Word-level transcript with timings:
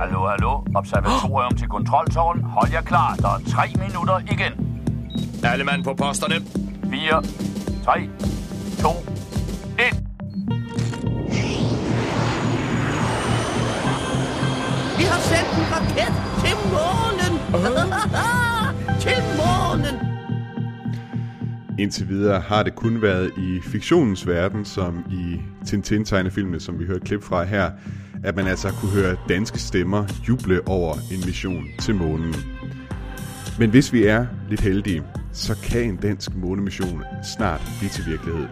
Hallo, 0.00 0.26
hallo. 0.26 0.64
Observatorium 0.74 1.56
til 1.56 1.68
kontroltårn. 1.68 2.42
Hold 2.42 2.70
jer 2.72 2.80
klar. 2.80 3.14
Der 3.14 3.28
er 3.28 3.40
tre 3.48 3.66
minutter 3.84 4.18
igen. 4.18 4.52
Alle 5.44 5.64
mand 5.64 5.84
på 5.84 5.94
posterne. 5.94 6.34
4, 6.90 7.22
3, 7.84 8.08
2, 8.78 8.88
1. 8.88 10.04
Vi 14.98 15.04
har 15.10 15.20
sendt 15.30 15.50
en 15.58 15.64
raket 15.72 16.12
til 16.42 16.56
månen. 16.74 17.32
til 19.04 19.20
månen. 19.40 19.94
Indtil 21.78 22.08
videre 22.08 22.40
har 22.40 22.62
det 22.62 22.74
kun 22.74 23.02
været 23.02 23.30
i 23.38 23.60
fiktionens 23.62 24.26
verden, 24.26 24.64
som 24.64 25.04
i 25.10 25.40
Tintin-tegnefilmene, 25.66 26.60
som 26.60 26.78
vi 26.78 26.86
hørte 26.86 27.00
klip 27.00 27.22
fra 27.22 27.44
her, 27.44 27.70
at 28.24 28.36
man 28.36 28.46
altså 28.46 28.72
kunne 28.72 28.92
høre 28.92 29.16
danske 29.28 29.58
stemmer 29.58 30.06
juble 30.28 30.68
over 30.68 30.94
en 30.94 31.26
mission 31.26 31.64
til 31.78 31.94
månen. 31.94 32.34
Men 33.58 33.70
hvis 33.70 33.92
vi 33.92 34.04
er 34.04 34.26
lidt 34.48 34.60
heldige, 34.60 35.02
så 35.32 35.56
kan 35.62 35.82
en 35.82 35.96
dansk 35.96 36.34
månemission 36.34 37.04
snart 37.36 37.60
blive 37.78 37.90
til 37.90 38.06
virkelighed. 38.06 38.48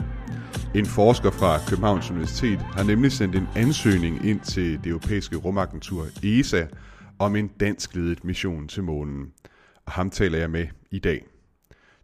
En 0.74 0.86
forsker 0.86 1.30
fra 1.30 1.58
Københavns 1.68 2.10
Universitet 2.10 2.58
har 2.58 2.82
nemlig 2.82 3.12
sendt 3.12 3.36
en 3.36 3.48
ansøgning 3.56 4.26
ind 4.26 4.40
til 4.40 4.78
det 4.84 4.90
europæiske 4.90 5.36
rumagentur 5.36 6.06
ESA 6.22 6.66
om 7.18 7.36
en 7.36 7.48
dansk-ledet 7.48 8.24
mission 8.24 8.68
til 8.68 8.82
månen. 8.82 9.26
Og 9.86 9.92
ham 9.92 10.10
taler 10.10 10.38
jeg 10.38 10.50
med 10.50 10.66
i 10.90 10.98
dag. 10.98 11.24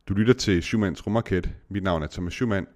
Du 0.08 0.14
lytter 0.14 0.34
til 0.34 0.62
Schumanns 0.62 1.06
Rumarket. 1.06 1.50
Mit 1.70 1.82
navn 1.82 2.02
er 2.02 2.06
Thomas 2.06 2.32
Schumann, 2.32 2.66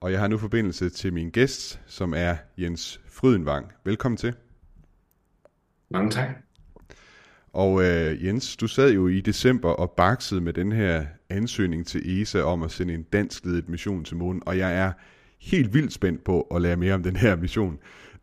og 0.00 0.12
jeg 0.12 0.20
har 0.20 0.28
nu 0.28 0.38
forbindelse 0.38 0.90
til 0.90 1.12
min 1.12 1.30
gæst, 1.30 1.80
som 1.86 2.14
er 2.16 2.36
Jens 2.58 3.00
Frydenvang. 3.14 3.66
Velkommen 3.84 4.16
til. 4.16 4.34
Mange 5.90 6.10
tak. 6.10 6.28
Og 7.52 7.84
øh, 7.84 8.24
Jens, 8.24 8.56
du 8.56 8.66
sad 8.66 8.92
jo 8.92 9.08
i 9.08 9.20
december 9.20 9.70
og 9.70 9.90
baksede 9.90 10.40
med 10.40 10.52
den 10.52 10.72
her 10.72 11.06
ansøgning 11.30 11.86
til 11.86 12.22
ESA 12.22 12.42
om 12.42 12.62
at 12.62 12.70
sende 12.70 12.94
en 12.94 13.02
dansk 13.02 13.44
ledet 13.44 13.68
mission 13.68 14.04
til 14.04 14.16
månen, 14.16 14.42
og 14.46 14.58
jeg 14.58 14.76
er 14.76 14.92
helt 15.40 15.74
vildt 15.74 15.92
spændt 15.92 16.24
på 16.24 16.40
at 16.40 16.62
lære 16.62 16.76
mere 16.76 16.94
om 16.94 17.02
den 17.02 17.16
her 17.16 17.36
mission. 17.36 17.78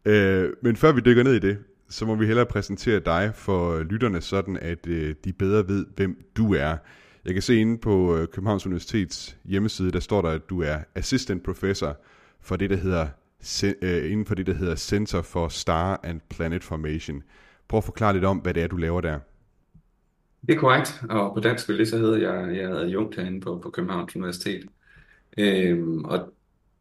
Øh, 0.06 0.50
men 0.62 0.76
før 0.76 0.92
vi 0.92 1.02
dykker 1.02 1.24
ned 1.24 1.34
i 1.34 1.40
det, 1.40 1.58
så 1.90 2.06
må 2.06 2.16
vi 2.16 2.26
hellere 2.26 2.46
præsentere 2.46 3.00
dig 3.00 3.32
for 3.36 3.84
lytterne, 3.84 4.22
sådan 4.22 4.58
at 4.58 4.88
øh, 4.88 5.16
de 5.26 5.34
bedre 5.34 5.68
ved, 5.68 5.86
hvem 5.96 6.26
du 6.38 6.54
er. 6.54 6.78
Jeg 7.26 7.34
kan 7.34 7.42
se 7.42 7.56
inde 7.56 7.78
på 7.78 8.18
øh, 8.18 8.28
Københavns 8.28 8.66
Universitets 8.66 9.38
hjemmeside, 9.46 9.92
der 9.92 10.00
står 10.00 10.22
der, 10.22 10.30
at 10.30 10.50
du 10.50 10.62
er 10.62 10.78
assistant 10.96 11.44
professor 11.44 11.98
for 12.42 12.56
det, 12.56 12.70
der 12.70 12.76
hedder, 12.76 13.08
øh, 13.82 14.12
inden 14.12 14.26
for 14.26 14.36
det, 14.36 14.48
der 14.48 14.54
hedder 14.54 14.76
Center 14.76 15.22
for 15.22 15.48
Star 15.48 16.00
and 16.04 16.22
Planet 16.30 16.64
Formation. 16.64 17.24
Prøv 17.68 17.78
at 17.78 17.84
forklare 17.84 18.14
lidt 18.14 18.26
om, 18.26 18.38
hvad 18.38 18.54
det 18.54 18.64
er, 18.64 18.68
du 18.68 18.78
laver 18.78 19.02
der. 19.02 19.20
Det 20.48 20.56
er 20.56 20.60
korrekt, 20.60 21.04
og 21.10 21.34
på 21.34 21.40
dansk 21.40 21.70
vil 21.70 21.80
det 21.80 21.88
så 21.88 21.98
hedder 21.98 22.18
jeg, 22.18 22.56
jeg 22.56 22.64
er 22.64 22.76
adjunkt 22.76 23.16
herinde 23.16 23.42
på, 23.42 23.60
på 23.64 23.70
Københavns 23.70 24.16
Universitet. 24.16 24.66
Øhm, 25.38 26.06
og 26.06 26.34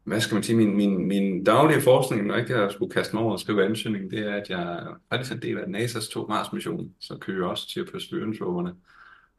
hvad 0.03 0.21
skal 0.21 0.35
man 0.35 0.43
sige, 0.43 0.57
min, 0.57 0.75
min, 0.75 1.07
min 1.07 1.43
daglige 1.43 1.81
forskning, 1.81 2.27
når 2.27 2.35
ikke 2.35 2.59
jeg 2.59 2.71
skulle 2.71 2.91
kaste 2.91 3.15
mig 3.15 3.23
over 3.23 3.31
og 3.31 3.39
skrive 3.39 3.65
ansøgning, 3.65 4.11
det 4.11 4.19
er, 4.19 4.35
at 4.35 4.49
jeg 4.49 4.87
faktisk 5.09 5.31
er 5.31 5.35
en 5.35 5.41
del 5.41 5.57
af 5.57 5.63
NASA's 5.63 6.11
to 6.11 6.25
Mars-mission, 6.27 6.91
så 6.99 7.17
kører 7.17 7.47
også 7.47 7.69
til 7.69 7.85
Perseverance-roverne. 7.85 8.73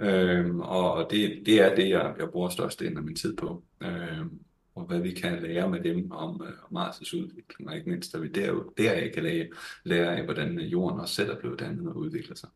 Øhm, 0.00 0.60
og 0.60 1.06
det, 1.10 1.42
det 1.46 1.60
er 1.60 1.74
det, 1.74 1.88
jeg, 1.88 2.14
jeg 2.18 2.28
bruger 2.28 2.48
størstedelen 2.48 2.98
af 2.98 3.04
min 3.04 3.16
tid 3.16 3.36
på. 3.36 3.62
Øhm, 3.82 4.30
og 4.74 4.84
hvad 4.84 5.00
vi 5.00 5.10
kan 5.10 5.42
lære 5.42 5.70
med 5.70 5.80
dem 5.80 6.10
om, 6.10 6.42
øh, 6.46 6.52
om 6.70 6.76
Mars' 6.76 7.16
udvikling, 7.16 7.68
og 7.68 7.76
ikke 7.76 7.90
mindst, 7.90 8.14
at 8.14 8.22
vi 8.22 8.28
der, 8.28 8.52
der 8.78 9.08
kan 9.14 9.22
lære, 9.22 9.46
lære 9.84 10.16
af, 10.16 10.24
hvordan 10.24 10.58
jorden 10.58 11.00
også 11.00 11.14
selv 11.14 11.30
er 11.30 11.38
blevet 11.40 11.60
dannet 11.60 11.88
og 11.88 11.96
udvikler 11.96 12.36
sig. 12.36 12.48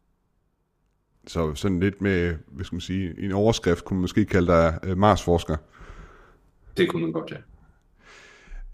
Så 1.26 1.54
sådan 1.54 1.80
lidt 1.80 2.00
med, 2.00 2.34
hvad 2.46 2.64
skal 2.64 2.76
man 2.76 2.80
sige, 2.80 3.14
en 3.18 3.32
overskrift 3.32 3.84
kunne 3.84 3.96
man 3.96 4.00
måske 4.00 4.24
kalde 4.24 4.46
dig 4.46 4.78
øh, 4.84 4.98
Mars-forsker. 4.98 5.56
Det 6.76 6.88
kunne 6.88 7.02
man 7.02 7.12
godt, 7.12 7.30
ja. 7.30 7.36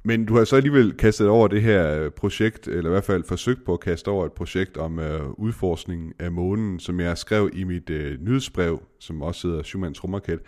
Men 0.04 0.24
du 0.26 0.36
har 0.36 0.44
så 0.44 0.56
alligevel 0.56 0.92
kastet 0.92 1.28
over 1.28 1.48
det 1.48 1.62
her 1.62 2.00
øh, 2.00 2.10
projekt, 2.10 2.68
eller 2.68 2.90
i 2.90 2.92
hvert 2.92 3.04
fald 3.04 3.24
forsøgt 3.24 3.64
på 3.64 3.72
at 3.72 3.80
kaste 3.80 4.08
over 4.08 4.26
et 4.26 4.32
projekt 4.32 4.76
om 4.76 4.98
uh, 4.98 5.30
udforskning 5.30 6.12
af 6.18 6.32
månen, 6.32 6.80
som 6.80 7.00
jeg 7.00 7.18
skrev 7.18 7.50
i 7.52 7.64
mit 7.64 7.90
uh, 7.90 7.96
nyhedsbrev, 7.96 8.82
som 9.00 9.22
også 9.22 9.48
hedder 9.48 9.62
Schumanns 9.62 10.04
Rumraket, 10.04 10.40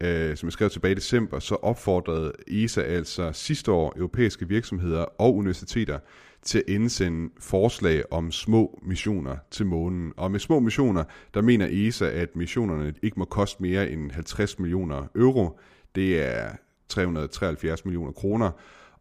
øh, 0.00 0.36
som 0.36 0.46
jeg 0.46 0.52
skrev 0.52 0.70
tilbage 0.70 0.92
i 0.92 0.94
december, 0.94 1.38
så 1.38 1.54
opfordrede 1.54 2.32
ESA 2.46 2.80
altså 2.80 3.32
sidste 3.32 3.72
år 3.72 3.92
europæiske 3.96 4.48
virksomheder 4.48 5.02
og 5.02 5.34
universiteter 5.34 5.98
til 6.42 6.58
at 6.58 6.64
indsende 6.68 7.30
forslag 7.40 8.04
om 8.10 8.32
små 8.32 8.80
missioner 8.82 9.36
til 9.50 9.66
månen. 9.66 10.12
Og 10.16 10.30
med 10.30 10.40
små 10.40 10.60
missioner, 10.60 11.04
der 11.34 11.42
mener 11.42 11.68
ESA, 11.70 12.06
at 12.06 12.36
missionerne 12.36 12.94
ikke 13.02 13.18
må 13.18 13.24
koste 13.24 13.62
mere 13.62 13.90
end 13.90 14.10
50 14.10 14.58
millioner 14.58 15.06
euro. 15.14 15.58
Det 15.94 16.22
er 16.22 16.50
373 16.88 17.84
millioner 17.84 18.12
kroner 18.12 18.50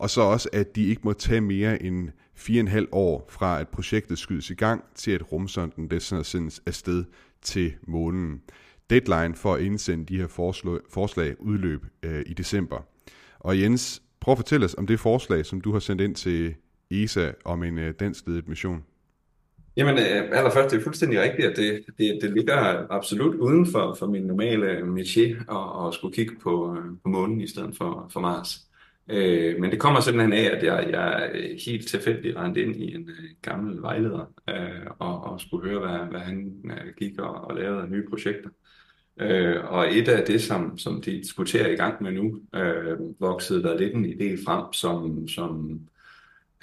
og 0.04 0.10
så 0.10 0.22
også, 0.22 0.50
at 0.54 0.76
de 0.76 0.86
ikke 0.86 1.02
må 1.04 1.14
tage 1.14 1.42
mere 1.42 1.84
end 1.84 2.10
4,5 2.38 2.88
år 2.92 3.26
fra, 3.30 3.60
at 3.60 3.68
projektet 3.68 4.18
skydes 4.18 4.50
i 4.50 4.54
gang, 4.54 4.84
til 4.96 5.12
at 5.12 5.32
rumsonden 5.32 5.90
det 5.90 6.02
sendes 6.02 6.62
afsted 6.66 7.04
til 7.42 7.74
månen. 7.88 8.42
Deadline 8.94 9.36
for 9.36 9.54
at 9.54 9.62
indsende 9.62 10.06
de 10.06 10.18
her 10.18 10.28
forslag 10.90 11.42
udløb 11.42 11.86
øh, 12.04 12.22
i 12.26 12.34
december. 12.34 12.78
Og 13.40 13.62
Jens, 13.62 14.02
prøv 14.20 14.32
at 14.32 14.38
fortælle 14.38 14.66
os 14.66 14.76
om 14.76 14.88
det 14.88 15.00
forslag, 15.00 15.46
som 15.46 15.62
du 15.62 15.72
har 15.72 15.80
sendt 15.80 16.02
ind 16.02 16.16
til 16.16 16.56
ESA 16.92 17.32
om 17.46 17.64
en 17.64 17.78
øh, 17.78 17.94
dansk 18.00 18.28
ledet 18.28 18.48
mission. 18.48 18.84
Jamen 19.78 19.98
øh, 19.98 20.38
allerførst, 20.38 20.72
det 20.72 20.80
er 20.80 20.84
fuldstændig 20.84 21.22
rigtigt, 21.22 21.48
at 21.48 21.58
det, 21.58 21.86
det, 21.98 22.20
det 22.22 22.34
ligger 22.34 22.88
absolut 22.90 23.36
uden 23.36 23.66
for, 23.72 23.96
for 24.00 24.08
min 24.08 24.24
normale 24.24 24.66
øh, 24.66 24.96
métier 24.96 25.56
at, 25.56 25.88
at 25.88 25.94
skulle 25.94 26.16
kigge 26.16 26.36
på, 26.44 26.78
øh, 26.78 26.86
på 27.04 27.10
månen 27.10 27.42
i 27.42 27.48
stedet 27.48 27.78
for, 27.78 28.10
for 28.14 28.20
Mars. 28.20 28.68
Øh, 29.10 29.60
men 29.60 29.72
det 29.72 29.80
kommer 29.80 30.00
simpelthen 30.00 30.34
af, 30.34 30.58
at 30.58 30.64
jeg, 30.64 30.90
jeg 30.92 31.32
helt 31.66 31.88
tilfældigt 31.88 32.38
rendte 32.38 32.62
ind 32.62 32.76
i 32.76 32.96
en 32.96 33.10
øh, 33.10 33.30
gammel 33.42 33.82
vejleder 33.82 34.34
øh, 34.50 34.88
og, 35.00 35.24
og 35.24 35.42
skulle 35.42 35.70
høre, 35.70 35.80
hvad, 35.80 36.08
hvad 36.12 36.20
han 36.20 36.54
øh, 36.66 36.94
gik 36.98 37.20
og, 37.20 37.36
og 37.36 37.56
lavede 37.56 37.82
af 37.82 37.90
nye 37.90 38.06
projekter. 38.10 38.50
Øh, 39.22 39.64
og 39.66 39.98
et 39.98 40.08
af 40.08 40.26
det, 40.26 40.42
som, 40.42 40.78
som 40.78 41.02
de 41.02 41.12
diskuterer 41.12 41.68
i 41.68 41.76
gang 41.76 42.04
med 42.04 42.12
nu, 42.12 42.42
øh, 42.56 43.00
voksede 43.20 43.64
der 43.64 43.78
lidt 43.78 43.94
en 43.94 44.06
idé 44.06 44.46
frem, 44.46 44.74
som, 44.74 45.28
som 45.28 45.80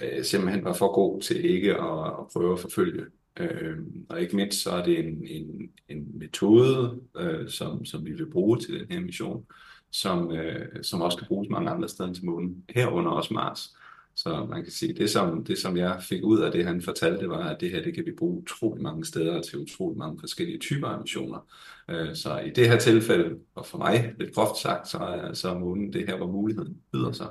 øh, 0.01 0.23
simpelthen 0.23 0.63
var 0.63 0.73
for 0.73 0.93
god 0.93 1.21
til 1.21 1.45
ikke 1.45 1.73
at, 1.73 2.07
at 2.07 2.27
prøve 2.33 2.53
at 2.53 2.59
forfølge. 2.59 3.05
Øh, 3.39 3.77
og 4.09 4.21
ikke 4.21 4.35
mindst 4.35 4.63
så 4.63 4.71
er 4.71 4.83
det 4.83 4.99
en, 4.99 5.27
en, 5.27 5.69
en 5.89 6.07
metode, 6.13 6.99
øh, 7.17 7.49
som, 7.49 7.85
som 7.85 8.05
vi 8.05 8.11
vil 8.11 8.31
bruge 8.31 8.59
til 8.59 8.79
den 8.79 8.87
her 8.89 8.99
mission, 8.99 9.45
som, 9.91 10.31
øh, 10.31 10.83
som 10.83 11.01
også 11.01 11.17
kan 11.17 11.27
bruges 11.27 11.49
mange 11.49 11.69
andre 11.69 11.89
steder 11.89 12.07
end 12.07 12.15
til 12.15 12.25
månen, 12.25 12.63
herunder 12.69 13.11
også 13.11 13.33
Mars. 13.33 13.75
Så 14.23 14.45
man 14.49 14.63
kan 14.63 14.71
sige, 14.71 14.93
det 14.93 15.09
som, 15.09 15.43
det 15.43 15.57
som 15.57 15.77
jeg 15.77 16.01
fik 16.09 16.23
ud 16.23 16.39
af 16.39 16.51
det, 16.51 16.65
han 16.65 16.81
fortalte, 16.81 17.29
var, 17.29 17.49
at 17.49 17.61
det 17.61 17.71
her, 17.71 17.83
det 17.83 17.93
kan 17.93 18.05
vi 18.05 18.11
bruge 18.17 18.41
utrolig 18.41 18.83
mange 18.83 19.05
steder 19.05 19.41
til 19.41 19.59
utrolig 19.59 19.97
mange 19.97 20.19
forskellige 20.19 20.59
typer 20.59 20.87
af 20.87 21.01
missioner. 21.01 21.47
Øh, 21.89 22.15
så 22.15 22.39
i 22.39 22.49
det 22.49 22.69
her 22.69 22.79
tilfælde, 22.79 23.37
og 23.55 23.65
for 23.65 23.77
mig 23.77 24.13
lidt 24.19 24.33
groft 24.33 24.61
sagt, 24.61 24.87
så 24.87 24.97
er, 24.97 25.33
så 25.33 25.49
er 25.49 25.59
månen 25.59 25.93
det 25.93 26.07
her, 26.07 26.17
hvor 26.17 26.31
muligheden 26.31 26.77
byder 26.93 27.11
sig. 27.11 27.27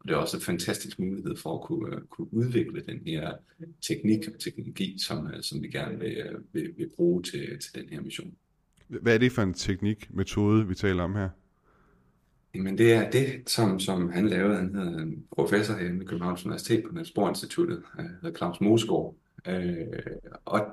Og 0.00 0.08
det 0.08 0.10
er 0.10 0.16
også 0.16 0.36
en 0.36 0.42
fantastisk 0.42 0.98
mulighed 0.98 1.36
for 1.36 1.54
at 1.54 1.66
kunne, 1.66 1.96
øh, 1.96 2.02
kunne 2.10 2.34
udvikle 2.34 2.82
den 2.88 3.00
her 3.06 3.32
teknik 3.80 4.28
og 4.34 4.40
teknologi, 4.40 4.98
som, 4.98 5.26
øh, 5.26 5.42
som 5.42 5.62
vi 5.62 5.68
gerne 5.68 5.98
vil, 5.98 6.16
vil, 6.52 6.72
vil 6.76 6.90
bruge 6.96 7.22
til, 7.22 7.58
til 7.60 7.74
den 7.74 7.88
her 7.90 8.00
mission. 8.00 8.32
Hvad 8.88 9.14
er 9.14 9.18
det 9.18 9.32
for 9.32 9.42
en 9.42 9.54
teknik, 9.54 10.14
metode, 10.14 10.68
vi 10.68 10.74
taler 10.74 11.02
om 11.02 11.14
her? 11.14 11.28
Men 12.54 12.78
det 12.78 12.92
er 12.92 13.10
det, 13.10 13.42
som, 13.46 13.80
som 13.80 14.10
han 14.10 14.28
lavede. 14.28 14.56
Han 14.56 14.74
hedder 14.74 14.98
en 14.98 15.24
professor 15.36 15.74
herinde 15.74 16.04
i 16.04 16.06
Københavns 16.06 16.44
Universitet 16.44 16.84
på 16.84 16.94
Niels 16.94 17.10
Bohr 17.10 17.28
Instituttet, 17.28 17.82
øh, 17.98 18.04
hedder 18.22 18.36
Claus 18.36 18.60
Mosgaard. 18.60 19.14
Øh, 19.46 19.86
og 20.44 20.66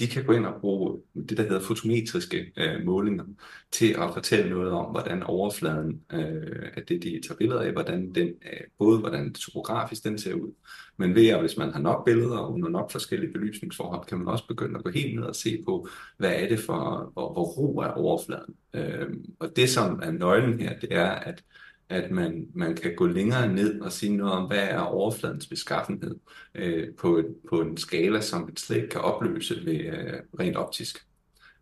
de 0.00 0.06
kan 0.06 0.24
gå 0.24 0.32
ind 0.32 0.46
og 0.46 0.60
bruge 0.60 1.00
det, 1.28 1.36
der 1.36 1.42
hedder 1.42 1.60
fotometriske 1.60 2.52
øh, 2.56 2.84
målinger, 2.84 3.24
til 3.72 3.92
at 3.98 4.10
fortælle 4.14 4.50
noget 4.50 4.72
om, 4.72 4.90
hvordan 4.90 5.22
overfladen 5.22 6.00
øh, 6.12 6.68
af 6.76 6.82
det, 6.88 7.02
de 7.02 7.20
tager 7.28 7.36
billeder 7.38 7.60
af, 7.60 7.72
hvordan 7.72 8.14
den, 8.14 8.28
øh, 8.28 8.60
både 8.78 8.98
hvordan 8.98 9.32
topografisk 9.32 10.04
den 10.04 10.18
ser 10.18 10.34
ud, 10.34 10.52
men 10.96 11.14
ved 11.14 11.28
at 11.28 11.40
hvis 11.40 11.56
man 11.56 11.72
har 11.72 11.80
nok 11.80 12.04
billeder 12.04 12.36
og 12.38 12.52
under 12.52 12.68
nok 12.68 12.90
forskellige 12.90 13.32
belysningsforhold, 13.32 14.06
kan 14.06 14.18
man 14.18 14.28
også 14.28 14.46
begynde 14.46 14.78
at 14.78 14.84
gå 14.84 14.90
helt 14.90 15.14
ned 15.14 15.24
og 15.24 15.36
se 15.36 15.62
på, 15.64 15.88
hvad 16.16 16.32
er 16.34 16.48
det 16.48 16.60
for, 16.60 17.10
hvor, 17.12 17.32
hvor 17.32 17.44
ro 17.44 17.78
er 17.78 17.88
overfladen. 17.88 18.54
Øh, 18.74 19.08
og 19.38 19.56
det, 19.56 19.68
som 19.68 20.00
er 20.02 20.10
nøglen 20.10 20.60
her, 20.60 20.78
det 20.78 20.92
er, 20.92 21.10
at 21.10 21.42
at 21.90 22.10
man, 22.10 22.46
man 22.54 22.76
kan 22.76 22.94
gå 22.96 23.06
længere 23.06 23.52
ned 23.52 23.80
og 23.80 23.92
sige 23.92 24.16
noget 24.16 24.32
om, 24.32 24.46
hvad 24.46 24.68
er 24.68 24.78
overfladens 24.80 25.46
beskaffenhed 25.46 26.16
øh, 26.54 26.94
på, 26.98 27.16
et, 27.16 27.36
på 27.48 27.60
en 27.60 27.76
skala, 27.76 28.20
som 28.20 28.48
et 28.48 28.60
slet 28.60 28.90
kan 28.90 29.00
opløse 29.00 29.64
ved, 29.64 29.80
øh, 29.80 30.14
rent 30.40 30.56
optisk. 30.56 31.06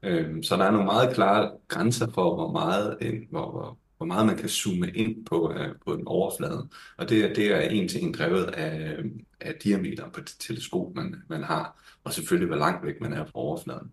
Øh, 0.02 0.42
så 0.42 0.56
der 0.56 0.64
er 0.64 0.70
nogle 0.70 0.86
meget 0.86 1.14
klare 1.14 1.52
grænser 1.68 2.10
for, 2.12 2.34
hvor 2.34 2.52
meget, 2.52 2.98
en, 3.00 3.26
hvor, 3.30 3.50
hvor, 3.50 3.78
hvor 3.96 4.06
meget 4.06 4.26
man 4.26 4.36
kan 4.36 4.48
zoome 4.48 4.90
ind 4.90 5.26
på, 5.26 5.52
øh, 5.52 5.74
på 5.86 5.94
en 5.94 6.06
overflade. 6.06 6.68
Og 6.96 7.08
det, 7.08 7.36
det 7.36 7.46
er 7.46 7.60
en 7.60 7.88
til 7.88 8.04
en 8.04 8.14
drevet 8.14 8.44
af, 8.44 8.96
øh, 8.98 9.04
af 9.40 9.54
diameter 9.54 10.10
på 10.10 10.20
det 10.20 10.36
teleskop, 10.38 10.94
man, 10.94 11.22
man 11.28 11.42
har, 11.42 11.82
og 12.04 12.12
selvfølgelig 12.12 12.48
hvor 12.48 12.56
langt 12.56 12.86
væk 12.86 13.00
man 13.00 13.12
er 13.12 13.24
fra 13.24 13.32
overfladen. 13.34 13.92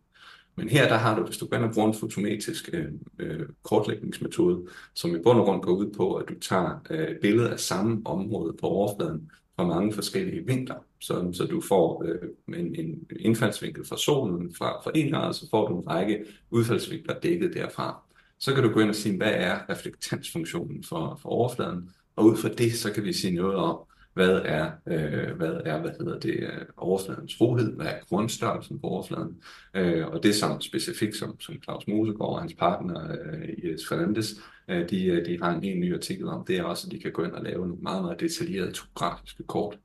Men 0.55 0.69
her 0.69 0.87
der 0.87 0.95
har 0.95 1.19
du, 1.19 1.25
hvis 1.25 1.37
du 1.37 1.47
går 1.47 1.57
ind 1.57 1.65
og 1.65 1.73
bruger 1.73 1.87
en 1.87 1.93
fotometrisk 1.93 2.69
øh, 2.73 2.87
øh, 3.19 3.49
kortlægningsmetode, 3.63 4.67
som 4.93 5.15
i 5.15 5.19
bund 5.19 5.39
og 5.39 5.45
grund 5.45 5.61
går 5.61 5.71
ud 5.71 5.91
på, 5.97 6.13
at 6.13 6.29
du 6.29 6.39
tager 6.39 6.79
øh, 6.89 7.19
billedet 7.21 7.49
af 7.49 7.59
samme 7.59 8.01
område 8.05 8.53
på 8.53 8.67
overfladen 8.67 9.31
fra 9.55 9.65
mange 9.65 9.93
forskellige 9.93 10.45
vinkler, 10.45 10.75
så, 10.99 11.29
så 11.33 11.45
du 11.45 11.61
får 11.61 12.03
øh, 12.05 12.59
en, 12.59 12.75
en 12.75 13.07
indfaldsvinkel 13.19 13.85
fra 13.85 13.97
solen 13.97 14.55
fra, 14.55 14.81
fra 14.83 14.91
en 14.95 15.11
grad, 15.11 15.33
så 15.33 15.49
får 15.49 15.67
du 15.67 15.79
en 15.79 15.87
række 15.87 16.25
udfaldsvinkler 16.51 17.19
dækket 17.19 17.53
derfra. 17.53 18.01
Så 18.39 18.53
kan 18.53 18.63
du 18.63 18.69
gå 18.69 18.79
ind 18.79 18.89
og 18.89 18.95
sige, 18.95 19.17
hvad 19.17 19.31
er 19.33 19.69
reflektansfunktionen 19.69 20.83
for, 20.83 21.19
for 21.21 21.29
overfladen, 21.29 21.89
og 22.15 22.25
ud 22.25 22.37
fra 22.37 22.49
det, 22.49 22.73
så 22.73 22.93
kan 22.93 23.03
vi 23.03 23.13
sige 23.13 23.35
noget 23.35 23.55
om, 23.55 23.79
hvad 24.15 24.41
er, 24.45 24.71
øh, 24.87 25.35
hvad 25.37 25.61
er 25.65 25.81
hvad 25.81 25.91
hedder 25.99 26.19
det, 26.19 26.33
øh, 26.33 26.65
overfladens 26.77 27.41
rohed, 27.41 27.75
hvad 27.75 27.85
er 27.85 27.99
grundstørrelsen 28.09 28.79
på 28.79 28.87
overfladen, 28.87 29.41
øh, 29.73 30.07
og 30.07 30.23
det 30.23 30.35
som 30.35 30.61
specifikt, 30.61 31.15
som, 31.15 31.39
som 31.39 31.55
Claus 31.63 31.87
Mosegaard 31.87 32.29
og 32.29 32.39
hans 32.41 32.53
partner 32.53 33.11
øh, 33.11 33.49
Iris 33.63 33.87
Fernandes, 33.87 34.35
øh, 34.67 34.89
de, 34.89 35.05
øh, 35.05 35.25
de 35.25 35.39
har 35.41 35.51
en 35.55 35.63
helt 35.63 35.79
ny 35.79 35.95
artikel 35.95 36.27
om, 36.27 36.45
det 36.45 36.57
er 36.57 36.63
også, 36.63 36.87
at 36.87 36.91
de 36.91 36.99
kan 36.99 37.11
gå 37.11 37.23
ind 37.23 37.31
og 37.31 37.43
lave 37.43 37.67
nogle 37.67 37.83
meget, 37.83 38.03
meget 38.03 38.19
detaljerede 38.19 38.71
topografiske 38.71 39.43
kort. 39.43 39.77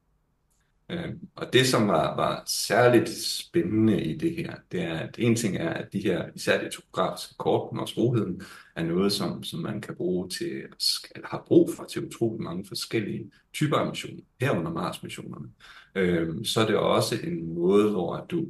Øh, 0.90 1.14
og 1.36 1.52
det, 1.52 1.66
som 1.66 1.88
var, 1.88 2.16
var 2.16 2.42
særligt 2.46 3.08
spændende 3.08 4.04
i 4.04 4.16
det 4.18 4.36
her, 4.36 4.54
det 4.72 4.82
er, 4.82 4.98
at 4.98 5.16
en 5.18 5.36
ting 5.36 5.56
er, 5.56 5.70
at 5.70 5.92
de 5.92 6.00
her, 6.00 6.28
især 6.34 6.64
de 6.64 6.70
topografiske 6.70 7.34
kort, 7.38 7.72
når 7.72 7.98
roheden, 7.98 8.42
er 8.76 8.84
noget, 8.84 9.12
som, 9.12 9.42
som 9.42 9.60
man 9.60 9.80
kan 9.80 9.96
bruge 9.96 10.28
til, 10.28 10.62
eller 11.14 11.28
har 11.28 11.44
brug 11.46 11.70
for 11.76 11.84
til 11.84 12.06
utrolig 12.06 12.42
mange 12.42 12.64
forskellige 12.68 13.30
typer 13.52 13.76
af 13.76 13.88
missioner, 13.88 14.22
herunder 14.40 14.72
Mars-missionerne. 14.72 15.48
Øh, 15.94 16.44
så 16.44 16.60
er 16.60 16.66
det 16.66 16.76
også 16.76 17.14
en 17.24 17.54
måde, 17.54 17.90
hvor 17.90 18.26
du 18.30 18.46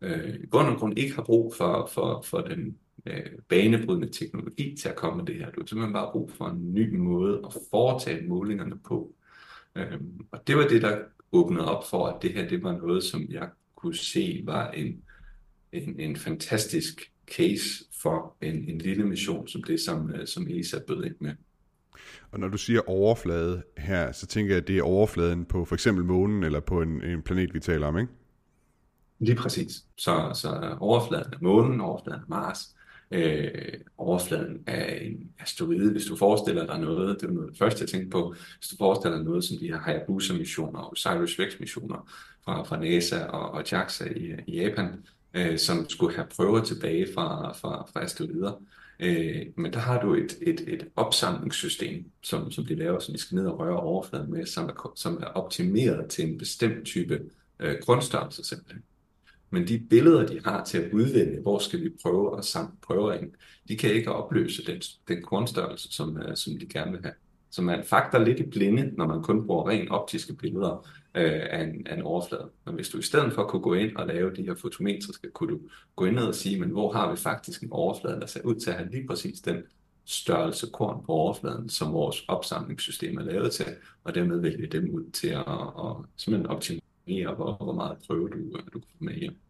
øh, 0.00 0.34
i 0.34 0.46
bund 0.46 0.68
og 0.68 0.76
grund 0.76 0.98
ikke 0.98 1.14
har 1.14 1.22
brug 1.22 1.54
for, 1.54 1.90
for, 1.92 2.22
for 2.22 2.40
den 2.40 2.78
øh, 3.06 3.26
banebrydende 3.48 4.08
teknologi 4.12 4.76
til 4.76 4.88
at 4.88 4.96
komme 4.96 5.16
med 5.16 5.26
det 5.26 5.36
her. 5.36 5.50
Du 5.50 5.60
har 5.60 5.66
simpelthen 5.66 5.92
bare 5.92 6.12
brug 6.12 6.30
for 6.30 6.46
en 6.46 6.74
ny 6.74 6.96
måde 6.96 7.42
at 7.46 7.52
foretage 7.70 8.28
målingerne 8.28 8.78
på. 8.78 9.14
Øhm, 9.76 10.26
og 10.30 10.46
det 10.46 10.56
var 10.56 10.68
det, 10.68 10.82
der 10.82 10.98
åbnede 11.34 11.76
op 11.76 11.84
for, 11.90 12.06
at 12.06 12.22
det 12.22 12.32
her 12.32 12.48
det 12.48 12.62
var 12.62 12.72
noget, 12.72 13.04
som 13.04 13.26
jeg 13.30 13.48
kunne 13.74 13.96
se 13.96 14.42
var 14.44 14.70
en, 14.70 15.02
en, 15.72 16.00
en 16.00 16.16
fantastisk 16.16 17.12
case 17.26 17.84
for 18.02 18.36
en, 18.42 18.68
en 18.68 18.78
lille 18.78 19.04
mission, 19.04 19.48
som 19.48 19.62
det, 19.62 19.80
som, 19.80 20.10
øh, 20.10 20.26
som 20.26 20.46
ESA 20.50 20.78
bød 20.86 21.04
ind 21.04 21.14
med. 21.20 21.34
Og 22.30 22.40
når 22.40 22.48
du 22.48 22.58
siger 22.58 22.80
overflade 22.88 23.62
her, 23.78 24.12
så 24.12 24.26
tænker 24.26 24.54
jeg, 24.54 24.62
at 24.62 24.68
det 24.68 24.78
er 24.78 24.82
overfladen 24.82 25.44
på 25.44 25.64
for 25.64 25.74
eksempel 25.74 26.04
månen 26.04 26.42
eller 26.42 26.60
på 26.60 26.82
en, 26.82 27.04
en 27.04 27.22
planet, 27.22 27.54
vi 27.54 27.60
taler 27.60 27.86
om, 27.86 27.98
ikke? 27.98 28.12
Lige 29.18 29.36
præcis. 29.36 29.84
Så, 29.96 30.30
så 30.34 30.76
overfladen 30.80 31.32
af 31.32 31.38
månen, 31.42 31.80
overfladen 31.80 32.20
af 32.20 32.28
Mars, 32.28 32.73
øh, 33.10 33.72
overfladen 33.98 34.62
af 34.66 34.98
en 35.02 35.30
asteroide, 35.38 35.92
hvis 35.92 36.04
du 36.04 36.16
forestiller 36.16 36.66
dig 36.66 36.78
noget, 36.78 37.20
det 37.20 37.28
er 37.28 37.32
noget 37.32 37.50
det 37.50 37.58
første, 37.58 37.82
jeg 37.82 37.88
tænkte 37.88 38.10
på, 38.10 38.34
hvis 38.58 38.68
du 38.68 38.76
forestiller 38.76 39.16
dig 39.16 39.24
noget 39.24 39.44
som 39.44 39.56
de 39.58 39.66
her 39.66 39.78
Hayabusa-missioner 39.78 40.78
og 40.78 40.92
Osiris-Rex-missioner 40.92 42.10
fra, 42.44 42.62
fra 42.62 42.80
NASA 42.80 43.24
og, 43.24 43.50
og 43.50 43.64
JAXA 43.72 44.04
i, 44.04 44.32
i 44.46 44.60
Japan, 44.60 44.88
øh, 45.34 45.58
som 45.58 45.88
skulle 45.88 46.16
have 46.16 46.26
prøver 46.36 46.60
tilbage 46.60 47.06
fra, 47.14 47.52
fra, 47.52 47.86
fra 47.92 48.02
asteroider. 48.02 48.62
Øh, 49.00 49.46
men 49.56 49.72
der 49.72 49.78
har 49.78 50.00
du 50.00 50.14
et, 50.14 50.38
et, 50.42 50.60
et 50.66 50.88
opsamlingssystem, 50.96 52.10
som, 52.22 52.50
som 52.50 52.66
de 52.66 52.74
laver, 52.74 52.98
som 52.98 53.14
de 53.14 53.20
skal 53.20 53.34
ned 53.34 53.46
og 53.46 53.58
røre 53.58 53.80
overfladen 53.80 54.30
med, 54.30 54.46
som 54.46 54.68
er, 54.68 54.92
som 54.96 55.16
er 55.22 55.26
optimeret 55.26 56.10
til 56.10 56.28
en 56.28 56.38
bestemt 56.38 56.84
type 56.84 57.20
øh, 57.60 57.76
grundstørrelse 57.82 58.44
simpelthen. 58.44 58.82
Men 59.54 59.68
de 59.68 59.78
billeder, 59.90 60.26
de 60.26 60.40
har 60.44 60.64
til 60.64 60.78
at 60.78 60.92
udvælge, 60.92 61.40
hvor 61.42 61.58
skal 61.58 61.82
vi 61.82 61.90
prøve 62.02 62.38
at 62.38 62.44
samle 62.44 62.72
prøver 62.82 63.12
ind, 63.12 63.32
de 63.68 63.76
kan 63.76 63.90
ikke 63.90 64.12
opløse 64.12 64.64
den, 64.64 64.82
den 65.08 65.22
kornstørrelse, 65.22 65.92
som, 65.92 66.16
uh, 66.16 66.34
som 66.34 66.58
de 66.58 66.66
gerne 66.66 66.90
vil 66.90 67.00
have. 67.02 67.14
Så 67.50 67.62
man 67.62 67.84
fakter 67.84 68.24
lidt 68.24 68.40
i 68.40 68.42
blinde, 68.42 68.92
når 68.96 69.06
man 69.06 69.22
kun 69.22 69.46
bruger 69.46 69.68
rent 69.68 69.90
optiske 69.90 70.34
billeder 70.34 70.76
uh, 71.18 71.42
af, 71.56 71.62
en, 71.62 71.86
af 71.86 71.96
en 71.96 72.02
overflade. 72.02 72.48
Men 72.66 72.74
hvis 72.74 72.88
du 72.88 72.98
i 72.98 73.02
stedet 73.02 73.32
for 73.32 73.44
kunne 73.44 73.62
gå 73.62 73.74
ind 73.74 73.96
og 73.96 74.06
lave 74.06 74.34
de 74.36 74.42
her 74.42 74.54
fotometriske, 74.54 75.30
kunne 75.30 75.52
du 75.54 75.60
gå 75.96 76.04
ind 76.04 76.18
og 76.18 76.34
sige, 76.34 76.60
men 76.60 76.70
hvor 76.70 76.92
har 76.92 77.10
vi 77.10 77.16
faktisk 77.16 77.62
en 77.62 77.72
overflade, 77.72 78.20
der 78.20 78.26
ser 78.26 78.42
ud 78.44 78.54
til 78.54 78.70
at 78.70 78.76
have 78.76 78.90
lige 78.90 79.06
præcis 79.06 79.40
den 79.40 79.56
størrelse 80.04 80.66
korn 80.72 81.04
på 81.06 81.12
overfladen, 81.12 81.68
som 81.68 81.92
vores 81.92 82.24
opsamlingssystem 82.28 83.18
er 83.18 83.22
lavet 83.22 83.52
til, 83.52 83.66
og 84.04 84.14
dermed 84.14 84.40
vælge 84.40 84.66
dem 84.66 84.90
ud 84.90 85.10
til 85.10 85.28
at, 85.28 85.48
at 85.78 85.96
simpelthen 86.16 86.46
optimere, 86.46 87.34
hvor, 87.34 87.64
hvor 87.64 87.72
meget 87.72 87.98
prøve 88.06 88.28
du, 88.28 88.36
øh, 88.36 88.64
du 88.72 88.78
kan 88.78 88.88
få 88.98 89.04
med 89.04 89.14
hjem. 89.14 89.43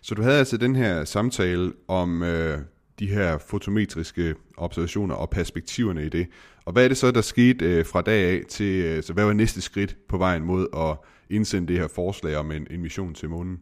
Så 0.00 0.14
du 0.14 0.22
havde 0.22 0.38
altså 0.38 0.56
den 0.56 0.76
her 0.76 1.04
samtale 1.04 1.72
om 1.88 2.22
øh, 2.22 2.58
de 2.98 3.06
her 3.06 3.38
fotometriske 3.38 4.34
observationer 4.56 5.14
og 5.14 5.30
perspektiverne 5.30 6.06
i 6.06 6.08
det. 6.08 6.26
Og 6.64 6.72
hvad 6.72 6.84
er 6.84 6.88
det 6.88 6.96
så, 6.96 7.10
der 7.10 7.20
skete 7.20 7.64
øh, 7.64 7.86
fra 7.86 8.02
dag 8.02 8.24
af 8.24 8.42
til, 8.48 8.84
øh, 8.84 9.02
så 9.02 9.12
hvad 9.12 9.24
var 9.24 9.32
næste 9.32 9.60
skridt 9.60 9.96
på 10.08 10.18
vejen 10.18 10.44
mod 10.44 10.66
at 10.76 11.08
indsende 11.30 11.68
det 11.68 11.80
her 11.80 11.88
forslag 11.88 12.36
om 12.36 12.50
en, 12.50 12.66
en 12.70 12.82
mission 12.82 13.14
til 13.14 13.28
månen? 13.28 13.60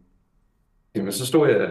Jamen, 0.95 1.13
så 1.13 1.27
stod, 1.27 1.49
jeg, 1.49 1.71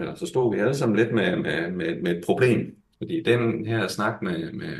eller, 0.00 0.14
så 0.14 0.26
stod 0.26 0.54
vi 0.54 0.60
alle 0.60 0.74
sammen 0.74 0.96
lidt 0.96 1.14
med, 1.14 1.36
med, 1.36 1.70
med, 1.70 2.02
med 2.02 2.16
et 2.16 2.24
problem. 2.24 2.76
Fordi 3.04 3.22
den 3.22 3.66
her 3.66 3.88
snak 3.88 4.22
med, 4.22 4.52
med, 4.52 4.76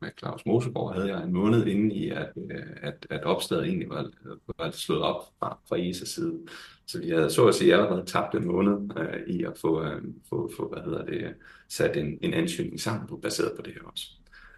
med 0.00 0.10
Claus 0.18 0.46
Mosegaard 0.46 0.94
havde 0.94 1.08
jeg 1.08 1.24
en 1.24 1.32
måned 1.32 1.66
inden 1.66 1.92
i, 1.92 2.08
at, 2.08 2.32
øh, 2.50 2.62
at, 2.82 3.06
at 3.10 3.24
opslaget 3.24 3.66
egentlig 3.66 3.88
var, 3.88 4.10
var 4.58 4.70
slået 4.70 5.02
op 5.02 5.22
fra, 5.38 5.58
fra 5.68 5.76
ISA's 5.76 6.06
side. 6.06 6.38
Så 6.86 7.00
vi 7.00 7.10
havde 7.10 7.30
så 7.30 7.46
at 7.46 7.54
sige 7.54 7.74
allerede 7.74 8.06
tabt 8.06 8.34
en 8.34 8.46
måned 8.46 8.90
øh, 8.98 9.34
i 9.34 9.44
at 9.44 9.58
få, 9.58 9.82
øh, 9.82 10.02
få, 10.28 10.50
få 10.56 10.68
hvad 10.68 10.82
hedder 10.82 11.04
det, 11.04 11.34
sat 11.68 11.96
en, 11.96 12.18
en 12.22 12.34
ansøgning 12.34 12.80
sammen 12.80 13.08
på, 13.08 13.16
baseret 13.16 13.52
på 13.56 13.62
det 13.62 13.72
her 13.72 13.82
også. 13.90 14.06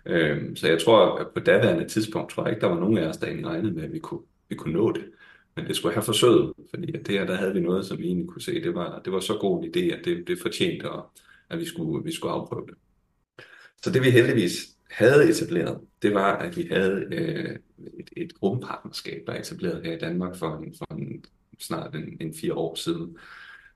Øh, 0.07 0.57
så 0.57 0.69
jeg 0.69 0.81
tror, 0.81 1.17
at 1.17 1.27
på 1.35 1.41
daværende 1.41 1.89
tidspunkt, 1.89 2.31
tror 2.31 2.43
jeg 2.43 2.53
ikke, 2.53 2.61
der 2.61 2.73
var 2.73 2.81
nogen 2.81 2.99
af 2.99 3.07
os, 3.09 3.17
der 3.17 3.27
egentlig 3.27 3.47
regnede 3.47 3.75
med, 3.75 3.83
at 3.83 3.93
vi 3.93 3.99
kunne, 3.99 4.23
vi 4.49 4.55
kunne 4.55 4.75
nå 4.75 4.93
det. 4.93 5.05
Men 5.57 5.67
det 5.67 5.77
skulle 5.77 5.95
have 5.95 6.03
forsøget, 6.03 6.53
fordi 6.71 6.97
at 6.99 7.07
det 7.07 7.19
her, 7.19 7.27
der 7.27 7.35
havde 7.35 7.55
vi 7.55 7.61
noget, 7.61 7.87
som 7.87 7.99
vi 7.99 8.07
egentlig 8.07 8.29
kunne 8.29 8.43
se. 8.43 8.63
Det 8.63 8.75
var, 8.75 9.01
det 9.05 9.13
var 9.13 9.21
så 9.21 9.39
god 9.41 9.65
en 9.65 9.71
idé, 9.71 9.99
at 9.99 10.05
det, 10.05 10.29
det 10.29 10.39
fortjente, 10.43 10.89
at, 10.89 11.03
at 11.51 11.59
vi, 11.59 11.65
skulle, 11.65 12.05
vi 12.05 12.13
skulle 12.13 12.33
afprøve 12.33 12.67
det. 12.67 12.75
Så 13.85 13.91
det 13.91 14.03
vi 14.03 14.11
heldigvis 14.11 14.53
havde 14.91 15.31
etableret, 15.31 15.81
det 16.03 16.15
var, 16.15 16.37
at 16.37 16.57
vi 16.57 16.69
havde 16.71 17.05
øh, 17.13 17.57
et, 17.99 18.11
et 18.17 18.33
rumpartnerskab, 18.43 19.23
der 19.27 19.33
er 19.33 19.41
etableret 19.41 19.85
her 19.85 19.93
i 19.93 19.99
Danmark 19.99 20.37
for 20.37 20.57
en, 20.57 20.75
for 20.79 20.95
en 20.95 21.25
snart 21.59 21.95
en, 21.95 22.17
en 22.21 22.35
fire 22.35 22.55
år 22.55 22.75
siden, 22.75 23.17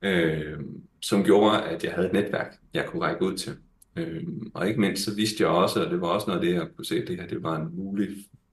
øh, 0.03 0.61
som 1.01 1.25
gjorde, 1.25 1.63
at 1.63 1.85
jeg 1.85 1.93
havde 1.93 2.07
et 2.07 2.13
netværk, 2.13 2.57
jeg 2.75 2.87
kunne 2.87 3.03
række 3.03 3.25
ud 3.25 3.37
til. 3.37 3.53
Øh, 3.97 4.25
og 4.55 4.69
ikke 4.69 4.81
mindst 4.81 5.05
så 5.05 5.15
vidste 5.15 5.43
jeg 5.43 5.51
også, 5.51 5.85
og 5.85 5.91
det 5.91 6.01
var 6.01 6.09
også 6.09 6.27
noget 6.27 6.41
af 6.41 6.47
det, 6.47 6.55
jeg 6.55 6.69
kunne 6.77 6.85
se, 6.85 7.03
at 7.03 7.09
det 7.09 7.21
her 7.21 7.27
det 7.27 7.43
var 7.43 7.57
en 7.57 7.77
mulig, 7.77 8.09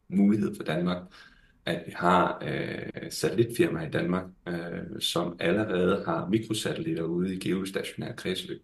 mulighed 0.07 0.55
for 0.55 0.63
Danmark, 0.63 0.97
at 1.65 1.83
vi 1.85 1.91
har 1.95 2.43
øh, 2.47 3.11
satellitfirmaer 3.11 3.87
i 3.87 3.91
Danmark, 3.91 4.25
øh, 4.47 4.99
som 4.99 5.35
allerede 5.39 6.03
har 6.05 6.29
mikrosatellitter 6.29 7.03
ude 7.03 7.35
i 7.35 7.39
geostationære 7.39 8.15
kredsløb. 8.15 8.61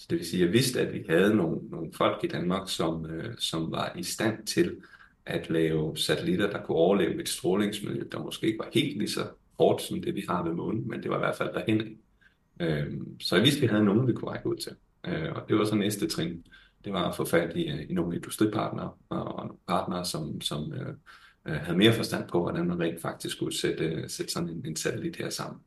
Så 0.00 0.06
det 0.10 0.18
vil 0.18 0.26
sige, 0.26 0.42
at 0.42 0.46
jeg 0.46 0.52
vidste, 0.52 0.80
at 0.80 0.92
vi 0.92 1.04
havde 1.08 1.34
nogle, 1.34 1.60
nogle 1.70 1.92
folk 1.92 2.24
i 2.24 2.26
Danmark, 2.26 2.68
som, 2.68 3.06
øh, 3.06 3.34
som 3.38 3.72
var 3.72 3.92
i 3.96 4.02
stand 4.02 4.46
til 4.46 4.76
at 5.26 5.50
lave 5.50 5.96
satellitter, 5.96 6.50
der 6.50 6.62
kunne 6.62 6.76
overleve 6.76 7.20
et 7.20 7.28
strålingsmiljø, 7.28 8.02
der 8.12 8.18
måske 8.18 8.46
ikke 8.46 8.58
var 8.58 8.68
helt 8.72 8.98
lige 8.98 9.10
så 9.10 9.28
hårdt 9.58 9.82
som 9.82 10.02
det, 10.02 10.14
vi 10.14 10.24
har 10.28 10.44
ved 10.44 10.52
månen, 10.52 10.88
men 10.88 11.02
det 11.02 11.10
var 11.10 11.16
i 11.16 11.18
hvert 11.18 11.36
fald 11.36 11.54
derhen. 11.54 11.96
Øh, 12.60 12.86
så 13.20 13.36
jeg 13.36 13.44
vidste, 13.44 13.58
at 13.58 13.62
vi 13.62 13.66
havde 13.66 13.84
nogen, 13.84 14.06
vi 14.06 14.12
kunne 14.12 14.30
række 14.30 14.48
ud 14.48 14.56
til. 14.56 14.72
Øh, 15.06 15.32
og 15.32 15.48
det 15.48 15.58
var 15.58 15.64
så 15.64 15.74
næste 15.74 16.08
trin. 16.08 16.44
Det 16.84 16.92
var 16.92 17.08
at 17.08 17.16
få 17.16 17.24
fat 17.24 17.56
i, 17.56 17.70
øh, 17.70 17.90
i 17.90 17.94
nogle 17.94 18.16
industripartnere 18.16 18.90
og, 19.08 19.24
og 19.24 19.46
nogle 19.46 19.60
partnere, 19.68 20.04
som, 20.04 20.40
som 20.40 20.72
øh, 20.72 20.94
øh, 21.48 21.54
havde 21.54 21.78
mere 21.78 21.92
forstand 21.92 22.28
på, 22.28 22.42
hvordan 22.42 22.66
man 22.66 22.80
rent 22.80 23.02
faktisk 23.02 23.36
skulle 23.36 23.56
sætte, 23.56 23.84
øh, 23.84 24.08
sætte 24.08 24.32
sådan 24.32 24.48
en, 24.48 24.66
en 24.66 24.76
satellit 24.76 25.16
her 25.16 25.30
sammen. 25.30 25.60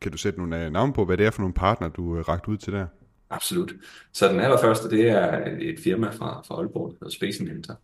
Kan 0.00 0.12
du 0.12 0.18
sætte 0.18 0.38
nogle 0.38 0.70
navn 0.70 0.92
på, 0.92 1.04
hvad 1.04 1.16
det 1.16 1.26
er 1.26 1.30
for 1.30 1.42
nogle 1.42 1.54
partnere, 1.54 1.90
du 1.90 2.16
øh, 2.16 2.28
ragt 2.28 2.48
ud 2.48 2.56
til 2.56 2.72
der? 2.72 2.86
Absolut. 3.34 3.72
Så 4.12 4.28
den 4.28 4.40
allerførste, 4.40 4.90
det 4.90 5.08
er 5.08 5.56
et 5.60 5.78
firma 5.78 6.10
fra, 6.10 6.42
fra 6.42 6.54
Aalborg, 6.54 6.90
der 6.90 6.96
hedder 7.00 7.10
Space 7.10 7.42
Inventor, 7.42 7.78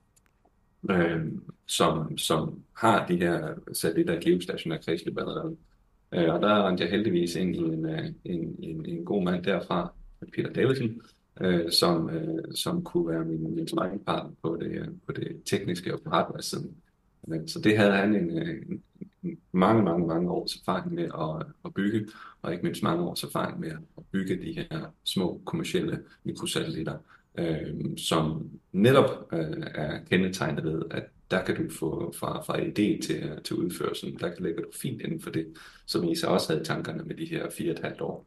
øh, 0.91 1.27
som, 1.67 2.19
som 2.19 2.63
har 2.73 3.07
de 3.07 3.17
her 3.17 3.55
satellitter 3.73 4.15
i 4.15 4.25
geostationære 4.25 4.83
kredsløb 4.83 5.19
allerede. 5.19 5.57
Øh, 6.15 6.35
og 6.35 6.41
der 6.41 6.69
rendte 6.69 6.85
jeg 6.85 6.91
heldigvis 6.91 7.37
ind 7.37 7.57
i 7.57 7.59
en, 7.59 7.87
øh, 7.87 8.07
en, 8.25 8.57
en, 8.59 8.87
en 8.87 9.05
god 9.05 9.23
mand 9.23 9.45
derfra, 9.45 9.93
Peter 10.33 10.53
Davidsen, 10.53 11.03
øh, 11.41 11.73
som, 11.73 12.11
øh, 12.11 12.45
som 12.55 12.85
kunne 12.85 13.09
være 13.09 13.25
min, 13.25 13.55
min 13.55 13.69
sparringpartner 13.69 14.33
på 14.43 14.59
det, 14.61 14.71
øh, 14.71 14.89
på 15.07 15.13
det 15.13 15.43
tekniske 15.45 15.95
og 15.95 16.01
på 16.03 16.11
hardware-siden. 16.11 16.77
Så 17.47 17.61
det 17.61 17.77
havde 17.79 17.93
han 17.93 18.15
en, 18.15 18.39
øh, 18.39 18.63
en, 18.69 18.83
mange, 19.53 19.83
mange, 19.83 20.07
mange 20.07 20.31
års 20.31 20.57
erfaring 20.57 20.95
med 20.95 21.05
at, 21.05 21.47
at 21.65 21.75
bygge, 21.75 22.09
og 22.43 22.53
ikke 22.53 22.65
mindst 22.65 22.83
mange 22.83 23.05
års 23.05 23.23
erfaring 23.23 23.61
med 23.61 23.71
at 23.71 24.05
bygge 24.13 24.43
de 24.43 24.53
her 24.53 24.93
små 25.05 25.41
kommersielle 25.45 26.03
mikrosatellitter 26.25 26.99
øh, 27.39 27.97
som 27.97 28.51
netop 28.73 29.29
øh, 29.33 29.63
er 29.75 29.99
kendetegnet 30.11 30.65
ved, 30.65 30.83
at 30.91 31.05
der 31.31 31.45
kan 31.45 31.57
du 31.57 31.75
få 31.75 32.15
fra, 32.19 32.43
fra 32.43 32.59
idé 32.59 33.07
til, 33.07 33.39
til 33.45 33.57
udførelsen, 33.57 34.19
der 34.19 34.31
ligger 34.39 34.63
du 34.63 34.69
fint 34.75 35.03
inden 35.03 35.21
for 35.21 35.31
det, 35.31 35.47
som 35.87 36.09
I 36.09 36.15
så 36.15 36.27
også 36.27 36.53
havde 36.53 36.65
tankerne 36.65 37.03
med 37.03 37.15
de 37.17 37.25
her 37.25 37.51
fire 37.51 37.73
og 37.73 37.79
et 37.79 37.85
halvt 37.85 38.01
år. 38.01 38.27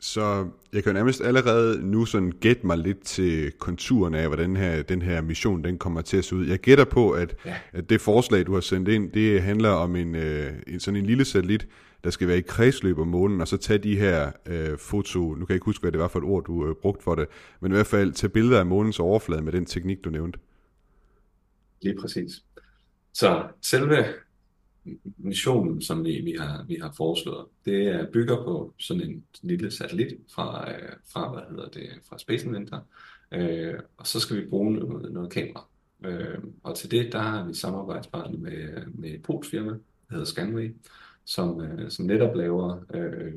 Så 0.00 0.48
jeg 0.72 0.84
kan 0.84 0.94
nærmest 0.94 1.20
allerede 1.20 1.86
nu 1.86 2.04
sådan 2.04 2.32
gætte 2.40 2.66
mig 2.66 2.78
lidt 2.78 3.02
til 3.02 3.52
konturen 3.52 4.14
af, 4.14 4.26
hvordan 4.26 4.56
her, 4.56 4.82
den 4.82 5.02
her 5.02 5.20
mission 5.20 5.64
den 5.64 5.78
kommer 5.78 6.00
til 6.00 6.16
at 6.16 6.24
se 6.24 6.36
ud. 6.36 6.46
Jeg 6.46 6.58
gætter 6.58 6.84
på, 6.84 7.10
at, 7.10 7.36
ja. 7.44 7.56
at 7.72 7.90
det 7.90 8.00
forslag, 8.00 8.46
du 8.46 8.54
har 8.54 8.60
sendt 8.60 8.88
ind, 8.88 9.12
det 9.12 9.42
handler 9.42 9.70
om 9.70 9.96
en, 9.96 10.14
øh, 10.14 10.52
en 10.66 10.80
sådan 10.80 11.00
en 11.00 11.06
lille 11.06 11.24
satellit, 11.24 11.68
der 12.04 12.10
skal 12.10 12.28
være 12.28 12.38
i 12.38 12.40
kredsløb 12.40 12.98
om 12.98 13.08
månen, 13.08 13.40
og 13.40 13.48
så 13.48 13.56
tage 13.56 13.78
de 13.78 13.96
her 13.96 14.32
øh, 14.46 14.78
foto, 14.78 15.20
nu 15.20 15.34
kan 15.34 15.46
jeg 15.48 15.56
ikke 15.56 15.64
huske, 15.64 15.82
hvad 15.82 15.92
det 15.92 16.00
var 16.00 16.08
for 16.08 16.18
et 16.18 16.24
ord, 16.24 16.44
du 16.44 16.68
øh, 16.68 16.74
brugte 16.74 17.04
for 17.04 17.14
det, 17.14 17.26
men 17.60 17.72
i 17.72 17.74
hvert 17.74 17.86
fald 17.86 18.12
tage 18.12 18.30
billeder 18.30 18.58
af 18.58 18.66
månens 18.66 19.00
overflade 19.00 19.42
med 19.42 19.52
den 19.52 19.66
teknik, 19.66 20.04
du 20.04 20.10
nævnte. 20.10 20.38
Lige 21.82 21.96
præcis. 22.00 22.44
Så 23.12 23.42
selve 23.62 24.04
missionen, 25.18 25.82
som 25.82 26.04
vi, 26.04 26.20
vi, 26.20 26.34
har, 26.38 26.64
vi 26.68 26.78
har 26.82 26.92
foreslået, 26.96 27.46
det 27.64 27.86
er, 27.86 28.10
bygger 28.12 28.36
på 28.36 28.74
sådan 28.78 29.02
en 29.02 29.24
lille 29.42 29.70
satellit 29.70 30.14
fra, 30.34 30.70
øh, 30.70 30.92
fra 31.12 31.32
hvad 31.32 31.42
hedder 31.50 31.68
det, 31.68 31.88
fra 32.08 32.18
Space 32.18 32.46
Inventor, 32.46 32.84
øh, 33.32 33.74
og 33.96 34.06
så 34.06 34.20
skal 34.20 34.36
vi 34.36 34.48
bruge 34.48 34.72
noget, 34.72 35.12
noget 35.12 35.30
kamera. 35.30 35.66
Øh, 36.04 36.38
og 36.62 36.76
til 36.76 36.90
det, 36.90 37.12
der 37.12 37.18
har 37.18 37.46
vi 37.46 37.54
samarbejdspartner 37.54 38.38
med, 38.38 38.86
med 38.94 39.10
et 39.10 39.22
polsk 39.22 39.50
firma, 39.50 39.70
der 39.70 39.78
hedder 40.10 40.24
Scanway, 40.24 40.74
som, 41.24 41.60
øh, 41.60 41.90
som 41.90 42.06
netop 42.06 42.36
laver 42.36 42.80
øh, 42.94 43.32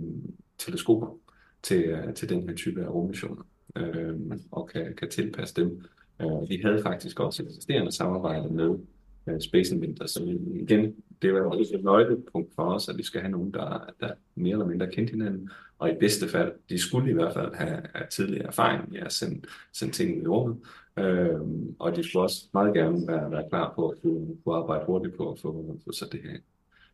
teleskoper 0.57 1.17
til, 1.63 1.83
øh, 1.83 2.13
til 2.13 2.29
den 2.29 2.49
her 2.49 2.55
type 2.55 2.83
af 2.83 2.89
rummissioner, 2.89 3.43
øh, 3.75 4.15
og 4.51 4.69
kan, 4.69 4.95
kan 4.95 5.09
tilpasse 5.09 5.55
dem. 5.55 5.83
Øh, 6.21 6.49
vi 6.49 6.61
havde 6.63 6.81
faktisk 6.81 7.19
også 7.19 7.43
et 7.43 7.47
eksisterende 7.47 7.91
samarbejde 7.91 8.53
med 8.53 8.79
Øh, 9.27 9.41
Space 9.41 9.75
Inventor, 9.75 10.05
så 10.05 10.37
igen, 10.55 10.95
det 11.21 11.33
var 11.33 11.41
også 11.41 11.75
et 11.75 11.83
nøglepunkt 11.83 12.55
for 12.55 12.63
os, 12.63 12.89
at 12.89 12.97
vi 12.97 13.03
skal 13.03 13.21
have 13.21 13.31
nogen, 13.31 13.53
der, 13.53 13.93
der 13.99 14.13
mere 14.35 14.51
eller 14.51 14.65
mindre 14.65 14.91
kendte 14.91 15.11
hinanden, 15.11 15.49
og 15.79 15.89
i 15.89 15.95
bedste 15.99 16.27
fald, 16.27 16.51
de 16.69 16.79
skulle 16.79 17.11
i 17.11 17.13
hvert 17.13 17.33
fald 17.33 17.55
have, 17.55 17.81
have 17.95 18.07
tidligere 18.11 18.47
erfaring 18.47 18.91
med 18.91 18.99
at 18.99 19.11
sende, 19.11 19.41
sende 19.73 19.93
ting 19.93 20.23
i 20.23 20.27
rummet, 20.27 20.57
øh, 20.97 21.39
og 21.79 21.95
de 21.95 22.03
skulle 22.03 22.23
også 22.23 22.47
meget 22.53 22.73
gerne 22.73 23.07
være, 23.07 23.31
være 23.31 23.49
klar 23.49 23.73
på 23.75 23.89
at 23.89 24.01
kunne, 24.01 24.27
kunne 24.43 24.55
arbejde 24.55 24.85
hurtigt 24.85 25.17
på 25.17 25.31
at 25.31 25.39
få, 25.39 25.79
få 25.85 25.91
sat 25.91 26.11
det 26.11 26.21
her 26.23 26.37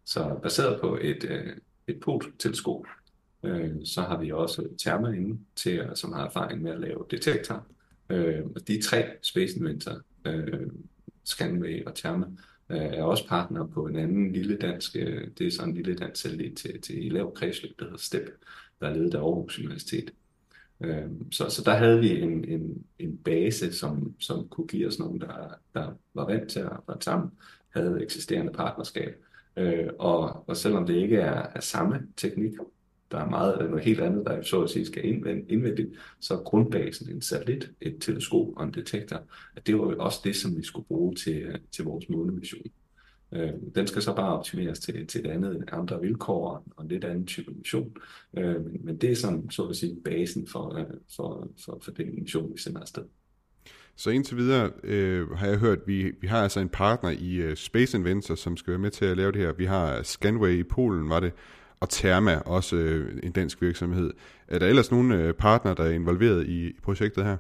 Så 0.06 0.40
baseret 0.44 0.82
på 0.82 0.98
et, 1.02 1.24
øh, 1.30 1.54
et 1.88 2.00
POT-teleskop, 2.00 2.86
øh, 3.44 3.72
så 3.84 4.02
har 4.02 4.20
vi 4.20 4.32
også 4.32 4.68
Therma 4.80 5.12
inde, 5.12 5.40
til, 5.56 5.90
som 5.96 6.14
har 6.14 6.26
erfaring 6.26 6.62
med 6.62 6.72
at 6.72 6.80
lave 6.80 7.06
detektor. 7.12 7.66
Øh, 8.10 8.46
og 8.56 8.68
de 8.68 8.82
tre 8.82 9.06
Space 9.22 9.58
Inventor, 9.58 10.02
øh, 10.26 10.68
Scanway 11.28 11.86
og 11.86 11.96
Therma, 11.96 12.26
øh, 12.70 12.78
er 12.78 13.04
også 13.04 13.28
partner 13.28 13.68
på 13.68 13.86
en 13.86 13.96
anden 13.96 14.32
lille 14.32 14.58
dansk, 14.58 14.96
øh, 14.96 15.28
det 15.38 15.48
er 15.48 15.52
sådan 15.52 15.70
en 15.70 15.76
lille 15.76 15.96
dansk 15.96 16.22
satellit 16.22 16.58
til, 16.58 16.82
til 16.82 17.14
lav 17.14 17.34
kredsløb, 17.34 17.80
der 17.80 17.86
hedder 17.86 17.98
STEP, 17.98 18.30
der 18.80 18.88
er 18.88 18.94
ledet 18.94 19.14
af 19.14 19.20
Aarhus 19.20 19.60
Universitet. 19.60 20.14
Øh, 20.82 21.06
så, 21.32 21.50
så 21.50 21.62
der 21.66 21.74
havde 21.74 22.00
vi 22.00 22.22
en, 22.22 22.46
en, 22.46 22.86
en 23.00 23.18
base, 23.18 23.74
som, 23.74 24.14
som 24.20 24.48
kunne 24.48 24.68
give 24.68 24.88
os 24.88 25.00
nogen, 25.00 25.22
der, 25.22 25.60
der 25.74 25.92
var 26.14 26.26
vant 26.26 26.50
til 26.50 26.60
at 26.60 26.66
arbejde 26.66 27.04
sammen, 27.04 27.32
havde 27.70 28.04
eksisterende 28.04 28.52
partnerskab. 28.52 29.24
Øh, 29.58 29.88
og, 30.00 30.50
og 30.50 30.58
selvom 30.58 30.86
det 30.86 30.96
ikke 30.96 31.18
er, 31.18 31.48
er 31.56 31.62
samme 31.62 32.08
teknik, 32.18 32.52
der 33.12 33.18
er 33.18 33.30
meget 33.30 33.70
noget 33.70 33.84
helt 33.86 34.00
andet, 34.00 34.26
der 34.26 34.42
så 34.42 34.62
at 34.62 34.70
sige 34.70 34.86
skal 34.86 35.06
indvendigt, 35.50 35.90
så 36.20 36.34
er 36.34 36.44
grundbasen 36.44 37.10
en 37.10 37.22
satellit, 37.22 37.72
et 37.82 37.98
teleskop 38.00 38.48
og 38.56 38.64
en 38.64 38.74
detektor, 38.74 39.22
at 39.56 39.68
det 39.68 39.80
var 39.80 39.92
jo 39.92 39.96
også 40.00 40.20
det, 40.24 40.36
som 40.36 40.58
vi 40.58 40.64
skulle 40.64 40.88
bruge 40.88 41.16
til, 41.16 41.42
øh, 41.42 41.56
til 41.72 41.86
vores 41.86 42.10
månemission. 42.10 42.62
Øh, 43.34 43.50
den 43.76 43.88
skal 43.88 44.02
så 44.02 44.16
bare 44.16 44.38
optimeres 44.38 44.80
til, 44.80 45.08
til 45.08 45.26
et 45.26 45.32
andet, 45.32 45.64
andre 45.72 46.02
vilkår 46.02 46.64
og 46.76 46.84
en 46.84 46.90
lidt 46.90 47.04
anden 47.04 47.26
type 47.26 47.52
mission. 47.52 47.96
Øh, 48.38 48.66
men, 48.66 48.86
men 48.86 48.98
det 48.98 49.12
er 49.12 49.16
sådan, 49.16 49.50
så 49.50 49.64
at 49.64 49.76
sige, 49.76 49.98
basen 50.06 50.48
for, 50.48 50.76
øh, 50.80 50.86
for, 51.16 51.48
for, 51.66 51.80
for 51.84 51.92
den 51.92 52.16
mission, 52.16 52.54
vi 52.54 52.60
sender 52.60 52.82
afsted. 52.82 53.04
Så 53.96 54.10
indtil 54.10 54.38
videre 54.38 54.72
øh, 54.84 55.30
har 55.30 55.48
jeg 55.48 55.58
hørt, 55.58 55.78
at 55.78 55.88
vi, 55.88 56.12
vi 56.22 56.28
har 56.28 56.44
altså 56.44 56.60
en 56.60 56.70
partner 56.70 57.10
i 57.10 57.48
uh, 57.48 57.56
Space 57.56 57.98
Inventor, 57.98 58.36
som 58.36 58.58
skal 58.58 58.72
være 58.72 58.80
med 58.80 58.92
til 58.92 59.06
at 59.06 59.18
lave 59.18 59.32
det 59.32 59.42
her. 59.42 59.54
Vi 59.54 59.66
har 59.66 60.02
Scanway 60.04 60.60
i 60.60 60.64
Polen, 60.64 61.10
var 61.10 61.20
det, 61.20 61.34
og 61.80 61.90
Therma, 61.90 62.36
også 62.36 62.76
øh, 62.76 63.20
en 63.24 63.32
dansk 63.32 63.62
virksomhed. 63.62 64.14
Er 64.48 64.60
der 64.60 64.68
ellers 64.68 64.92
nogle 64.92 65.16
øh, 65.16 65.34
partner, 65.34 65.74
der 65.74 65.84
er 65.84 65.92
involveret 65.92 66.48
i, 66.48 66.68
i 66.68 66.80
projektet 66.84 67.26
her? 67.26 67.38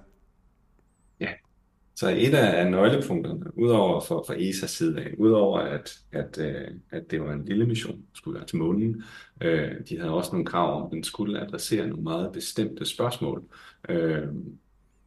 Ja, 1.19 1.29
så 1.95 2.09
et 2.09 2.33
af 2.33 2.71
nøglepunkterne, 2.71 3.57
udover 3.57 4.01
for, 4.01 4.23
for 4.27 4.33
ESA's 4.33 4.67
side 4.67 5.01
af, 5.01 5.13
udover 5.17 5.59
at, 5.59 5.99
at, 6.11 6.37
øh, 6.39 6.67
at 6.91 7.11
det 7.11 7.21
var 7.21 7.33
en 7.33 7.45
lille 7.45 7.65
mission, 7.65 8.03
skulle 8.13 8.35
være 8.35 8.47
til 8.47 8.57
månen, 8.57 9.03
øh, 9.41 9.71
de 9.89 9.99
havde 9.99 10.13
også 10.13 10.31
nogle 10.31 10.45
krav 10.45 10.81
om, 10.81 10.85
at 10.85 10.91
den 10.91 11.03
skulle 11.03 11.41
adressere 11.41 11.87
nogle 11.87 12.03
meget 12.03 12.31
bestemte 12.31 12.85
spørgsmål, 12.85 13.43
øh, 13.89 14.27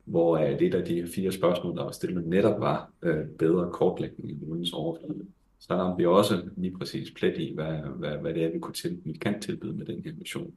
hvor 0.04 0.36
øh, 0.36 0.58
det 0.58 0.74
af 0.74 0.84
de 0.84 1.08
fire 1.14 1.32
spørgsmål, 1.32 1.76
der 1.76 1.84
var 1.84 1.92
stillet, 1.92 2.26
netop 2.26 2.60
var 2.60 2.90
øh, 3.02 3.26
bedre 3.38 3.70
kortlægning 3.72 4.30
i 4.30 4.38
månens 4.46 4.72
overflade 4.72 5.26
så 5.60 5.74
ramte 5.74 5.98
vi 5.98 6.06
også 6.06 6.42
lige 6.56 6.78
præcis 6.78 7.10
plet 7.10 7.38
i, 7.38 7.52
hvad, 7.54 7.72
hvad, 7.96 8.18
hvad 8.18 8.34
det 8.34 8.44
er, 8.44 8.52
vi, 8.52 8.58
kunne 8.58 8.74
til, 8.74 9.00
vi 9.04 9.12
kan 9.12 9.40
tilbyde 9.40 9.72
med 9.72 9.86
den 9.86 10.02
her 10.04 10.12
mission. 10.18 10.52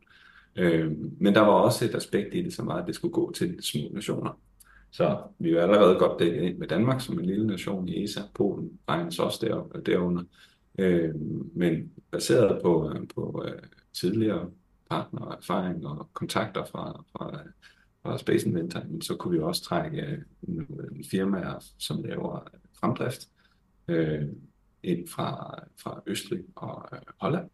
Øh, 0.55 0.91
men 1.19 1.33
der 1.33 1.41
var 1.41 1.51
også 1.51 1.85
et 1.85 1.95
aspekt 1.95 2.35
i 2.35 2.41
det, 2.41 2.53
som 2.53 2.67
var, 2.67 2.75
at 2.75 2.87
det 2.87 2.95
skulle 2.95 3.13
gå 3.13 3.31
til 3.31 3.63
små 3.63 3.81
nationer. 3.93 4.39
Så 4.91 5.17
vi 5.39 5.51
er 5.51 5.61
allerede 5.61 5.99
godt 5.99 6.19
dækket 6.19 6.41
ind 6.41 6.57
med 6.57 6.67
Danmark 6.67 7.01
som 7.01 7.19
en 7.19 7.25
lille 7.25 7.47
nation 7.47 7.87
i 7.87 8.03
ESA. 8.03 8.21
Polen 8.35 8.79
regnes 8.89 9.19
også 9.19 9.45
der, 9.45 9.81
derunder. 9.81 10.23
Øh, 10.79 11.15
men 11.55 11.91
baseret 12.11 12.61
på, 12.61 12.93
på 13.15 13.43
uh, 13.45 13.59
tidligere 13.93 14.49
partner, 14.89 15.37
erfaring 15.37 15.87
og 15.87 16.09
kontakter 16.13 16.65
fra, 16.65 17.05
fra, 17.11 17.39
fra 18.03 18.17
Space 18.17 18.47
Inventor, 18.47 18.81
så 19.01 19.15
kunne 19.15 19.37
vi 19.37 19.43
også 19.43 19.63
trække 19.63 20.23
uh, 20.41 20.63
firmaer, 21.11 21.65
som 21.79 22.03
laver 22.03 22.47
fremdrift, 22.79 23.27
øh, 23.87 24.27
ind 24.83 25.07
fra, 25.07 25.59
fra 25.77 26.01
Østrig 26.07 26.43
og 26.55 26.89
øh, 26.93 26.99
Holland. 27.17 27.49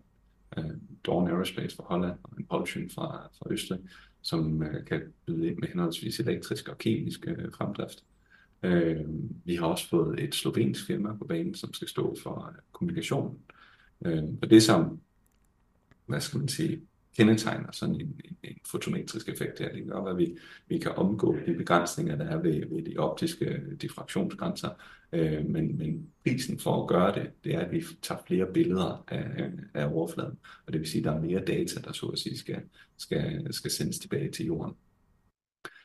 Øh, 0.57 0.71
Dawn 1.05 1.27
Aerospace 1.27 1.75
fra 1.75 1.83
Holland 1.87 2.17
og 2.23 2.31
Impulsion 2.39 2.89
fra, 2.89 3.29
fra 3.37 3.53
Østrig, 3.53 3.79
som 4.21 4.63
øh, 4.63 4.85
kan 4.85 5.01
byde 5.25 5.47
ind 5.47 5.57
med 5.57 5.67
henholdsvis 5.67 6.19
elektrisk 6.19 6.69
og 6.69 6.77
kemisk 6.77 7.27
øh, 7.27 7.51
fremdrift. 7.53 8.03
Øh, 8.63 9.05
vi 9.45 9.55
har 9.55 9.65
også 9.65 9.89
fået 9.89 10.23
et 10.23 10.35
slovensk 10.35 10.87
firma 10.87 11.13
på 11.13 11.25
banen, 11.25 11.55
som 11.55 11.73
skal 11.73 11.87
stå 11.87 12.17
for 12.23 12.47
øh, 12.47 12.55
kommunikation. 12.71 13.39
Øh, 14.05 14.23
og 14.41 14.49
det 14.49 14.63
som, 14.63 14.99
hvad 16.05 16.21
skal 16.21 16.39
man 16.39 16.47
sige, 16.47 16.81
kendetegner 17.17 17.71
sådan 17.71 17.95
en, 17.95 18.01
en, 18.25 18.37
en 18.43 18.57
fotometrisk 18.65 19.29
effekt 19.29 19.59
her. 19.59 19.73
Det 19.73 19.87
gør, 19.87 20.03
at 20.03 20.17
vi, 20.17 20.37
vi 20.67 20.77
kan 20.77 20.91
omgå 20.91 21.37
de 21.45 21.53
begrænsninger, 21.53 22.15
der 22.15 22.25
er 22.25 22.41
ved, 22.41 22.63
ved 22.69 22.83
de 22.83 22.97
optiske 22.97 23.61
diffraktionsgrænser, 23.81 24.69
øh, 25.13 25.45
men, 25.45 25.77
men 25.77 26.09
prisen 26.23 26.59
for 26.59 26.81
at 26.81 26.89
gøre 26.89 27.15
det, 27.15 27.31
det 27.43 27.55
er, 27.55 27.59
at 27.59 27.71
vi 27.71 27.83
tager 28.01 28.21
flere 28.27 28.53
billeder 28.53 29.05
af, 29.07 29.51
af 29.73 29.85
overfladen, 29.93 30.37
og 30.67 30.73
det 30.73 30.81
vil 30.81 30.89
sige, 30.89 31.01
at 31.01 31.05
der 31.05 31.11
er 31.11 31.21
mere 31.21 31.45
data, 31.45 31.81
der 31.81 31.91
så 31.91 32.05
at 32.05 32.19
sige 32.19 32.37
skal, 32.37 32.61
skal, 32.97 33.53
skal 33.53 33.71
sendes 33.71 33.99
tilbage 33.99 34.31
til 34.31 34.45
jorden. 34.45 34.75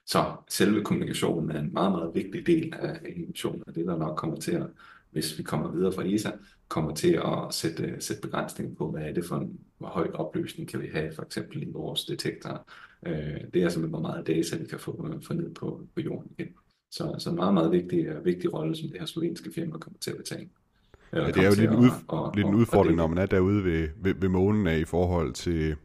Så 0.07 0.37
selve 0.49 0.85
kommunikationen 0.85 1.51
er 1.51 1.61
en 1.61 1.73
meget, 1.73 1.93
meget 1.93 2.15
vigtig 2.15 2.47
del 2.47 2.75
af 2.75 3.01
emissionen, 3.17 3.63
og 3.67 3.75
det 3.75 3.87
der 3.87 3.97
nok 3.97 4.17
kommer 4.17 4.37
til 4.37 4.53
at, 4.53 4.67
hvis 5.15 5.39
vi 5.39 5.43
kommer 5.43 5.73
videre 5.73 5.93
fra 5.93 6.07
ESA, 6.07 6.31
kommer 6.69 6.95
til 6.95 7.13
at 7.25 7.55
sætte, 7.55 7.97
sætte 8.01 8.23
begrænsning 8.23 8.77
på, 8.77 8.91
hvad 8.91 9.03
er 9.03 9.13
det 9.13 9.25
for 9.25 9.37
en, 9.37 9.61
hvor 9.79 9.89
høj 9.89 10.11
opløsning 10.15 10.69
kan 10.69 10.83
vi 10.83 10.89
have, 10.95 11.13
for 11.15 11.23
eksempel 11.23 11.63
i 11.63 11.71
vores 11.73 12.05
detektorer. 12.05 12.59
Øh, 13.07 13.15
det 13.55 13.63
er 13.63 13.69
simpelthen, 13.69 13.89
hvor 13.89 14.01
meget 14.01 14.27
data 14.27 14.57
vi 14.57 14.67
kan 14.67 14.79
få, 14.79 15.21
få 15.23 15.33
ned 15.35 15.55
på, 15.55 15.87
på 15.95 16.01
jorden 16.01 16.31
igen. 16.39 16.49
Så, 16.91 17.15
så 17.19 17.31
en 17.31 17.37
meget, 17.37 17.55
meget 17.55 17.73
vigtig, 17.73 18.07
vigtig 18.25 18.55
rolle, 18.55 18.77
som 18.77 18.89
det 18.89 18.99
her 18.99 19.07
slovenske 19.07 19.51
firma 19.55 19.79
kommer 19.79 19.99
til 19.99 20.11
at 20.11 20.17
betale. 20.17 20.49
Ja, 21.13 21.27
det 21.27 21.37
er 21.37 21.47
jo 21.47 21.55
lidt, 21.59 21.71
en, 21.71 21.77
ud, 21.77 21.91
og, 22.09 22.33
lidt 22.37 22.47
en 22.47 22.55
udfordring, 22.55 22.97
når 22.97 23.07
man 23.07 23.19
er 23.19 23.27
derude 23.27 23.65
ved, 23.65 23.89
ved, 23.97 24.15
ved 24.15 24.29
månen 24.29 24.67
af 24.67 24.79
i 24.79 24.85
forhold 24.85 25.33
til 25.33 25.77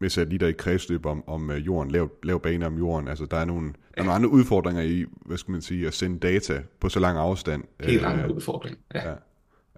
lige 0.00 0.38
der 0.38 0.46
i 0.46 0.52
kredsløb 0.52 1.06
om, 1.06 1.28
om 1.28 1.50
jorden, 1.50 1.90
lav, 1.90 2.10
lav 2.22 2.40
bane 2.40 2.66
om 2.66 2.78
jorden. 2.78 3.08
Altså, 3.08 3.26
der 3.26 3.36
er 3.36 3.44
nogle, 3.44 3.72
der 3.96 4.02
er 4.02 4.06
nogle 4.06 4.14
andre 4.14 4.28
udfordringer 4.28 4.82
i, 4.82 5.04
hvad 5.26 5.36
skal 5.36 5.52
man 5.52 5.62
sige, 5.62 5.86
at 5.86 5.94
sende 5.94 6.18
data 6.18 6.62
på 6.80 6.88
så 6.88 7.00
lang 7.00 7.18
afstand. 7.18 7.64
Helt 7.80 8.02
uh, 8.02 8.10
andre 8.10 8.34
udfordringer, 8.34 8.78
ja. 8.94 9.08
ja. 9.08 9.14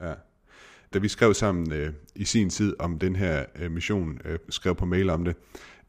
Ja. 0.02 0.14
Da 0.94 0.98
vi 0.98 1.08
skrev 1.08 1.34
sammen 1.34 1.72
øh, 1.72 1.92
i 2.14 2.24
sin 2.24 2.50
tid 2.50 2.74
om 2.78 2.98
den 2.98 3.16
her 3.16 3.44
øh, 3.58 3.70
mission, 3.70 4.20
øh, 4.24 4.38
skrev 4.48 4.74
på 4.74 4.86
mail 4.86 5.10
om 5.10 5.24
det, 5.24 5.36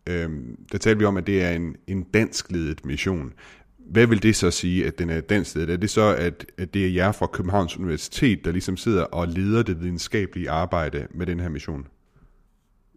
øh, 0.09 0.29
der 0.71 0.77
talte 0.77 0.99
vi 0.99 1.05
om, 1.05 1.17
at 1.17 1.27
det 1.27 1.43
er 1.43 1.49
en, 1.49 1.75
en 1.87 2.03
dansk-ledet 2.03 2.85
mission. 2.85 3.33
Hvad 3.77 4.07
vil 4.07 4.23
det 4.23 4.35
så 4.35 4.51
sige, 4.51 4.87
at 4.87 4.99
den 4.99 5.09
er 5.09 5.21
dansk-ledet? 5.21 5.69
Er 5.69 5.77
det 5.77 5.89
så, 5.89 6.15
at, 6.15 6.45
at 6.57 6.73
det 6.73 6.85
er 6.85 6.89
jer 6.89 7.11
fra 7.11 7.27
Københavns 7.27 7.77
Universitet, 7.77 8.45
der 8.45 8.51
ligesom 8.51 8.77
sidder 8.77 9.03
og 9.03 9.27
leder 9.27 9.63
det 9.63 9.81
videnskabelige 9.81 10.49
arbejde 10.49 11.07
med 11.11 11.25
den 11.25 11.39
her 11.39 11.49
mission? 11.49 11.87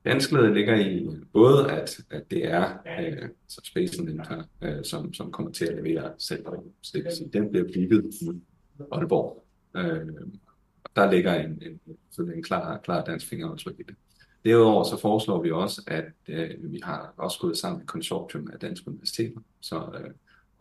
Vanskeligheden 0.04 0.54
ligger 0.54 0.76
i 0.76 1.08
både, 1.32 1.70
at, 1.70 2.00
at 2.10 2.30
det 2.30 2.44
er 2.48 2.78
øh, 3.00 3.28
så 3.48 3.60
Space 3.64 3.94
Center, 3.94 4.44
øh, 4.62 4.84
som, 4.84 5.14
som 5.14 5.32
kommer 5.32 5.52
til 5.52 5.64
at 5.64 5.84
levere 5.84 6.12
selv. 6.18 6.44
Så 6.82 6.90
det 6.94 7.04
vil 7.04 7.12
sige, 7.16 7.30
den 7.32 7.50
bliver 7.50 7.64
bygget 7.74 8.14
i 8.20 8.28
Aalborg. 8.92 9.44
Øh, 9.76 10.06
der 10.96 11.10
ligger 11.10 11.34
en, 11.34 11.62
en, 11.62 11.80
en, 12.18 12.32
en 12.32 12.42
klar, 12.42 12.78
klar 12.78 13.04
dansk 13.04 13.28
fingeraftryk 13.28 13.80
i 13.80 13.82
det. 13.82 13.94
Derudover 14.44 14.84
så 14.84 15.00
foreslår 15.00 15.42
vi 15.42 15.50
også, 15.50 15.82
at 15.86 16.04
øh, 16.28 16.72
vi 16.72 16.80
har 16.82 17.14
også 17.16 17.38
gået 17.40 17.58
sammen 17.58 17.78
med 17.78 17.86
konsortium 17.86 18.50
af 18.52 18.58
Danske 18.58 18.88
Universiteter, 18.88 19.40
så 19.60 19.76
øh, 19.76 20.10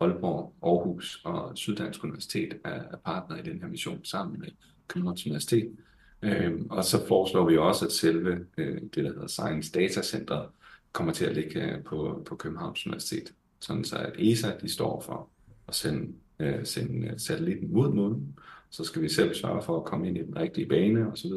Aalborg, 0.00 0.54
Aarhus 0.62 1.20
og 1.24 1.52
Syddansk 1.54 2.04
Universitet 2.04 2.58
er, 2.64 2.70
er 2.70 2.96
partner 3.04 3.36
i 3.36 3.42
den 3.42 3.60
her 3.60 3.68
mission 3.68 4.04
sammen 4.04 4.40
med 4.40 4.48
Københavns 4.88 5.26
Universitet. 5.26 5.76
Øhm, 6.22 6.66
og 6.70 6.84
så 6.84 7.06
foreslår 7.08 7.48
vi 7.48 7.56
også, 7.56 7.84
at 7.84 7.92
selve 7.92 8.46
øh, 8.58 8.80
det, 8.80 8.96
der 8.96 9.12
hedder 9.12 9.26
Science 9.26 9.72
Data 9.72 10.02
Center, 10.02 10.52
kommer 10.92 11.12
til 11.12 11.24
at 11.24 11.34
ligge 11.34 11.62
øh, 11.62 11.82
på, 11.84 12.22
på 12.26 12.36
Københavns 12.36 12.86
Universitet. 12.86 13.32
Sådan 13.60 13.84
så 13.84 13.96
at 13.96 14.12
ESA 14.18 14.50
de 14.62 14.72
står 14.72 15.00
for 15.00 15.28
at 15.68 15.74
sende, 15.74 16.12
øh, 16.38 16.66
sende 16.66 16.98
satellitten 16.98 17.18
satellitten 17.18 17.72
mod 17.72 17.92
månen. 17.92 18.38
Så 18.70 18.84
skal 18.84 19.02
vi 19.02 19.08
selv 19.08 19.34
sørge 19.34 19.62
for 19.62 19.76
at 19.76 19.84
komme 19.84 20.08
ind 20.08 20.18
i 20.18 20.22
den 20.22 20.36
rigtige 20.36 20.68
bane 20.68 21.12
osv. 21.12 21.30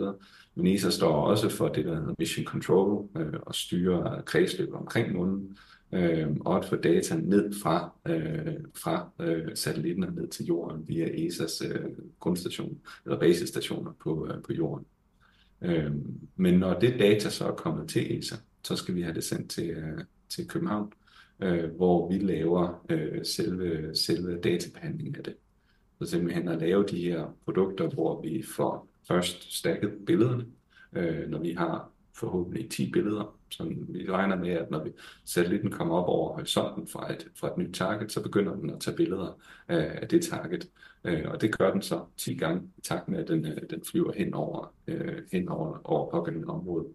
Men 0.56 0.68
ESA 0.68 0.89
står 0.89 1.25
også 1.27 1.50
for 1.50 1.68
det, 1.68 1.86
der 1.86 1.96
hedder 1.96 2.13
Mission 2.20 2.46
Control 2.46 3.08
øh, 3.18 3.34
og 3.42 3.56
styre 3.56 4.22
kredsløb 4.25 4.74
omkring 4.74 5.13
månen 5.13 5.58
øh, 5.92 6.27
og 6.39 6.58
at 6.58 6.65
få 6.65 6.75
data 6.75 7.15
ned 7.15 7.54
fra, 7.63 7.92
øh, 8.08 8.56
fra 8.74 9.10
øh, 9.20 9.56
satellitten 9.56 10.04
og 10.04 10.13
ned 10.13 10.27
til 10.27 10.46
jorden 10.46 10.88
via 10.88 11.06
ESA's 11.06 11.68
øh, 11.68 11.92
grundstation 12.20 12.80
eller 13.06 13.20
basestationer 13.20 13.92
på, 14.04 14.27
øh, 14.27 14.44
på 14.44 14.54
jorden. 14.54 14.86
Øh, 15.62 15.92
men 16.36 16.54
når 16.54 16.80
det 16.80 17.00
data 17.00 17.30
så 17.30 17.48
er 17.48 17.56
kommet 17.56 17.89
til 17.89 18.20
ESA, 18.20 18.36
så 18.63 18.75
skal 18.75 18.96
vi 18.96 19.01
have 19.01 19.15
det 19.15 19.24
sendt 19.24 19.50
til, 19.50 19.70
øh, 19.70 20.00
til 20.30 20.48
København, 20.48 20.94
øh, 21.39 21.75
hvor 21.75 22.12
vi 22.12 22.18
laver 22.18 22.86
øh, 22.89 23.25
selve, 23.25 23.96
selve 23.96 24.39
databehandlingen 24.42 25.15
af 25.15 25.24
det. 25.24 25.36
Så 26.01 26.10
simpelthen 26.10 26.48
at 26.48 26.60
lave 26.60 26.86
de 26.89 27.01
her 27.01 27.36
produkter, 27.46 27.89
hvor 27.89 28.22
vi 28.22 28.44
får 28.56 28.88
først 29.08 29.58
stakket 29.58 29.92
billederne, 30.06 30.46
øh, 30.94 31.30
når 31.30 31.39
vi 31.39 31.51
har 31.51 31.92
forhåbentlig 32.13 32.70
10 32.70 32.92
billeder, 32.92 33.39
som 33.58 33.86
vi 33.90 34.12
regner 34.12 34.36
med, 34.36 34.50
at 34.50 34.72
når 34.72 34.84
vi 34.84 34.92
satellitten 35.26 35.72
kommer 35.72 35.96
op 35.96 36.08
over 36.08 36.34
horisonten 36.34 36.88
fra 36.88 37.14
et, 37.14 37.28
fra 37.36 37.48
et 37.48 37.58
nyt 37.58 37.74
target, 37.74 38.12
så 38.12 38.24
begynder 38.24 38.56
den 38.56 38.70
at 38.70 38.80
tage 38.80 38.98
billeder 38.98 39.40
af, 39.68 40.00
af 40.02 40.08
det 40.08 40.26
target. 40.26 40.70
Øh, 41.04 41.24
og 41.26 41.42
det 41.42 41.58
gør 41.58 41.72
den 41.72 41.82
så 41.82 42.06
10 42.18 42.36
gange 42.36 42.62
i 42.78 42.82
takt 42.82 43.08
med, 43.08 43.20
at 43.20 43.28
den, 43.28 43.46
øh, 43.46 43.58
den 43.70 43.84
flyver 43.84 44.14
hen 44.14 44.34
over, 44.34 44.74
øh, 44.88 45.22
hen 45.32 45.50
over, 45.50 45.82
over 45.84 46.12
pågældende 46.12 46.48
område. 46.48 46.86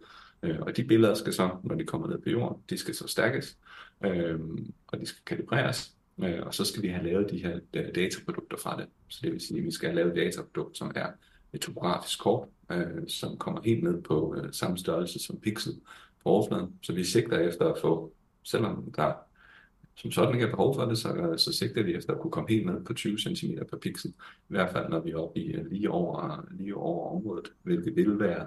Øh, 0.42 0.60
og 0.60 0.76
de 0.76 0.84
billeder 0.84 1.14
skal 1.14 1.32
så, 1.32 1.50
når 1.62 1.74
de 1.74 1.84
kommer 1.84 2.08
ned 2.08 2.18
på 2.18 2.30
jorden, 2.30 2.62
de 2.70 2.78
skal 2.78 2.94
så 2.94 3.08
stærkes, 3.08 3.58
øh, 4.04 4.40
og 4.86 5.00
de 5.00 5.06
skal 5.06 5.22
kalibreres, 5.26 5.94
øh, 6.22 6.42
og 6.46 6.54
så 6.54 6.64
skal 6.64 6.82
vi 6.82 6.88
have 6.88 7.04
lavet 7.04 7.30
de 7.30 7.38
her 7.38 7.60
øh, 7.74 7.94
dataprodukter 7.94 8.56
fra 8.56 8.76
det. 8.80 8.86
Så 9.08 9.18
det 9.22 9.32
vil 9.32 9.40
sige, 9.40 9.58
at 9.58 9.64
vi 9.64 9.70
skal 9.70 9.88
have 9.88 9.96
lavet 9.96 10.10
et 10.10 10.24
dataprodukt, 10.24 10.78
som 10.78 10.92
er 10.94 11.06
et 11.52 11.60
topografisk 11.60 12.20
kort, 12.20 12.48
øh, 12.72 13.08
som 13.08 13.36
kommer 13.36 13.60
helt 13.62 13.82
ned 13.82 14.02
på 14.02 14.34
øh, 14.36 14.52
samme 14.52 14.78
størrelse 14.78 15.18
som 15.18 15.40
pixel 15.40 15.72
overfladen. 16.24 16.74
Så 16.82 16.92
vi 16.92 17.04
sigter 17.04 17.38
efter 17.38 17.72
at 17.72 17.80
få, 17.80 18.12
selvom 18.42 18.92
der 18.96 19.12
som 19.94 20.10
sådan 20.10 20.34
ikke 20.34 20.46
er 20.46 20.50
behov 20.50 20.74
for 20.74 20.84
det, 20.84 20.98
så, 20.98 21.34
så 21.36 21.52
sigter 21.52 21.82
vi 21.82 21.94
efter 21.94 22.12
at 22.12 22.20
kunne 22.20 22.30
komme 22.30 22.48
helt 22.48 22.66
ned 22.66 22.84
på 22.84 22.94
20 22.94 23.18
cm 23.18 23.52
per 23.70 23.76
pixel. 23.76 24.10
I 24.10 24.14
hvert 24.48 24.72
fald 24.72 24.88
når 24.88 25.00
vi 25.00 25.10
er 25.10 25.16
oppe 25.16 25.40
i 25.40 25.52
øh, 25.52 25.66
lige 25.66 25.90
over, 25.90 26.46
lige 26.50 26.76
over 26.76 27.16
området, 27.16 27.52
hvilket 27.62 27.96
vil 27.96 28.20
være 28.20 28.46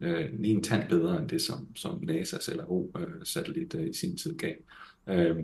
øh, 0.00 0.40
lige 0.40 0.54
en 0.54 0.62
tand 0.62 0.88
bedre 0.88 1.18
end 1.18 1.28
det, 1.28 1.42
som, 1.42 1.76
som 1.76 1.94
NASA's 1.94 2.54
LRO-satellit 2.54 3.74
øh, 3.74 3.82
øh, 3.82 3.90
i 3.90 3.92
sin 3.92 4.16
tid 4.16 4.38
gav. 4.38 4.54
Øh, 5.06 5.36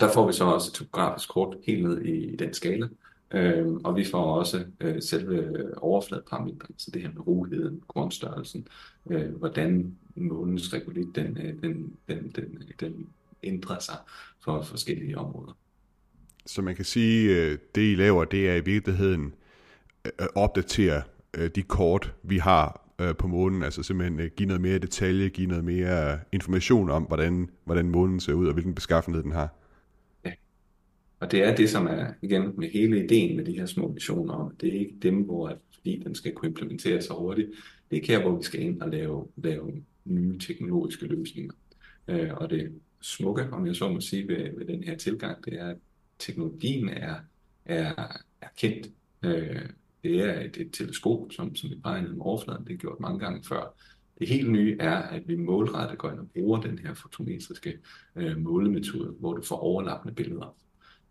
der 0.00 0.12
får 0.12 0.26
vi 0.26 0.32
så 0.32 0.44
også 0.44 0.70
et 0.70 0.74
topografisk 0.74 1.28
kort 1.28 1.56
helt 1.66 1.82
ned 1.82 2.02
i, 2.02 2.32
i 2.32 2.36
den 2.36 2.54
skala, 2.54 2.88
Øh, 3.30 3.66
og 3.66 3.96
vi 3.96 4.04
får 4.04 4.34
også 4.34 4.64
øh, 4.80 5.02
selve 5.02 5.54
overfladeparametrene, 5.82 6.60
så 6.60 6.72
altså 6.72 6.90
det 6.94 7.02
her 7.02 7.12
med 7.14 7.26
roligheden, 7.26 7.82
kornstørrelsen, 7.88 8.68
øh, 9.10 9.34
hvordan 9.34 9.96
månens 10.14 10.74
regulit 10.74 11.14
den, 11.14 11.38
øh, 11.38 11.62
den, 11.62 11.92
den, 12.08 12.32
den, 12.36 12.62
den 12.80 13.06
ændrer 13.42 13.78
sig 13.78 13.96
for 14.44 14.62
forskellige 14.62 15.18
områder. 15.18 15.56
Så 16.46 16.62
man 16.62 16.76
kan 16.76 16.84
sige, 16.84 17.40
at 17.40 17.74
det 17.74 17.92
I 17.92 17.94
laver, 17.94 18.24
det 18.24 18.50
er 18.50 18.54
i 18.54 18.64
virkeligheden 18.64 19.34
øh, 20.04 20.12
at 20.18 20.28
opdatere 20.34 21.02
øh, 21.34 21.50
de 21.54 21.62
kort, 21.62 22.14
vi 22.22 22.38
har 22.38 22.82
på 23.18 23.26
månen, 23.26 23.62
altså 23.62 23.82
simpelthen 23.82 24.30
give 24.36 24.46
noget 24.46 24.60
mere 24.60 24.78
detalje, 24.78 25.28
give 25.28 25.46
noget 25.46 25.64
mere 25.64 26.18
information 26.32 26.90
om, 26.90 27.02
hvordan, 27.02 27.50
hvordan 27.64 27.90
månen 27.90 28.20
ser 28.20 28.32
ud, 28.32 28.46
og 28.46 28.52
hvilken 28.52 28.74
beskaffenhed 28.74 29.22
den 29.22 29.32
har. 29.32 29.54
Og 31.20 31.30
det 31.30 31.42
er 31.42 31.56
det, 31.56 31.70
som 31.70 31.86
er 31.86 32.12
igen 32.22 32.52
med 32.56 32.68
hele 32.68 33.04
ideen 33.04 33.36
med 33.36 33.44
de 33.44 33.52
her 33.52 33.66
små 33.66 33.88
missioner 33.92 34.34
om, 34.34 34.56
det 34.56 34.68
er 34.68 34.78
ikke 34.78 34.96
dem, 35.02 35.22
hvor 35.22 35.48
at, 35.48 35.58
fordi 35.74 36.02
den 36.04 36.14
skal 36.14 36.32
kunne 36.32 36.48
implementeres 36.48 37.04
så 37.04 37.14
hurtigt. 37.14 37.48
Det 37.90 37.96
er 37.96 38.00
ikke 38.00 38.08
her, 38.08 38.22
hvor 38.22 38.36
vi 38.36 38.42
skal 38.42 38.60
ind 38.60 38.82
og 38.82 38.90
lave, 38.90 39.26
lave 39.36 39.82
nye 40.04 40.38
teknologiske 40.38 41.06
løsninger. 41.06 41.52
Øh, 42.08 42.34
og 42.34 42.50
det 42.50 42.72
smukke, 43.00 43.48
om 43.52 43.66
jeg 43.66 43.76
så 43.76 43.88
må 43.88 44.00
sige, 44.00 44.28
ved, 44.28 44.58
ved 44.58 44.66
den 44.66 44.82
her 44.82 44.96
tilgang, 44.96 45.44
det 45.44 45.60
er, 45.60 45.68
at 45.68 45.76
teknologien 46.18 46.88
er, 46.88 47.14
er, 47.64 47.92
er 48.40 48.48
kendt. 48.56 48.90
Øh, 49.22 49.68
det 50.02 50.20
er 50.20 50.40
et, 50.40 50.56
et 50.56 50.72
teleskop, 50.72 51.32
som, 51.32 51.54
som 51.54 51.70
vi 51.70 51.74
peger 51.84 52.02
ned 52.02 52.12
med 52.12 52.20
overfladen. 52.20 52.64
Det 52.64 52.72
er 52.72 52.76
gjort 52.76 53.00
mange 53.00 53.18
gange 53.18 53.44
før. 53.48 53.74
Det 54.18 54.28
helt 54.28 54.50
nye 54.50 54.76
er, 54.80 54.96
at 54.96 55.28
vi 55.28 55.36
målrettet 55.36 55.98
går 55.98 56.10
ind 56.10 56.18
og 56.18 56.30
bruger 56.30 56.60
den 56.60 56.78
her 56.78 56.94
fotometriske 56.94 57.78
øh, 58.16 58.38
målemetode, 58.38 59.14
hvor 59.20 59.34
du 59.34 59.42
får 59.42 59.56
overlappende 59.56 60.14
billeder. 60.14 60.56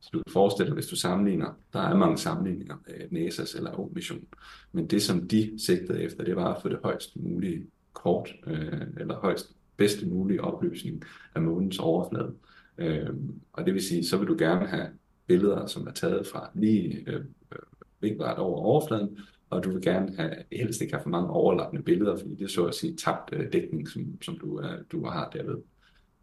Så 0.06 0.10
du 0.13 0.22
kan 0.24 0.34
forestille 0.34 0.68
dig, 0.68 0.74
hvis 0.74 0.88
du 0.88 0.96
sammenligner, 0.96 1.60
der 1.74 1.80
er 1.80 1.96
mange 1.96 2.18
sammenligninger 2.18 2.76
med 2.88 2.96
NASA's 2.96 3.58
eller 3.58 3.80
O-mission, 3.80 4.24
men 4.72 4.88
det 4.88 5.02
som 5.02 5.28
de 5.28 5.54
sigtede 5.65 6.04
efter, 6.04 6.24
det 6.24 6.36
var 6.36 6.54
at 6.54 6.62
få 6.62 6.70
det 6.70 6.80
højst 6.84 7.15
mulige 7.15 7.65
kort, 7.94 8.36
øh, 8.48 8.82
eller 8.98 9.15
højst 9.15 9.56
bedste 9.78 10.06
mulige 10.06 10.41
opløsning 10.41 11.04
af 11.36 11.41
månens 11.41 11.80
overflade. 11.80 12.34
Øh, 12.78 13.10
og 13.54 13.65
det 13.65 13.74
vil 13.74 13.84
sige, 13.84 14.06
så 14.06 14.18
vil 14.18 14.28
du 14.28 14.36
gerne 14.39 14.68
have 14.68 14.88
billeder, 15.28 15.65
som 15.65 15.88
er 15.88 15.91
taget 15.91 16.28
fra 16.28 16.50
lige 16.54 17.04
øh, 17.08 17.15
øh 17.52 17.60
vinkelret 18.02 18.38
over 18.38 18.62
overfladen, 18.62 19.18
og 19.50 19.63
du 19.63 19.72
vil 19.72 19.82
gerne 19.82 20.15
have, 20.15 20.34
helst 20.52 20.82
ikke 20.82 20.94
have 20.94 21.04
for 21.04 21.10
mange 21.10 21.30
overlappende 21.30 21.84
billeder, 21.84 22.18
fordi 22.18 22.36
det 22.36 22.44
er 22.44 22.48
så 22.48 22.65
at 22.65 22.76
sige 22.76 22.96
tabt 22.96 23.34
øh, 23.34 23.54
dækning, 23.54 23.89
som, 23.89 24.22
som 24.22 24.38
du, 24.38 24.62
øh, 24.62 24.78
du 24.91 25.06
har 25.06 25.30
derved. 25.30 25.58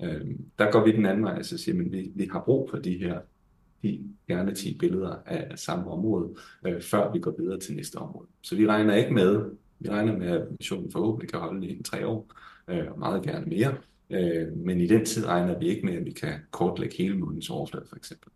Øh, 0.03 0.37
der 0.59 0.71
går 0.71 0.85
vi 0.85 0.93
den 0.93 1.07
anden 1.07 1.25
vej, 1.25 1.43
så 1.43 1.59
siger 1.59 1.81
at 1.81 1.93
vi, 1.93 2.13
vi 2.15 2.29
har 2.33 2.43
brug 2.45 2.71
for 2.71 2.77
de 2.77 2.99
her 2.99 3.21
de 3.83 4.01
gerne 4.29 4.55
10 4.55 4.79
billeder 4.79 5.17
af 5.27 5.59
samme 5.59 5.91
område, 5.91 6.35
øh, 6.67 6.83
før 6.83 7.13
vi 7.13 7.19
går 7.19 7.35
videre 7.39 7.61
til 7.61 7.77
næste 7.77 7.97
område. 7.97 8.29
Så 8.43 8.57
vi 8.57 8.67
regner 8.67 8.95
ikke 8.95 9.15
med, 9.15 9.51
vi 9.79 9.89
regner 9.89 10.19
med, 10.19 10.29
at 10.29 10.51
missionen 10.51 10.93
forhåbentlig 10.93 11.31
kan 11.31 11.41
holde 11.41 11.67
i 11.67 11.77
en 11.77 11.83
tre 11.83 12.07
år, 12.07 12.33
øh, 12.69 12.93
og 12.93 12.99
meget 12.99 13.23
gerne 13.23 13.47
mere. 13.47 13.75
Øh, 14.11 14.57
men 14.57 14.81
i 14.81 14.87
den 14.87 15.05
tid 15.05 15.27
regner 15.27 15.59
vi 15.59 15.69
ikke 15.69 15.87
med, 15.87 15.95
at 15.95 16.05
vi 16.05 16.13
kan 16.13 16.33
kortlægge 16.51 16.97
hele 16.97 17.19
månens 17.19 17.51
overflade, 17.51 17.87
for 17.89 17.97
eksempel. 17.97 18.33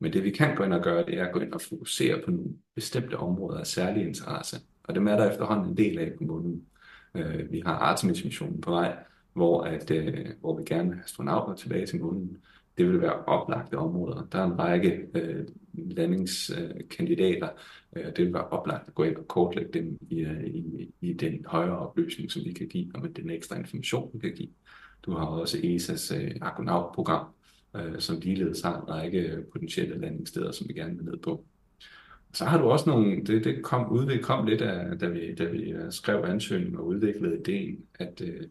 Men 0.00 0.12
det 0.12 0.24
vi 0.24 0.30
kan 0.30 0.56
gå 0.56 0.64
ind 0.64 0.72
og 0.72 0.82
gøre, 0.82 1.06
det 1.06 1.18
er 1.18 1.26
at 1.26 1.32
gå 1.32 1.40
ind 1.40 1.52
og 1.52 1.60
fokusere 1.60 2.20
på 2.24 2.30
nogle 2.30 2.50
bestemte 2.74 3.16
områder 3.16 3.58
af 3.58 3.66
særlig 3.66 4.06
interesse. 4.06 4.56
Og 4.84 4.94
dem 4.94 5.08
er 5.08 5.16
der 5.16 5.30
efterhånden 5.30 5.70
en 5.70 5.76
del 5.76 5.98
af 5.98 6.12
på 6.18 6.24
måneden. 6.24 6.66
Øh, 7.14 7.52
vi 7.52 7.62
har 7.66 7.74
Artemis-missionen 7.74 8.60
på 8.60 8.70
vej, 8.70 8.96
hvor, 9.32 9.62
at, 9.62 9.90
øh, 9.90 10.26
hvor 10.40 10.56
vi 10.56 10.62
gerne 10.66 10.88
vil 10.88 10.94
have 10.94 11.04
astronauter 11.04 11.54
tilbage 11.54 11.86
til 11.86 12.00
månen 12.00 12.36
det 12.78 12.88
vil 12.88 13.00
være 13.00 13.24
oplagte 13.24 13.78
områder. 13.78 14.28
Der 14.32 14.38
er 14.38 14.44
en 14.44 14.58
række 14.58 15.06
øh, 15.14 15.46
landingskandidater, 15.74 17.48
øh, 17.96 18.04
det 18.04 18.18
vil 18.18 18.32
være 18.32 18.48
oplagt 18.48 18.88
at 18.88 18.94
gå 18.94 19.02
ind 19.02 19.16
og 19.16 19.28
kortlægge 19.28 19.72
dem 19.72 19.98
i, 20.10 20.20
øh, 20.20 20.44
i, 20.44 20.90
i 21.00 21.12
den 21.12 21.44
højere 21.46 21.78
opløsning, 21.78 22.30
som 22.30 22.42
vi 22.44 22.52
kan 22.52 22.68
give, 22.68 22.90
og 22.94 23.02
med 23.02 23.10
den 23.10 23.30
ekstra 23.30 23.58
information, 23.58 24.10
vi 24.14 24.18
kan 24.18 24.36
give. 24.36 24.48
Du 25.02 25.12
har 25.12 25.26
også 25.26 25.56
ESA's 25.56 26.16
øh, 26.16 26.34
Argonaut-program, 26.40 27.26
øh, 27.76 28.00
som 28.00 28.20
ligeledes 28.20 28.60
har 28.60 28.80
en 28.80 28.88
række 28.88 29.44
potentielle 29.52 30.00
landingssteder, 30.00 30.52
som 30.52 30.68
vi 30.68 30.72
gerne 30.72 30.96
vil 30.96 31.04
ned 31.04 31.16
på. 31.16 31.44
Så 32.32 32.44
har 32.44 32.58
du 32.58 32.64
også 32.64 32.90
nogle, 32.90 33.24
det, 33.24 33.44
det 33.44 33.62
kom, 33.62 33.92
udvik, 33.92 34.20
kom 34.20 34.46
lidt 34.46 34.60
af, 34.60 34.98
da 34.98 35.08
vi, 35.08 35.34
da 35.34 35.44
vi 35.44 35.70
øh, 35.70 35.92
skrev 35.92 36.24
ansøgningen 36.24 36.76
og 36.76 36.86
udviklede 36.86 37.38
ideen, 37.38 37.84
at 37.94 38.20
øh, 38.24 38.42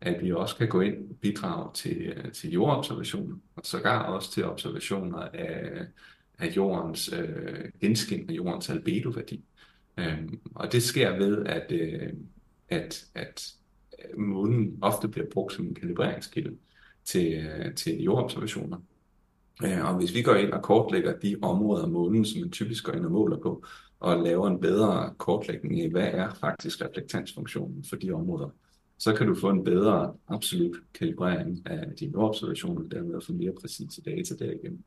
at 0.00 0.22
vi 0.22 0.32
også 0.32 0.56
kan 0.56 0.68
gå 0.68 0.80
ind 0.80 1.10
og 1.10 1.16
bidrage 1.16 1.70
til, 1.74 1.96
øh, 1.96 2.32
til 2.32 2.50
jordobservationer, 2.50 3.36
og 3.56 3.62
sågar 3.64 4.02
også 4.02 4.32
til 4.32 4.44
observationer 4.44 5.18
af, 5.18 5.86
af 6.38 6.56
jordens 6.56 7.12
øh, 7.12 7.64
genskin 7.80 8.28
og 8.28 8.36
jordens 8.36 8.70
albedo-værdi. 8.70 9.44
Øhm, 9.98 10.40
og 10.54 10.72
det 10.72 10.82
sker 10.82 11.16
ved, 11.16 11.46
at, 11.46 11.72
øh, 11.72 12.12
at, 12.68 13.04
at 13.14 13.52
månen 14.16 14.78
ofte 14.82 15.08
bliver 15.08 15.26
brugt 15.32 15.52
som 15.52 15.66
en 15.66 15.74
kalibreringskilde 15.74 16.56
til, 17.04 17.32
øh, 17.32 17.74
til 17.74 18.02
jordobservationer. 18.02 18.78
Øh, 19.64 19.84
og 19.84 19.94
hvis 19.94 20.14
vi 20.14 20.22
går 20.22 20.34
ind 20.34 20.52
og 20.52 20.62
kortlægger 20.62 21.18
de 21.18 21.36
områder 21.42 21.84
af 21.84 21.90
månen, 21.90 22.24
som 22.24 22.40
man 22.40 22.50
typisk 22.50 22.84
går 22.84 22.92
ind 22.92 23.04
og 23.04 23.12
måler 23.12 23.36
på, 23.36 23.64
og 24.00 24.22
laver 24.22 24.48
en 24.48 24.60
bedre 24.60 25.14
kortlægning 25.18 25.80
af, 25.80 25.90
hvad 25.90 26.08
er 26.12 26.34
faktisk 26.34 26.80
reflektansfunktionen 26.82 27.84
for 27.88 27.96
de 27.96 28.12
områder, 28.12 28.48
så 29.00 29.14
kan 29.14 29.26
du 29.26 29.34
få 29.34 29.50
en 29.50 29.64
bedre 29.64 30.14
absolut 30.28 30.76
kalibrering 30.94 31.62
af 31.66 31.96
dine 32.00 32.18
observationer, 32.18 32.82
og 32.84 32.90
dermed 32.90 33.20
få 33.20 33.32
mere 33.32 33.52
præcise 33.60 34.02
data 34.02 34.34
derigennem. 34.34 34.82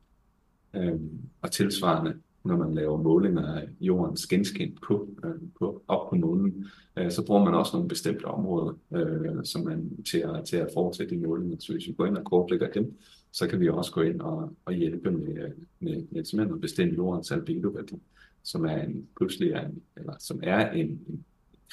Øhm, 0.74 1.20
og 1.42 1.50
tilsvarende, 1.50 2.14
når 2.44 2.56
man 2.56 2.74
laver 2.74 3.02
målinger 3.02 3.46
af 3.54 3.68
jordens 3.80 4.26
genskin 4.26 4.78
på, 4.86 5.08
øh, 5.24 5.30
på, 5.58 5.82
op 5.88 6.10
på 6.10 6.16
månen, 6.16 6.66
øh, 6.98 7.10
så 7.10 7.26
bruger 7.26 7.44
man 7.44 7.54
også 7.54 7.76
nogle 7.76 7.88
bestemte 7.88 8.24
områder, 8.24 8.74
øh, 8.94 9.44
som 9.44 9.64
man 9.64 10.04
til 10.04 10.18
at, 10.18 10.44
til 10.44 10.56
at 10.56 10.68
fortsætte 10.74 11.14
de 11.14 11.20
målinger. 11.20 11.56
Så 11.60 11.72
hvis 11.72 11.86
vi 11.86 11.92
går 11.92 12.06
ind 12.06 12.16
og 12.16 12.24
kortlægger 12.24 12.70
dem, 12.70 12.98
så 13.32 13.48
kan 13.48 13.60
vi 13.60 13.68
også 13.68 13.92
gå 13.92 14.00
ind 14.00 14.20
og, 14.20 14.56
og 14.64 14.72
hjælpe 14.72 15.10
med, 15.10 15.44
øh, 15.44 15.50
med, 15.80 16.02
med 16.10 16.24
simpelthen 16.24 16.54
at 16.54 16.60
bestemme 16.60 16.94
jordens 16.94 17.30
albedo-værdi, 17.30 18.02
som 18.42 18.64
er 18.64 18.82
en, 18.82 19.08
pludselig 19.16 19.50
er 19.50 19.66
en, 19.66 19.82
eller 19.96 20.14
som 20.18 20.40
er 20.42 20.70
en, 20.70 20.86
en 20.86 21.24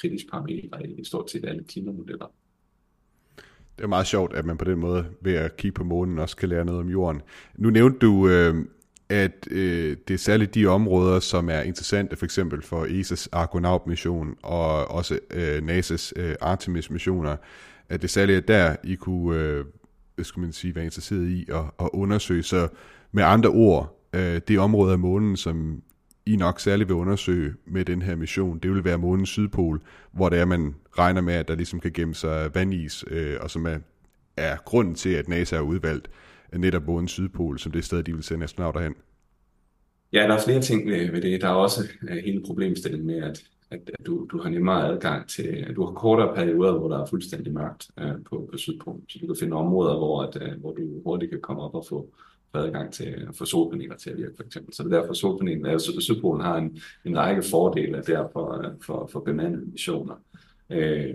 kritisk 0.02 0.30
parameter 0.30 0.78
i 0.78 1.04
stort 1.04 1.30
set 1.30 1.44
alle 1.44 1.64
klimamodeller. 1.64 2.26
Det 3.76 3.84
er 3.84 3.88
meget 3.88 4.06
sjovt, 4.06 4.34
at 4.34 4.44
man 4.44 4.56
på 4.56 4.64
den 4.64 4.78
måde 4.78 5.06
ved 5.20 5.34
at 5.34 5.56
kigge 5.56 5.74
på 5.74 5.84
månen 5.84 6.18
også 6.18 6.36
kan 6.36 6.48
lære 6.48 6.64
noget 6.64 6.80
om 6.80 6.88
jorden. 6.88 7.22
Nu 7.56 7.70
nævnte 7.70 7.98
du, 7.98 8.28
øh, 8.28 8.54
at 9.08 9.48
øh, 9.50 9.96
det 10.08 10.14
er 10.14 10.18
særligt 10.18 10.54
de 10.54 10.66
områder, 10.66 11.20
som 11.20 11.48
er 11.48 11.60
interessante, 11.60 12.16
for 12.16 12.24
eksempel 12.24 12.62
for 12.62 12.84
ESA's 12.84 13.26
Argonaut-mission 13.32 14.36
og 14.42 14.90
også 14.90 15.18
øh, 15.30 15.58
NASA's 15.58 16.12
øh, 16.16 16.34
Artemis-missioner, 16.40 17.36
at 17.88 18.02
det 18.02 18.10
særligt 18.10 18.36
er 18.36 18.40
der, 18.40 18.76
I 18.84 18.94
kunne, 18.94 19.40
øh, 19.40 19.64
hvad 20.14 20.24
skal 20.24 20.40
man 20.40 20.52
sige, 20.52 20.74
være 20.74 20.84
interesseret 20.84 21.28
i 21.28 21.46
at, 21.48 21.64
at 21.80 21.90
undersøge. 21.92 22.42
Så 22.42 22.68
med 23.12 23.24
andre 23.24 23.50
ord, 23.50 24.08
øh, 24.12 24.40
det 24.48 24.58
område 24.58 24.92
af 24.92 24.98
månen, 24.98 25.36
som 25.36 25.82
i 26.26 26.36
nok 26.36 26.60
særligt 26.60 26.88
vil 26.88 26.96
undersøge 26.96 27.54
med 27.66 27.84
den 27.84 28.02
her 28.02 28.16
mission, 28.16 28.58
det 28.58 28.70
vil 28.70 28.84
være 28.84 28.98
månens 28.98 29.28
sydpol, 29.28 29.82
hvor 30.12 30.28
det 30.28 30.38
er, 30.38 30.44
man 30.44 30.74
regner 30.98 31.20
med, 31.20 31.34
at 31.34 31.48
der 31.48 31.54
ligesom 31.54 31.80
kan 31.80 31.92
gemme 31.92 32.14
sig 32.14 32.54
vandis, 32.54 33.04
øh, 33.10 33.36
og 33.40 33.50
som 33.50 33.66
er, 33.66 33.78
er 34.36 34.56
grunden 34.56 34.94
til, 34.94 35.10
at 35.10 35.28
NASA 35.28 35.56
har 35.56 35.62
udvalgt 35.62 36.10
netop 36.52 36.86
månens 36.86 37.10
sydpol, 37.10 37.58
som 37.58 37.72
det 37.72 37.84
sted, 37.84 38.02
de 38.02 38.14
vil 38.14 38.22
sende 38.22 38.44
astronauter 38.44 38.80
hen. 38.80 38.94
Ja, 40.12 40.22
der 40.22 40.34
er 40.34 40.42
flere 40.44 40.60
ting 40.60 40.90
ved, 40.90 41.22
det. 41.22 41.40
Der 41.40 41.48
er 41.48 41.52
også 41.52 41.88
øh, 42.02 42.16
hele 42.24 42.42
problemstillingen 42.46 43.06
med, 43.06 43.22
at, 43.22 43.44
at, 43.70 43.90
at 43.98 44.06
du, 44.06 44.28
du 44.32 44.42
har 44.42 44.50
nemmere 44.50 44.88
adgang 44.88 45.28
til, 45.28 45.64
at 45.68 45.76
du 45.76 45.84
har 45.84 45.92
kortere 45.92 46.34
perioder, 46.34 46.78
hvor 46.78 46.88
der 46.88 46.98
er 47.02 47.06
fuldstændig 47.06 47.52
mørkt 47.52 47.90
øh, 47.98 48.12
på, 48.30 48.48
på 48.50 48.56
Sydpolen. 48.56 49.02
Så 49.08 49.18
du 49.22 49.26
kan 49.26 49.36
finde 49.40 49.56
områder, 49.56 49.98
hvor, 49.98 50.22
at, 50.22 50.42
øh, 50.42 50.60
hvor 50.60 50.72
du 50.72 50.82
hurtigt 51.04 51.30
kan 51.30 51.40
komme 51.40 51.62
op 51.62 51.74
og 51.74 51.84
få 51.88 52.14
adgang 52.54 52.92
til 52.92 53.26
at 53.28 53.36
få 53.36 53.44
solpaneler 53.44 53.96
til 53.96 54.10
at 54.10 54.16
virke, 54.16 54.32
for 54.36 54.42
eksempel. 54.42 54.74
Så 54.74 54.82
det 54.82 54.92
er 54.92 55.00
derfor, 55.00 55.14
solpaneler, 55.14 55.70
altså 55.70 56.00
Sydpolen 56.00 56.40
har 56.40 56.56
en, 56.56 56.80
en 57.04 57.18
række 57.18 57.42
fordele 57.50 58.02
der 58.06 58.28
for, 58.32 58.74
for, 58.80 59.08
for 59.12 59.20
bemandede 59.20 59.66
missioner. 59.66 60.14
Øh, 60.70 61.14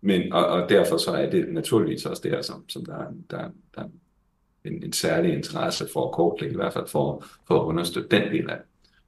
men, 0.00 0.32
og, 0.32 0.46
og 0.46 0.68
derfor 0.68 0.96
så 0.96 1.10
er 1.10 1.30
det 1.30 1.52
naturligvis 1.52 2.06
også 2.06 2.22
der, 2.24 2.42
som, 2.42 2.68
som 2.68 2.84
der, 2.84 3.04
der, 3.30 3.50
der 3.74 3.82
en, 4.64 4.84
en 4.84 4.92
særlig 4.92 5.32
interesse 5.32 5.88
for 5.92 6.06
at 6.06 6.12
kortlægge, 6.12 6.54
i 6.54 6.56
hvert 6.56 6.72
fald 6.72 6.86
for, 6.86 7.24
for 7.46 7.60
at 7.60 7.64
understøtte 7.64 8.16
den 8.16 8.32
del 8.32 8.50
af 8.50 8.58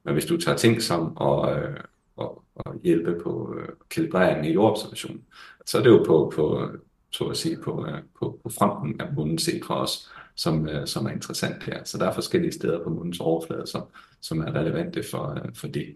Men 0.03 0.13
hvis 0.13 0.25
du 0.25 0.37
tager 0.37 0.57
ting 0.57 0.81
som 0.81 1.17
at, 1.21 1.57
øh, 1.57 1.77
at, 2.21 2.29
at 2.65 2.71
hjælpe 2.83 3.19
på 3.23 3.55
øh, 3.57 3.67
kalibreringen 3.89 4.45
i 4.45 4.53
jordobservationen, 4.53 5.21
så 5.65 5.77
er 5.77 5.81
det 5.81 5.89
jo 5.89 6.03
på, 6.07 6.31
på 6.35 6.69
så 7.11 7.23
at 7.23 7.37
sige, 7.37 7.57
på, 7.63 7.85
øh, 7.85 8.01
på, 8.19 8.39
på 8.43 8.49
fronten 8.49 9.01
af 9.01 9.13
munden 9.13 9.37
set 9.37 9.65
for 9.65 9.73
os, 9.73 10.09
som, 10.35 10.67
øh, 10.67 10.87
som 10.87 11.05
er 11.05 11.09
interessant 11.09 11.63
her. 11.63 11.83
Så 11.83 11.97
der 11.97 12.05
er 12.05 12.13
forskellige 12.13 12.51
steder 12.51 12.83
på 12.83 12.89
mundens 12.89 13.19
overflade, 13.19 13.67
som, 13.67 13.83
som 14.21 14.39
er 14.39 14.55
relevante 14.55 15.03
for, 15.11 15.43
øh, 15.45 15.55
for 15.55 15.67
det. 15.67 15.95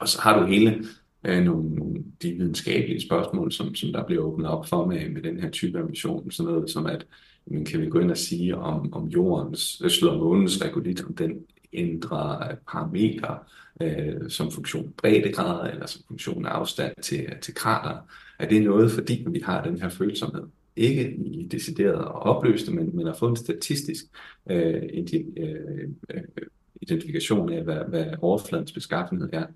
Og 0.00 0.08
så 0.08 0.20
har 0.20 0.40
du 0.40 0.46
hele 0.46 0.84
øh, 1.24 1.44
nogle, 1.44 1.74
nogle 1.74 2.04
de 2.22 2.32
videnskabelige 2.32 3.06
spørgsmål, 3.06 3.52
som, 3.52 3.74
som 3.74 3.92
der 3.92 4.06
bliver 4.06 4.22
åbnet 4.22 4.48
op 4.48 4.66
for 4.66 4.86
med, 4.86 5.10
med 5.10 5.22
den 5.22 5.40
her 5.40 5.50
type 5.50 5.78
af 5.78 5.84
mission. 5.84 6.30
Sådan 6.30 6.52
noget 6.52 6.70
som 6.70 6.86
at 6.86 7.06
men 7.50 7.64
kan 7.64 7.80
vi 7.80 7.88
gå 7.88 7.98
ind 7.98 8.10
og 8.10 8.16
sige, 8.16 8.56
om, 8.56 8.92
om 8.92 9.06
jordens, 9.06 9.82
slår 9.88 10.18
månens 10.18 10.64
regolit, 10.64 11.04
om 11.04 11.14
den 11.14 11.46
ændre 11.72 12.48
øh, 12.50 12.56
parametre 12.72 13.38
øh, 13.82 14.30
som 14.30 14.50
funktion 14.50 14.92
breddegrad 14.96 15.70
eller 15.70 15.86
som 15.86 16.02
funktion 16.08 16.46
afstand 16.46 16.94
til, 17.02 17.26
til 17.42 17.54
krater. 17.54 17.98
Er 18.38 18.48
det 18.48 18.62
noget, 18.62 18.92
fordi 18.92 19.24
vi 19.30 19.40
har 19.40 19.64
den 19.64 19.80
her 19.80 19.88
følsomhed? 19.88 20.42
Ikke 20.76 21.10
i 21.10 21.46
decideret 21.46 22.04
og 22.04 22.14
opløste, 22.14 22.72
men, 22.72 22.96
men 22.96 23.06
at 23.06 23.16
få 23.16 23.28
en 23.28 23.36
statistisk 23.36 24.04
øh, 24.50 24.82
øh, 25.36 25.54
øh, 26.10 26.22
identifikation 26.82 27.52
af, 27.52 27.62
hvad, 27.62 27.80
hvad 27.88 28.06
overfladens 28.20 28.72
beskaffenhed 28.72 29.28
er 29.32 29.46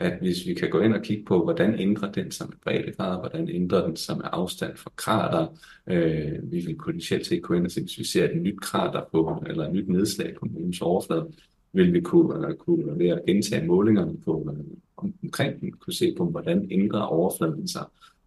at 0.00 0.18
hvis 0.20 0.46
vi 0.46 0.54
kan 0.54 0.70
gå 0.70 0.80
ind 0.80 0.94
og 0.94 1.02
kigge 1.02 1.24
på, 1.24 1.44
hvordan 1.44 1.80
ændrer 1.80 2.12
den 2.12 2.30
sig 2.30 2.46
med 2.48 2.56
breddegrad, 2.64 3.18
hvordan 3.18 3.48
ændrer 3.48 3.86
den 3.86 3.96
sig 3.96 4.16
med 4.16 4.24
afstand 4.32 4.76
fra 4.76 4.90
krater, 4.96 5.46
øh, 5.86 6.52
vi 6.52 6.60
vil 6.60 6.76
potentielt 6.84 7.26
set 7.26 7.42
kunne 7.42 7.58
ind 7.58 7.66
og 7.66 7.72
se, 7.72 7.80
hvis 7.80 7.98
vi 7.98 8.04
ser 8.04 8.24
et 8.24 8.42
nyt 8.42 8.60
krater 8.60 9.02
på, 9.12 9.44
eller 9.46 9.66
et 9.66 9.72
nyt 9.72 9.88
nedslag 9.88 10.34
på 10.34 10.46
månens 10.50 10.80
overflade, 10.80 11.32
vil 11.72 11.92
vi 11.92 12.00
kunne, 12.00 12.34
eller 12.34 12.54
kunne 12.54 12.98
ved 12.98 13.08
at 13.08 13.22
gentage 13.26 13.66
målingerne 13.66 14.16
på, 14.24 14.52
øh, 14.52 14.64
omkring 15.22 15.60
den, 15.60 15.72
kunne 15.72 15.94
se 15.94 16.14
på, 16.18 16.24
hvordan 16.24 16.68
ændrer 16.70 17.00
overfladen 17.00 17.68
sig 17.68 17.84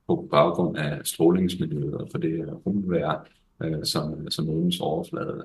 på 0.08 0.28
baggrund 0.32 0.78
af 0.78 1.02
strålingsmiljøet 1.04 2.08
for 2.12 2.18
det 2.18 2.50
rumvær, 2.66 3.28
øh, 3.64 3.86
som, 3.86 4.32
som 4.32 4.46
månens 4.46 4.80
overflade 4.80 5.44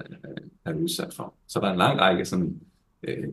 er, 0.65 0.71
er 0.71 0.75
udsat 0.75 1.15
for. 1.15 1.35
Så 1.47 1.61
der 1.61 1.67
er 1.67 1.73
en 1.73 1.79
lang 1.79 2.01
række 2.01 2.25
sådan 2.25 2.61
øh, 3.03 3.29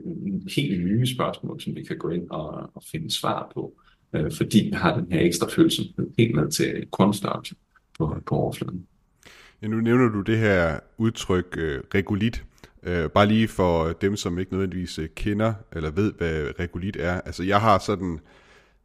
helt 0.55 0.85
nye 0.85 1.07
spørgsmål, 1.07 1.61
som 1.61 1.75
vi 1.75 1.83
kan 1.83 1.97
gå 1.97 2.09
ind 2.09 2.29
og, 2.29 2.69
og 2.73 2.83
finde 2.91 3.11
svar 3.11 3.51
på, 3.53 3.73
øh, 4.13 4.31
fordi 4.31 4.59
vi 4.63 4.71
har 4.73 4.97
den 4.99 5.11
her 5.11 5.21
ekstra 5.21 5.47
følsomhed 5.49 6.11
helt 6.17 6.35
ned 6.35 6.51
til 6.51 6.87
grundstørrelse 6.91 7.55
på, 7.97 8.15
på 8.25 8.35
overfladen. 8.35 8.87
Ja, 9.61 9.67
nu 9.67 9.79
nævner 9.79 10.09
du 10.09 10.21
det 10.21 10.37
her 10.37 10.79
udtryk 10.97 11.55
øh, 11.57 11.79
regulit. 11.95 12.43
Øh, 12.85 13.09
bare 13.09 13.25
lige 13.25 13.47
for 13.47 13.87
dem, 13.87 14.15
som 14.15 14.39
ikke 14.39 14.51
nødvendigvis 14.51 14.99
øh, 14.99 15.09
kender 15.15 15.53
eller 15.73 15.91
ved, 15.91 16.13
hvad 16.13 16.59
regulit 16.59 16.97
er. 16.99 17.21
Altså 17.21 17.43
jeg 17.43 17.61
har 17.61 17.77
sådan 17.77 18.19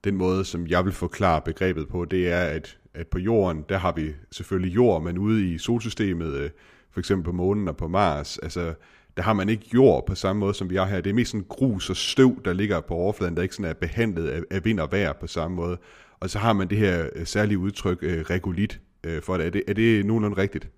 den 0.05 0.17
måde, 0.17 0.45
som 0.45 0.67
jeg 0.67 0.85
vil 0.85 0.93
forklare 0.93 1.41
begrebet 1.41 1.89
på, 1.89 2.05
det 2.05 2.29
er, 2.29 2.41
at, 2.41 2.79
at 2.95 3.07
på 3.07 3.19
jorden, 3.19 3.65
der 3.69 3.79
har 3.79 3.93
vi 3.93 4.15
selvfølgelig 4.33 4.75
jord, 4.75 5.03
men 5.03 5.19
ude 5.19 5.55
i 5.55 5.59
solsystemet, 5.59 6.33
øh, 6.33 6.51
for 6.93 7.01
eksempel 7.01 7.25
på 7.25 7.33
månen 7.33 7.69
og 7.69 7.77
på 7.77 7.89
Mars, 7.89 8.39
altså 8.39 8.75
der 9.17 9.23
har 9.23 9.33
man 9.33 9.49
ikke 9.49 9.67
jord 9.75 10.07
på 10.07 10.15
samme 10.15 10.41
måde, 10.41 10.55
som 10.55 10.71
vi 10.71 10.77
har 10.77 10.87
her. 10.87 11.01
Det 11.01 11.11
er 11.11 11.15
mest 11.15 11.31
sådan 11.31 11.47
grus 11.49 11.91
og 11.91 11.97
støv, 11.97 12.43
der 12.45 12.53
ligger 12.53 12.81
på 12.81 12.95
overfladen, 12.95 13.37
der 13.37 13.43
ikke 13.43 13.55
sådan 13.55 13.71
er 13.71 13.75
behandlet 13.75 14.29
af, 14.29 14.41
af 14.51 14.65
vind 14.65 14.81
og 14.81 14.93
vejr 14.93 15.13
på 15.13 15.27
samme 15.27 15.57
måde. 15.57 15.79
Og 16.21 16.31
så 16.31 16.39
har 16.39 16.53
man 16.53 16.69
det 16.69 16.79
her 16.79 17.09
øh, 17.17 17.27
særlige 17.27 17.59
udtryk, 17.59 17.99
øh, 18.03 18.21
regulit, 18.21 18.81
øh, 19.05 19.23
for 19.23 19.37
det. 19.37 19.47
Er 19.47 19.51
det, 19.51 19.63
er 19.69 19.75
det 19.75 20.07
nogenlunde 20.07 20.37
rigtigt? 20.37 20.69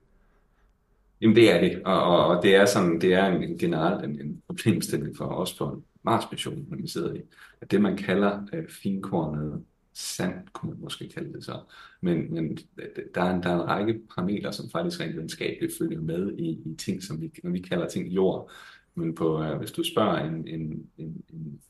Jamen 1.22 1.36
det 1.36 1.52
er 1.52 1.60
det, 1.60 1.82
og, 1.84 2.02
og, 2.02 2.26
og 2.26 2.42
det 2.42 2.54
er 2.54 2.66
sådan, 2.66 3.00
det 3.00 3.14
er 3.14 3.26
en, 3.26 3.42
en 3.42 3.58
generelt 3.58 4.04
en, 4.04 4.20
en 4.20 4.42
problemstilling 4.46 5.16
for 5.16 5.24
os 5.24 5.54
på 5.54 5.82
Mars-missionen, 6.02 6.66
når 6.68 6.76
vi 6.76 6.88
sidder 6.88 7.14
i, 7.14 7.20
at 7.60 7.70
det 7.70 7.82
man 7.82 7.96
kalder 7.96 8.46
øh, 8.52 8.68
finkornet 8.68 9.64
sand, 9.94 10.34
kunne 10.52 10.70
man 10.70 10.80
måske 10.80 11.08
kalde 11.08 11.32
det 11.32 11.44
så. 11.44 11.60
Men, 12.00 12.34
men 12.34 12.58
øh, 12.78 13.04
der, 13.14 13.22
er 13.22 13.34
en, 13.34 13.42
der 13.42 13.48
er 13.50 13.54
en 13.54 13.68
række 13.68 14.00
parametre, 14.14 14.52
som 14.52 14.70
faktisk 14.70 15.00
rent 15.00 15.14
videnskabeligt 15.14 15.78
følger 15.78 16.00
med 16.00 16.32
i, 16.38 16.48
i 16.48 16.74
ting, 16.78 17.02
som 17.02 17.20
vi, 17.20 17.30
når 17.42 17.50
vi 17.50 17.60
kalder 17.60 17.88
ting 17.88 18.08
jord. 18.08 18.50
Men 18.94 19.14
på, 19.14 19.42
øh, 19.42 19.58
hvis 19.58 19.72
du 19.72 19.82
spørger 19.84 20.16
en, 20.16 20.48
en, 20.48 20.86
en, 20.98 21.24
en 21.32 21.60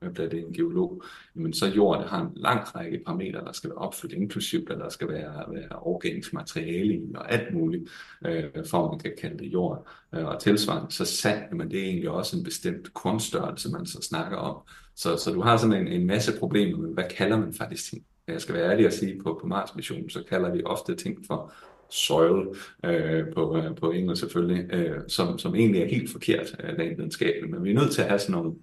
hvad 0.00 0.10
bliver 0.10 0.28
det, 0.28 0.46
en 0.46 0.52
geolog, 0.52 1.02
jamen 1.36 1.52
så 1.52 1.66
jord, 1.66 2.00
det 2.00 2.08
har 2.08 2.20
en 2.22 2.32
lang 2.36 2.76
række 2.76 3.02
parametre, 3.06 3.40
der 3.40 3.52
skal 3.52 3.70
være 3.70 3.78
opfyldt, 3.78 4.14
inklusivt, 4.14 4.70
at 4.70 4.78
der 4.78 4.88
skal 4.88 5.08
være, 5.08 5.44
være 5.48 5.78
organisk 5.82 6.32
materiale 6.32 6.94
i, 6.94 7.12
og 7.14 7.32
alt 7.32 7.54
muligt, 7.54 7.90
øh, 8.26 8.44
for 8.66 8.84
at 8.84 8.90
man 8.90 8.98
kan 8.98 9.12
kalde 9.20 9.38
det 9.38 9.52
jord. 9.52 9.86
Øh, 10.14 10.24
og 10.24 10.40
tilsvarende, 10.40 10.92
så 10.92 11.04
sand, 11.04 11.52
men 11.52 11.70
det 11.70 11.80
er 11.80 11.84
egentlig 11.84 12.10
også 12.10 12.36
en 12.36 12.44
bestemt 12.44 12.94
kornstørrelse, 12.94 13.70
man 13.70 13.86
så 13.86 14.02
snakker 14.02 14.36
om. 14.36 14.56
Så, 14.96 15.16
så 15.16 15.32
du 15.32 15.40
har 15.40 15.56
sådan 15.56 15.86
en, 15.86 15.88
en 15.88 16.06
masse 16.06 16.38
problemer 16.38 16.78
med, 16.78 16.94
hvad 16.94 17.04
kalder 17.10 17.38
man 17.38 17.54
faktisk 17.54 17.90
ting? 17.90 18.04
Jeg 18.28 18.40
skal 18.40 18.54
være 18.54 18.70
ærlig 18.70 18.86
at 18.86 18.94
sige, 18.94 19.22
på, 19.22 19.38
på 19.40 19.46
Mars-missionen, 19.46 20.10
så 20.10 20.22
kalder 20.28 20.52
vi 20.52 20.62
ofte 20.64 20.94
ting 20.94 21.26
for 21.26 21.52
soil 21.90 22.48
øh, 22.84 23.24
på, 23.34 23.56
øh, 23.56 23.76
på 23.76 23.90
engelsk 23.90 24.20
selvfølgelig, 24.20 24.74
øh, 24.74 25.00
som, 25.08 25.38
som 25.38 25.54
egentlig 25.54 25.82
er 25.82 25.86
helt 25.86 26.10
forkert 26.10 26.56
øh, 26.64 26.78
rent 26.78 26.98
videnskabeligt. 26.98 27.50
Men 27.50 27.64
vi 27.64 27.70
er 27.70 27.74
nødt 27.74 27.92
til 27.92 28.02
at 28.02 28.08
have 28.08 28.18
sådan 28.18 28.32
nogle 28.32 28.54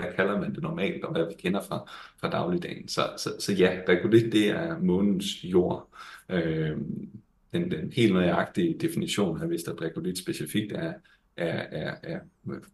hvad 0.00 0.12
kalder 0.16 0.40
man 0.40 0.54
det 0.54 0.62
normalt, 0.62 1.04
og 1.04 1.12
hvad 1.12 1.26
vi 1.26 1.34
kender 1.38 1.60
fra, 1.62 1.90
fra 2.20 2.30
dagligdagen. 2.30 2.88
Så, 2.88 3.02
så, 3.16 3.30
så 3.38 3.52
ja, 3.52 3.80
regolit, 3.88 4.32
det 4.32 4.48
er 4.48 4.78
månens 4.78 5.44
jord. 5.44 5.88
Øh, 6.28 6.76
den, 7.52 7.70
den 7.70 7.92
helt 7.92 8.12
nøjagtige 8.12 8.78
definition 8.80 9.42
af, 9.42 9.48
hvis 9.48 9.62
der 9.62 9.82
regolit 9.82 10.18
specifikt 10.18 10.72
er, 10.72 10.92
er, 11.36 11.66
er, 11.70 11.94
er 12.02 12.20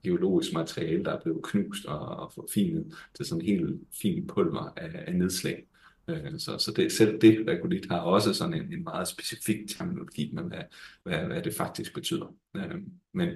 geologisk 0.03 0.53
materiale, 0.53 1.05
der 1.05 1.13
er 1.13 1.21
blevet 1.21 1.43
knust 1.43 1.87
og, 1.87 2.01
og 2.01 2.33
forfinet 2.35 2.95
til 3.17 3.27
sådan 3.27 3.41
en 3.41 3.47
helt 3.47 3.81
fin 4.03 4.27
pulver 4.27 4.73
af, 4.77 5.05
af 5.07 5.15
nedslag. 5.15 5.67
Øh, 6.09 6.39
så, 6.39 6.59
så 6.59 6.73
det, 6.77 6.93
selv 6.93 7.21
det 7.21 7.49
regolit 7.49 7.87
har 7.91 8.01
også 8.01 8.35
sådan 8.35 8.55
en, 8.55 8.73
en 8.73 8.85
meget 8.85 9.09
specifik 9.09 9.69
terminologi 9.69 10.31
med, 10.35 10.43
hvad, 10.43 10.63
hvad, 11.03 11.19
hvad 11.27 11.43
det 11.43 11.55
faktisk 11.55 11.95
betyder. 11.95 12.35
Øh, 12.57 12.83
men 13.13 13.29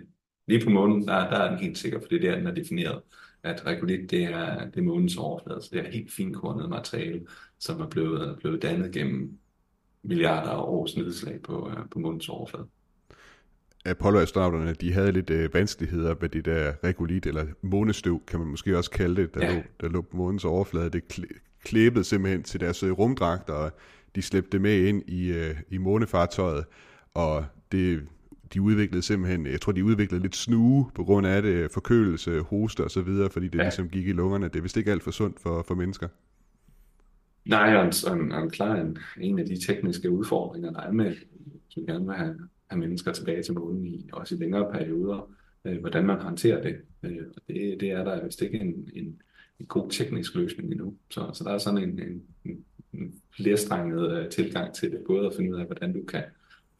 lige 0.46 0.64
på 0.64 0.70
månen, 0.70 1.08
der, 1.08 1.30
der 1.30 1.36
er 1.36 1.50
den 1.50 1.58
helt 1.58 1.78
sikker, 1.78 2.00
for 2.00 2.08
det 2.08 2.24
er 2.24 2.30
der, 2.30 2.38
den 2.38 2.46
er 2.46 2.54
defineret 2.54 3.02
at 3.44 3.66
regolit 3.66 4.10
det 4.10 4.24
er, 4.24 4.64
det 4.64 4.76
er 4.76 4.82
månens 4.82 5.16
overflade, 5.16 5.62
så 5.62 5.68
det 5.72 5.86
er 5.86 5.90
helt 5.90 6.12
finkornet 6.12 6.68
materiale, 6.68 7.26
som 7.58 7.80
er 7.80 7.86
blevet, 7.86 8.38
blevet 8.38 8.62
dannet 8.62 8.92
gennem 8.92 9.38
milliarder 10.02 10.50
af 10.50 10.62
års 10.62 10.96
nedslag 10.96 11.42
på, 11.42 11.70
øh, 11.70 11.76
på 11.90 11.98
månens 11.98 12.28
overflade. 12.28 12.66
Apollo-astronauterne, 13.84 14.72
de 14.72 14.92
havde 14.92 15.12
lidt 15.12 15.30
øh, 15.30 15.54
vanskeligheder 15.54 16.14
med 16.20 16.28
det 16.28 16.44
der 16.44 16.72
regolit, 16.84 17.26
eller 17.26 17.46
månestøv, 17.62 18.22
kan 18.26 18.38
man 18.38 18.48
måske 18.48 18.78
også 18.78 18.90
kalde 18.90 19.22
det, 19.22 19.34
der, 19.34 19.46
ja. 19.46 19.54
lå, 19.54 19.62
der 19.80 19.88
lå 19.88 20.00
på 20.00 20.16
månens 20.16 20.44
overflade. 20.44 20.90
Det 20.90 21.02
klæ- 21.12 21.60
klæbede 21.64 22.04
simpelthen 22.04 22.42
til 22.42 22.60
deres 22.60 22.82
øh, 22.82 22.92
rumdragter, 22.92 23.52
og 23.52 23.72
de 24.14 24.22
slæbte 24.22 24.50
det 24.52 24.60
med 24.60 24.86
ind 24.86 25.02
i, 25.08 25.32
øh, 25.32 25.56
i 25.70 25.78
månefartøjet, 25.78 26.64
og 27.14 27.44
det, 27.72 28.02
de 28.52 28.62
udviklede 28.62 29.02
simpelthen, 29.02 29.46
jeg 29.46 29.60
tror, 29.60 29.72
de 29.72 29.84
udviklede 29.84 30.22
lidt 30.22 30.36
snue 30.36 30.90
på 30.94 31.04
grund 31.04 31.26
af 31.26 31.42
det, 31.42 31.70
forkølelse, 31.70 32.40
hoste 32.40 32.84
og 32.84 32.90
så 32.90 33.02
videre, 33.02 33.30
fordi 33.30 33.48
det 33.48 33.58
ja. 33.58 33.62
ligesom 33.62 33.88
gik 33.88 34.08
i 34.08 34.12
lungerne. 34.12 34.48
Det 34.48 34.56
er 34.56 34.62
vist 34.62 34.76
ikke 34.76 34.90
alt 34.90 35.02
for 35.02 35.10
sundt 35.10 35.40
for, 35.40 35.64
for 35.68 35.74
mennesker. 35.74 36.08
Nej, 37.44 37.76
og 37.76 37.84
en, 37.84 38.20
en, 38.20 38.32
en 38.32 38.50
klar 38.50 38.76
en, 38.76 38.98
en 39.20 39.38
af 39.38 39.46
de 39.46 39.66
tekniske 39.66 40.10
udfordringer, 40.10 40.72
der 40.72 40.80
er 40.80 40.92
med, 40.92 41.14
som 41.68 41.86
gerne 41.86 42.06
vil 42.06 42.14
have, 42.14 42.38
have 42.66 42.80
mennesker 42.80 43.12
tilbage 43.12 43.42
til 43.42 43.54
månen 43.54 43.86
i, 43.86 44.08
også 44.12 44.34
i 44.34 44.38
længere 44.38 44.72
perioder, 44.72 45.30
øh, 45.64 45.80
hvordan 45.80 46.06
man 46.06 46.20
håndterer 46.20 46.62
det. 46.62 46.76
Øh, 47.02 47.26
og 47.36 47.42
det, 47.48 47.76
det 47.80 47.90
er 47.90 48.04
der 48.04 48.24
vist 48.24 48.42
ikke 48.42 48.58
en, 48.58 48.88
en, 48.94 49.22
en 49.60 49.66
god 49.66 49.90
teknisk 49.90 50.34
løsning 50.34 50.70
endnu. 50.72 50.94
Så, 51.10 51.30
så 51.34 51.44
der 51.44 51.50
er 51.50 51.58
sådan 51.58 51.82
en, 51.82 52.22
en, 52.44 52.64
en 52.92 53.14
flerstrenget 53.36 54.18
øh, 54.18 54.28
tilgang 54.28 54.74
til 54.74 54.90
det, 54.90 55.00
både 55.06 55.26
at 55.26 55.32
finde 55.36 55.54
ud 55.54 55.60
af, 55.60 55.66
hvordan 55.66 55.92
du 55.92 56.02
kan 56.02 56.22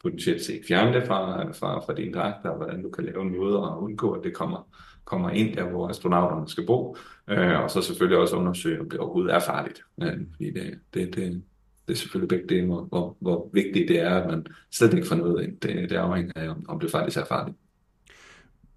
potentielt 0.05 0.41
set 0.41 0.61
fjerne 0.67 0.93
det 0.93 1.07
fra, 1.07 1.51
fra, 1.51 1.79
fra 1.79 1.93
din 1.93 2.13
dragt, 2.13 2.45
og 2.45 2.57
hvordan 2.57 2.83
du 2.83 2.89
kan 2.89 3.05
lave 3.05 3.21
en 3.21 3.37
måde 3.37 3.57
at 3.57 3.77
undgå, 3.77 4.11
at 4.11 4.23
det 4.23 4.33
kommer, 4.33 4.69
kommer 5.05 5.29
ind 5.29 5.55
der, 5.55 5.69
hvor 5.69 5.89
astronauterne 5.89 6.49
skal 6.49 6.65
bo, 6.65 6.97
øh, 7.29 7.59
og 7.63 7.71
så 7.71 7.81
selvfølgelig 7.81 8.17
også 8.17 8.35
undersøge, 8.35 8.79
om 8.81 8.89
det 8.89 8.99
overhovedet 8.99 9.35
er 9.35 9.39
farligt. 9.39 9.81
Øh, 10.01 10.19
fordi 10.35 10.51
det, 10.51 10.79
det, 10.93 11.15
det, 11.15 11.43
det 11.87 11.93
er 11.93 11.97
selvfølgelig 11.97 12.29
begge 12.29 12.47
dele, 12.55 12.65
hvor, 12.65 12.81
hvor, 12.83 13.17
hvor 13.19 13.49
vigtigt 13.53 13.87
det 13.87 13.99
er, 13.99 14.15
at 14.15 14.29
man 14.29 14.45
slet 14.71 14.93
ikke 14.93 15.07
får 15.07 15.15
noget 15.15 15.43
ind. 15.43 15.57
Det, 15.59 15.89
det 15.89 15.95
afhænger 15.95 16.33
af, 16.35 16.49
om, 16.49 16.65
om 16.67 16.79
det 16.79 16.91
faktisk 16.91 17.17
er 17.17 17.25
farligt. 17.25 17.57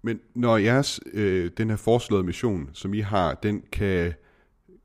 Men 0.01 0.19
når 0.35 0.57
jeres, 0.57 0.99
øh, 1.13 1.51
den 1.57 1.69
her 1.69 1.77
foreslåede 1.77 2.23
mission, 2.23 2.69
som 2.73 2.93
I 2.93 2.99
har, 2.99 3.33
den 3.33 3.63
kan 3.71 4.13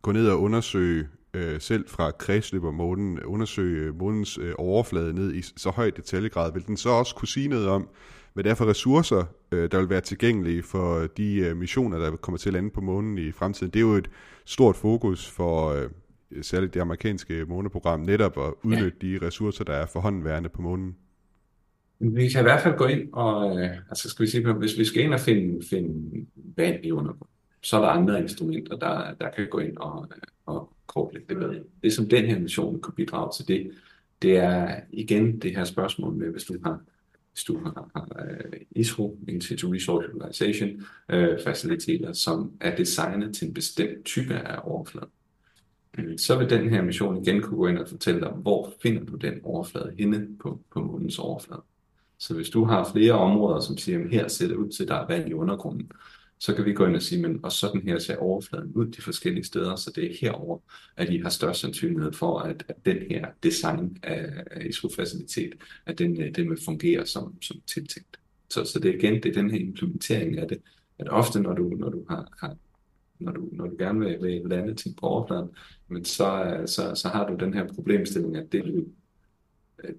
gå 0.03 0.13
ned 0.13 0.29
og 0.29 0.41
undersøge 0.41 1.07
øh, 1.35 1.61
selv 1.61 1.89
fra 1.89 2.11
kredsløb 2.11 2.65
og 2.65 2.75
månen, 2.75 3.23
undersøge 3.23 3.93
månens 3.93 4.39
øh, 4.39 4.53
overflade 4.59 5.15
ned 5.15 5.35
i 5.35 5.43
så 5.43 5.71
høj 5.71 5.91
detaljegrad, 5.91 6.53
vil 6.53 6.67
den 6.67 6.77
så 6.77 6.89
også 6.89 7.15
kunne 7.15 7.29
sige 7.29 7.49
noget 7.49 7.69
om, 7.69 7.89
hvad 8.35 8.45
det 8.45 8.51
er 8.51 8.55
for 8.55 8.67
ressourcer, 8.67 9.25
øh, 9.53 9.71
der 9.71 9.79
vil 9.79 9.91
være 9.91 10.01
tilgængelige 10.01 10.63
for 10.63 11.07
de 11.17 11.37
øh, 11.37 11.57
missioner, 11.57 11.99
der 11.99 12.17
kommer 12.17 12.39
til 12.39 12.49
at 12.49 12.53
lande 12.53 12.71
på 12.71 12.81
månen 12.81 13.19
i 13.19 13.33
fremtiden. 13.33 13.73
Det 13.73 13.79
er 13.79 13.85
jo 13.85 13.93
et 13.93 14.11
stort 14.45 14.77
fokus 14.77 15.31
for 15.31 15.69
øh, 15.71 15.91
særligt 16.43 16.75
det 16.75 16.81
amerikanske 16.81 17.45
måneprogram, 17.49 18.01
netop 18.01 18.39
at 18.39 18.53
udnytte 18.63 18.97
ja. 19.03 19.07
de 19.07 19.27
ressourcer, 19.27 19.65
der 19.65 19.73
er 19.73 19.87
forhåndenværende 19.87 20.49
på 20.49 20.63
månen. 20.63 20.97
Vi 21.99 22.29
kan 22.29 22.41
i 22.41 22.43
hvert 22.43 22.63
fald 22.63 22.77
gå 22.77 22.87
ind 22.87 23.13
og, 23.13 23.61
øh, 23.61 23.71
altså 23.89 24.11
skal 24.11 24.25
vi 24.25 24.31
sige, 24.31 24.53
hvis 24.53 24.79
vi 24.79 24.85
skal 24.85 25.03
ind 25.03 25.15
og 25.15 25.21
finde, 25.21 25.67
finde 25.71 26.27
vand 26.57 26.85
i 26.85 26.91
undergrunden, 26.91 27.34
så 27.65 27.77
er 27.77 27.81
der 27.81 27.89
andre 27.89 28.23
instrumenter, 28.23 28.77
der, 28.77 29.15
der 29.21 29.31
kan 29.31 29.49
gå 29.51 29.59
ind 29.59 29.77
og, 29.77 30.09
og 30.47 30.73
kortlægge 30.87 31.29
det 31.29 31.37
bedre. 31.37 31.55
Det, 31.83 31.93
som 31.93 32.09
den 32.09 32.25
her 32.25 32.39
mission 32.39 32.83
kan 32.83 32.93
bidrage 32.93 33.33
til 33.37 33.49
det, 33.49 33.71
det 34.23 34.37
er 34.37 34.81
igen 34.93 35.39
det 35.39 35.57
her 35.57 35.65
spørgsmål 35.65 36.15
med, 36.15 36.31
hvis 36.31 36.45
du 36.45 36.57
har 36.65 36.81
hvis 37.33 37.45
du 37.45 37.59
har, 37.59 37.91
har 37.95 38.09
uh, 38.25 38.61
ISRO, 38.71 39.19
In 39.29 39.41
situ 39.41 39.71
Resource 39.71 40.15
Utilization, 40.15 40.71
uh, 41.13 41.45
faciliteter, 41.45 42.13
som 42.13 42.53
er 42.61 42.77
designet 42.77 43.37
til 43.37 43.49
en 43.49 43.55
bestemt 43.55 44.05
type 44.05 44.35
af 44.35 44.61
overflade. 44.65 45.07
Mm. 45.99 46.19
så 46.19 46.39
vil 46.39 46.51
den 46.51 46.71
her 46.71 46.83
mission 46.83 47.23
igen 47.23 47.43
kunne 47.43 47.57
gå 47.57 47.67
ind 47.67 47.79
og 47.79 47.89
fortælle 47.89 48.21
dig, 48.21 48.29
hvor 48.29 48.73
finder 48.83 49.05
du 49.05 49.17
den 49.17 49.41
overflade 49.43 49.95
henne 49.99 50.29
på, 50.41 50.61
på 50.73 50.81
månens 50.81 51.19
overflade. 51.19 51.63
Så 52.19 52.35
hvis 52.35 52.51
du 52.51 52.65
har 52.65 52.91
flere 52.93 53.13
områder, 53.13 53.61
som 53.61 53.79
siger, 53.79 54.05
at 54.05 54.11
her 54.11 54.29
ser 54.29 54.49
det 54.49 54.55
ud 54.55 54.69
til, 54.69 54.83
at 54.83 54.89
der 54.89 54.95
er 54.95 55.07
vand 55.07 55.29
i 55.29 55.33
undergrunden, 55.33 55.91
så 56.45 56.55
kan 56.55 56.65
vi 56.65 56.73
gå 56.73 56.87
ind 56.87 56.97
og 56.97 57.03
sige, 57.03 57.23
men 57.23 57.41
og 57.43 57.53
sådan 57.53 57.83
her 57.83 57.99
ser 57.99 58.17
overfladen 58.17 58.73
ud 58.73 58.87
de 58.87 59.03
forskellige 59.03 59.45
steder, 59.45 59.77
så 59.77 59.93
det 59.95 60.11
er 60.11 60.17
herover, 60.21 60.59
at 60.97 61.11
I 61.11 61.19
har 61.19 61.29
størst 61.29 61.61
sandsynlighed 61.61 62.13
for, 62.13 62.39
at, 62.39 62.65
at 62.69 62.77
den 62.85 62.97
her 63.11 63.27
design 63.43 63.99
af, 64.03 64.45
af 64.51 64.67
ISO-facilitet, 64.67 65.53
at 65.87 65.99
den, 65.99 66.23
øh, 66.23 66.35
den 66.35 66.51
vil 66.51 66.59
fungere 66.65 67.07
som, 67.07 67.43
som 67.43 67.61
tiltænkt. 67.67 68.21
Så, 68.51 68.65
så 68.65 68.79
det 68.79 68.91
er 68.91 68.99
igen, 68.99 69.23
det 69.23 69.27
er 69.27 69.33
den 69.33 69.51
her 69.51 69.59
implementering 69.59 70.39
af 70.39 70.49
det, 70.49 70.59
at 70.99 71.09
ofte 71.09 71.41
når 71.41 71.55
du, 71.55 71.69
når 71.69 71.89
du 71.89 72.05
har, 72.09 72.29
har 72.41 72.57
når 73.19 73.33
du, 73.33 73.49
når 73.53 73.67
du 73.67 73.77
gerne 73.79 74.01
vil, 74.01 74.19
vil 74.23 74.43
lande 74.45 74.75
ting 74.75 74.97
på 74.97 75.07
overfladen, 75.07 75.49
men 75.89 76.05
så, 76.05 76.45
øh, 76.45 76.69
så, 76.69 76.95
så 76.95 77.09
har 77.09 77.29
du 77.29 77.37
den 77.45 77.55
her 77.55 77.75
problemstilling, 77.75 78.37
at 78.37 78.53
det, 78.53 78.87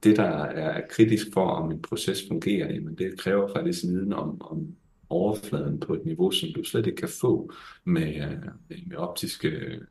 det 0.04 0.18
der 0.18 0.44
er 0.44 0.82
kritisk 0.90 1.28
for, 1.34 1.46
om 1.46 1.72
en 1.72 1.82
proces 1.82 2.28
fungerer, 2.28 2.74
jamen 2.74 2.96
det 2.96 3.20
kræver 3.20 3.54
faktisk 3.56 3.84
viden 3.84 4.14
om, 4.14 4.42
om 4.42 4.76
overfladen 5.10 5.80
på 5.80 5.94
et 5.94 6.06
niveau, 6.06 6.32
som 6.32 6.50
du 6.56 6.64
slet 6.64 6.88
ikke 6.88 6.98
kan 6.98 7.10
få 7.10 7.52
med, 7.84 8.16
øh, 8.16 8.78
med 8.88 8.98
optiske 8.98 9.48
øh, 9.48 9.82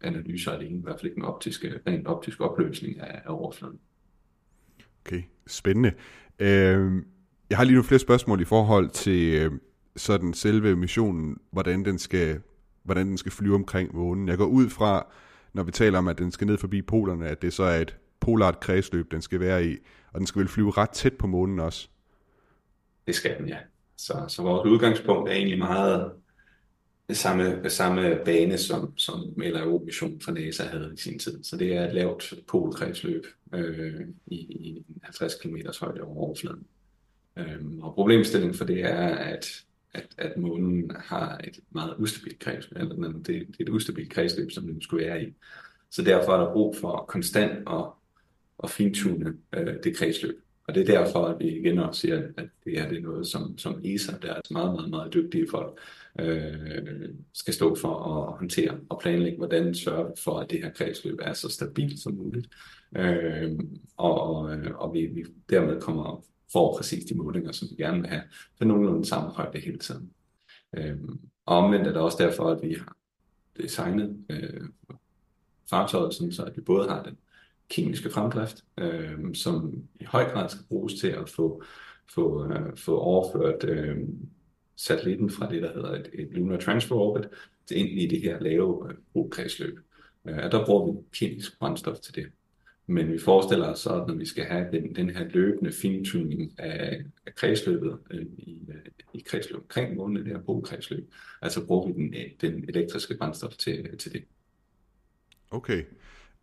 analyser 0.00 0.52
alene, 0.52 0.78
i 0.78 0.82
hvert 0.82 1.00
fald 1.00 1.10
ikke 1.10 1.20
med 1.20 1.28
optiske, 1.28 1.80
rent 1.86 2.06
optisk 2.06 2.40
opløsning 2.40 3.00
af, 3.00 3.22
af 3.24 3.32
overfladen. 3.32 3.78
Okay, 5.06 5.22
spændende. 5.46 5.92
Øh, 6.38 7.02
jeg 7.50 7.58
har 7.58 7.64
lige 7.64 7.74
nogle 7.74 7.88
flere 7.88 7.98
spørgsmål 7.98 8.40
i 8.40 8.44
forhold 8.44 8.90
til 8.90 9.34
øh, 9.34 9.52
sådan 9.96 10.34
selve 10.34 10.76
missionen, 10.76 11.36
hvordan 11.50 11.84
den 11.84 11.98
skal 11.98 12.40
hvordan 12.82 13.06
den 13.08 13.18
skal 13.18 13.32
flyve 13.32 13.54
omkring 13.54 13.94
månen. 13.94 14.28
Jeg 14.28 14.38
går 14.38 14.46
ud 14.46 14.68
fra, 14.68 15.06
når 15.52 15.62
vi 15.62 15.70
taler 15.70 15.98
om, 15.98 16.08
at 16.08 16.18
den 16.18 16.30
skal 16.30 16.46
ned 16.46 16.58
forbi 16.58 16.82
polerne, 16.82 17.28
at 17.28 17.42
det 17.42 17.52
så 17.52 17.62
er 17.62 17.80
et 17.80 17.96
polart 18.20 18.60
kredsløb, 18.60 19.10
den 19.10 19.22
skal 19.22 19.40
være 19.40 19.66
i, 19.66 19.76
og 20.12 20.18
den 20.18 20.26
skal 20.26 20.40
vel 20.40 20.48
flyve 20.48 20.70
ret 20.70 20.90
tæt 20.90 21.14
på 21.14 21.26
månen 21.26 21.60
også. 21.60 21.88
Det 23.06 23.14
skal 23.14 23.38
den, 23.38 23.48
ja. 23.48 23.58
Så, 23.98 24.24
så 24.28 24.42
vores 24.42 24.68
udgangspunkt 24.68 25.30
er 25.30 25.34
egentlig 25.34 25.58
meget 25.58 26.12
det 27.08 27.16
samme, 27.16 27.70
samme 27.70 28.20
bane, 28.24 28.58
som, 28.58 28.98
som 28.98 29.34
LRO-mission 29.36 30.20
fra 30.20 30.32
NASA 30.32 30.62
havde 30.62 30.90
i 30.94 31.00
sin 31.00 31.18
tid. 31.18 31.44
Så 31.44 31.56
det 31.56 31.76
er 31.76 31.86
et 31.86 31.94
lavt 31.94 32.34
polkredsløb 32.46 33.26
øh, 33.54 34.00
i, 34.26 34.36
i 34.36 34.84
50 35.02 35.34
km 35.34 35.56
højde 35.80 36.00
over 36.00 36.16
overfladen. 36.16 36.66
Øh, 37.36 37.78
og 37.80 37.94
problemstillingen 37.94 38.58
for 38.58 38.64
det 38.64 38.84
er, 38.84 39.08
at, 39.08 39.64
at, 39.94 40.06
at 40.18 40.36
månen 40.36 40.90
har 40.96 41.38
et 41.44 41.60
meget 41.70 41.94
ustabilt 41.98 42.38
kredsløb, 42.38 42.78
eller 42.78 43.12
det, 43.12 43.26
det 43.26 43.38
er 43.38 43.44
et 43.60 43.68
ustabilt 43.68 44.10
kredsløb, 44.10 44.50
som 44.50 44.66
den 44.66 44.82
skulle 44.82 45.06
være 45.06 45.22
i. 45.22 45.34
Så 45.90 46.02
derfor 46.02 46.32
er 46.32 46.44
der 46.44 46.52
brug 46.52 46.76
for 46.76 47.04
konstant 47.08 47.68
at, 47.68 47.84
at 48.64 48.70
fintune 48.70 49.34
øh, 49.52 49.74
det 49.84 49.96
kredsløb. 49.96 50.42
Og 50.68 50.74
det 50.74 50.88
er 50.88 51.04
derfor, 51.04 51.24
at 51.24 51.40
vi 51.40 51.48
igen 51.48 51.78
også 51.78 52.00
siger, 52.00 52.22
at 52.36 52.48
det 52.64 52.80
her 52.80 52.88
det 52.88 52.98
er 52.98 53.02
noget, 53.02 53.26
som, 53.26 53.58
som 53.58 53.80
ESA, 53.84 54.12
der 54.22 54.34
er 54.34 54.40
meget, 54.50 54.72
meget, 54.72 54.90
meget 54.90 55.14
dygtige 55.14 55.46
folk, 55.50 55.78
øh, 56.20 57.08
skal 57.34 57.54
stå 57.54 57.74
for 57.74 57.94
at 57.94 58.38
håndtere 58.38 58.78
og 58.88 59.00
planlægge, 59.02 59.38
hvordan 59.38 59.74
sørge 59.74 60.12
for, 60.24 60.38
at 60.38 60.50
det 60.50 60.62
her 60.62 60.70
kredsløb 60.70 61.18
er 61.22 61.32
så 61.32 61.48
stabilt 61.48 62.00
som 62.00 62.14
muligt. 62.14 62.48
Øh, 62.96 63.58
og 63.96 64.22
og 64.22 64.54
øh, 64.54 64.94
vi, 64.94 65.06
vi 65.06 65.24
dermed 65.50 65.80
kommer 65.80 66.24
får 66.52 66.76
præcis 66.76 67.04
de 67.04 67.14
målinger, 67.14 67.52
som 67.52 67.68
vi 67.70 67.82
gerne 67.82 68.00
vil 68.00 68.10
have, 68.10 68.22
for 68.58 68.64
nogenlunde 68.64 69.04
samme 69.04 69.30
højde 69.30 69.58
hele 69.58 69.78
tiden. 69.78 70.10
Øhm, 70.76 71.20
og 71.46 71.56
omvendt 71.56 71.86
er 71.86 71.92
det 71.92 72.02
også 72.02 72.18
derfor, 72.20 72.50
at 72.50 72.62
vi 72.62 72.74
har 72.74 72.96
designet 73.56 74.24
øh, 74.30 74.68
fartøjet, 75.70 76.14
sådan 76.14 76.32
så 76.32 76.42
at 76.42 76.56
vi 76.56 76.60
både 76.60 76.88
har 76.88 77.02
den 77.02 77.16
kemiske 77.70 78.10
fremdrift, 78.10 78.64
øh, 78.78 79.34
som 79.34 79.82
i 80.00 80.04
høj 80.04 80.24
grad 80.24 80.48
skal 80.48 80.64
bruges 80.68 80.94
til 80.94 81.08
at 81.08 81.28
få, 81.28 81.62
få, 82.14 82.52
øh, 82.52 82.76
få 82.76 82.98
overført 82.98 83.64
øh, 83.64 83.96
satellitten 84.76 85.30
fra 85.30 85.50
det, 85.50 85.62
der 85.62 85.72
hedder 85.72 85.92
et, 85.92 86.10
et 86.12 86.28
Lunar 86.30 86.58
Transfer 86.58 86.96
Orbit, 86.96 87.28
til 87.66 87.76
ind 87.76 87.88
i 87.88 88.06
det 88.06 88.20
her 88.20 88.40
lave 88.40 88.90
øh, 89.16 89.30
kredsløb. 89.30 89.78
Øh, 90.28 90.36
der 90.36 90.66
bruger 90.66 90.92
vi 90.92 90.98
kemisk 91.12 91.58
brændstof 91.58 91.98
til 91.98 92.14
det. 92.14 92.26
Men 92.90 93.12
vi 93.12 93.18
forestiller 93.18 93.66
os 93.66 93.78
så, 93.78 93.90
at 93.90 94.08
når 94.08 94.14
vi 94.14 94.24
skal 94.24 94.44
have 94.44 94.66
den, 94.72 94.94
den 94.94 95.10
her 95.10 95.28
løbende 95.28 95.72
fintuning 95.72 96.60
af, 96.60 97.04
af 97.26 97.34
kredsløbet 97.34 97.98
øh, 98.10 98.26
i, 98.38 98.58
øh, 98.68 98.74
i 99.14 99.24
kredsløb 99.26 99.56
omkring 99.56 99.96
månen, 99.96 100.16
det 100.16 100.26
her 100.26 100.62
kredsløb, 100.64 101.12
altså 101.42 101.66
bruger 101.66 101.86
vi 101.86 101.92
den, 101.92 102.14
den 102.40 102.64
elektriske 102.68 103.16
brændstof 103.18 103.52
til, 103.52 103.98
til 103.98 104.12
det. 104.12 104.24
Okay. 105.50 105.84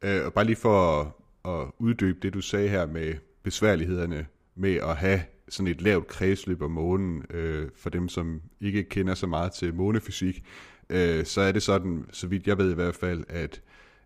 Øh, 0.04 0.26
og 0.26 0.34
bare 0.34 0.46
lige 0.46 0.56
for 0.56 1.02
at, 1.02 1.08
at 1.52 1.72
uddybe 1.80 2.20
det, 2.22 2.34
du 2.34 2.42
sagde 2.42 2.70
her 2.70 2.86
med 2.86 3.14
besværlighederne 3.44 4.26
med 4.56 4.76
at 4.76 4.96
have 4.96 5.22
sådan 5.50 5.72
et 5.72 5.82
lavt 5.82 6.08
kredsløb 6.08 6.62
om 6.62 6.72
månen, 6.72 7.24
øh, 7.30 7.70
for 7.76 7.90
dem, 7.90 8.10
som 8.10 8.42
ikke 8.62 8.84
kender 8.84 9.14
så 9.14 9.28
meget 9.28 9.52
til 9.52 9.74
månefysik, 9.74 10.44
øh, 10.90 11.26
så 11.26 11.42
er 11.42 11.52
det 11.52 11.64
sådan, 11.64 12.06
så 12.12 12.28
vidt 12.28 12.48
jeg 12.48 12.58
ved 12.58 12.72
i 12.72 12.76
hvert 12.76 12.96
fald, 12.96 13.24
at, 13.30 13.62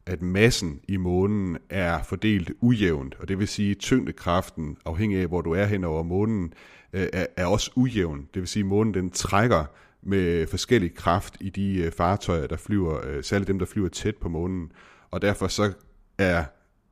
at 0.06 0.22
massen 0.22 0.80
i 0.88 0.98
månen 0.98 1.58
er 1.70 2.04
fordelt 2.04 2.52
ujævnt, 2.62 3.16
og 3.20 3.28
det 3.28 3.40
vil 3.40 3.48
sige, 3.48 3.72
at 3.72 3.78
tyngdekraften, 3.78 4.78
afhængig 4.86 5.20
af 5.20 5.28
hvor 5.28 5.42
du 5.42 5.52
er 5.52 5.66
hen 5.66 5.84
over 5.84 6.04
månen, 6.04 6.54
øh, 6.94 7.08
er, 7.14 7.26
er 7.38 7.46
også 7.46 7.72
ujævn. 7.76 8.28
Det 8.34 8.40
vil 8.40 8.48
sige, 8.48 8.64
at 8.64 8.68
månen 8.68 8.94
den 8.94 9.10
trækker 9.10 9.66
med 10.02 10.48
forskellig 10.48 10.96
kraft 10.96 11.38
i 11.40 11.50
de 11.50 11.78
øh, 11.78 11.92
fartøjer, 11.92 12.48
der 12.48 12.58
flyver, 12.58 13.08
øh, 13.08 13.24
særligt 13.24 13.48
dem, 13.48 13.60
der 13.60 13.66
flyver 13.66 13.90
tæt 13.90 14.16
på 14.16 14.30
månen 14.30 14.72
og 15.12 15.22
derfor 15.22 15.48
så 15.48 15.74
er 16.18 16.44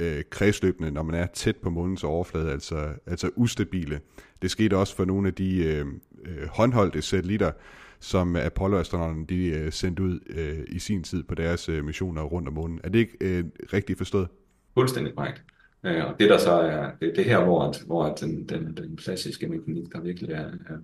øh, 0.02 0.24
kredsløbende, 0.30 0.92
når 0.92 1.04
man 1.04 1.16
er 1.16 1.26
tæt 1.26 1.56
på 1.56 1.70
månens 1.70 2.04
overflade, 2.04 2.52
altså, 2.52 2.94
altså 3.06 3.30
ustabile. 3.36 4.00
Det 4.42 4.52
skete 4.52 4.78
også 4.78 4.96
for 4.96 5.06
nogle 5.06 5.28
af 5.28 5.34
de 5.34 5.64
øh, 5.64 5.86
øh, 6.26 6.48
håndholdte 6.48 7.02
satellitter, 7.02 7.52
som 8.00 8.36
Apollo-astronauterne 8.36 9.26
de 9.26 9.48
øh, 9.48 9.72
sendte 9.72 10.04
ud 10.04 10.20
øh, 10.30 10.66
i 10.68 10.80
sin 10.80 11.04
tid 11.04 11.24
på 11.24 11.36
deres 11.36 11.70
øh, 11.70 11.86
missioner 11.86 12.22
rundt 12.24 12.48
om 12.48 12.54
månen. 12.54 12.80
Er 12.84 12.90
det 12.90 13.00
ikke 13.00 13.18
øh, 13.22 13.46
rigtigt 13.74 13.98
forstået? 13.98 14.28
Fuldstændig 14.74 15.16
korrekt. 15.16 15.44
Øh, 15.84 16.06
og 16.06 16.20
det 16.20 16.30
der 16.30 16.38
så 16.38 16.52
er, 16.52 16.92
det, 17.02 17.14
det 17.16 17.26
her, 17.26 17.44
hvor, 17.44 17.64
at, 17.64 17.84
hvor 17.86 18.06
at 18.06 18.20
den, 18.20 18.50
den, 18.50 18.78
den 18.78 18.98
klassiske 18.98 19.48
mekanik, 19.48 19.94
der 19.94 20.02
virkelig 20.02 20.32
er, 20.32 20.48
er, 20.48 20.78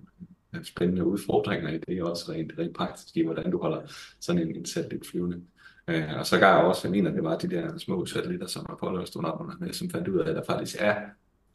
er 0.52 0.62
spændende 0.62 1.04
udfordringer 1.04 1.72
i 1.72 1.78
det, 1.78 1.98
er 1.98 2.04
også 2.04 2.32
rent, 2.32 2.52
rent 2.58 2.76
praktisk 2.76 3.16
i, 3.16 3.24
hvordan 3.24 3.50
du 3.50 3.58
holder 3.58 3.80
sådan 4.20 4.42
en, 4.42 4.56
en 4.56 4.66
satellit 4.66 5.06
flyvende. 5.10 5.40
Øh, 5.88 6.18
og 6.18 6.26
så 6.26 6.38
gav 6.38 6.48
jeg 6.48 6.64
også, 6.64 6.80
jeg 6.84 6.90
mener, 6.90 7.10
det 7.10 7.24
var 7.24 7.38
de 7.38 7.50
der 7.50 7.78
små 7.78 8.06
satellitter, 8.06 8.46
som 8.46 8.66
Apollo-astronauterne 8.68 9.52
med, 9.60 9.72
som 9.72 9.90
fandt 9.90 10.08
ud 10.08 10.18
af, 10.18 10.28
at 10.28 10.36
der 10.36 10.44
faktisk 10.44 10.76
er 10.78 10.96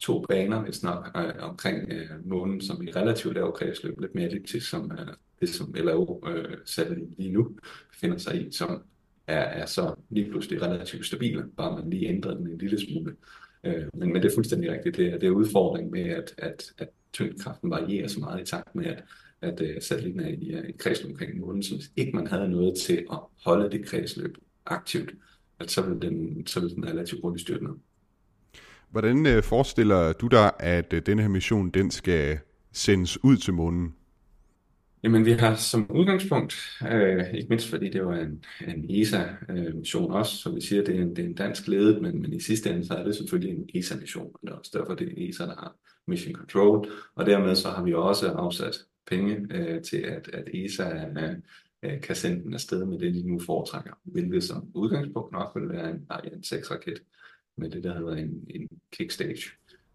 to 0.00 0.24
baner, 0.28 0.60
hvis 0.62 0.82
nok, 0.82 1.10
øh, 1.16 1.50
omkring 1.50 1.92
øh, 1.92 2.08
månen, 2.24 2.60
som 2.60 2.82
i 2.82 2.90
relativt 2.90 3.34
lav 3.34 3.56
kredsløb, 3.56 4.00
lidt 4.00 4.14
mere 4.14 4.26
elliptisk, 4.26 4.70
som 4.70 4.92
øh, 4.92 5.06
det, 5.40 5.48
som 5.48 5.74
LAO-satellit 5.74 7.08
øh, 7.10 7.18
lige 7.18 7.32
nu 7.32 7.56
befinder 7.90 8.18
sig 8.18 8.46
i, 8.46 8.52
som 8.52 8.82
er, 9.26 9.40
er 9.40 9.66
så 9.66 9.94
lige 10.10 10.30
pludselig 10.30 10.62
relativt 10.62 11.06
stabile, 11.06 11.44
bare 11.56 11.76
man 11.76 11.90
lige 11.90 12.08
ændrer 12.08 12.34
den 12.34 12.48
en 12.48 12.58
lille 12.58 12.80
smule. 12.80 13.16
Øh, 13.64 13.84
men, 13.94 14.12
men 14.12 14.22
det 14.22 14.30
er 14.30 14.34
fuldstændig 14.34 14.72
rigtigt. 14.72 14.96
Det 14.96 15.06
er, 15.06 15.18
det 15.18 15.26
er 15.26 15.30
udfordring 15.30 15.90
med, 15.90 16.10
at, 16.10 16.34
at, 16.38 16.72
at 16.78 16.88
tyngdekraften 17.12 17.70
varierer 17.70 18.08
så 18.08 18.20
meget 18.20 18.40
i 18.40 18.44
takt 18.44 18.74
med, 18.74 18.86
at, 18.86 19.04
at 19.42 19.60
øh, 19.60 19.82
satellitten 19.82 20.20
er 20.20 20.28
i 20.28 20.68
et 20.68 20.78
kredsløb 20.78 21.10
omkring 21.10 21.40
månen, 21.40 21.62
så 21.62 21.74
hvis 21.74 21.90
ikke 21.96 22.12
man 22.16 22.26
havde 22.26 22.48
noget 22.48 22.78
til 22.78 23.06
at 23.12 23.18
holde 23.44 23.70
det 23.70 23.86
kredsløb 23.86 24.38
aktivt, 24.66 25.14
at 25.60 25.70
så 25.70 25.82
ville 25.82 26.00
den, 26.00 26.46
så 26.46 26.60
ville 26.60 26.74
den 26.74 26.88
relativt 26.88 27.20
hurtigt 27.22 27.40
styrte 27.40 27.64
ned. 27.64 27.72
Hvordan 28.90 29.26
øh, 29.26 29.42
forestiller 29.42 30.12
du 30.12 30.26
dig, 30.26 30.52
at 30.58 30.92
øh, 30.92 31.02
denne 31.06 31.22
her 31.22 31.28
mission 31.28 31.70
den 31.70 31.90
skal 31.90 32.38
sendes 32.72 33.24
ud 33.24 33.36
til 33.36 33.54
månen? 33.54 33.94
Jamen, 35.02 35.24
vi 35.24 35.30
har 35.30 35.54
som 35.54 35.90
udgangspunkt, 35.90 36.54
øh, 36.90 37.34
ikke 37.34 37.48
mindst 37.48 37.68
fordi 37.70 37.90
det 37.90 38.06
var 38.06 38.16
en, 38.16 38.44
en 38.68 38.90
ESA-mission 38.90 40.12
også, 40.12 40.36
så 40.36 40.54
vi 40.54 40.60
siger, 40.60 40.80
at 40.82 40.86
det 40.86 40.96
er 40.96 41.02
en, 41.02 41.16
det 41.16 41.24
er 41.24 41.28
en 41.28 41.34
dansk 41.34 41.68
ledet, 41.68 42.02
men, 42.02 42.22
men 42.22 42.32
i 42.32 42.40
sidste 42.40 42.70
ende 42.70 42.86
så 42.86 42.94
er 42.94 43.04
det 43.04 43.16
selvfølgelig 43.16 43.56
en 43.56 43.68
ESA-mission, 43.74 44.30
og 44.34 44.40
det 44.42 44.48
er 44.50 44.54
også 44.54 44.70
derfor, 44.78 44.94
det 44.94 45.08
er 45.08 45.28
ESA, 45.28 45.44
der 45.44 45.54
har 45.54 45.76
mission 46.06 46.34
control, 46.34 46.88
og 47.14 47.26
dermed 47.26 47.54
så 47.54 47.68
har 47.68 47.84
vi 47.84 47.94
også 47.94 48.28
afsat 48.28 48.76
penge 49.06 49.46
øh, 49.50 49.82
til, 49.82 49.96
at, 49.96 50.28
at 50.32 50.48
ESA 50.54 51.06
øh, 51.06 51.34
øh 51.82 52.00
kan 52.00 52.16
sende 52.16 52.42
den 52.42 52.54
afsted 52.54 52.84
med 52.84 52.98
det, 52.98 53.14
de 53.14 53.28
nu 53.28 53.38
foretrækker, 53.38 53.92
hvilket 54.02 54.44
som 54.44 54.70
udgangspunkt 54.74 55.32
nok 55.32 55.52
vil 55.54 55.68
være 55.68 55.90
en 55.90 56.06
Ariane 56.08 56.42
6-raket 56.46 57.02
med 57.56 57.70
det, 57.70 57.84
der 57.84 57.98
hedder 57.98 58.14
en, 58.14 58.46
en 58.50 58.68
kickstage 58.92 59.50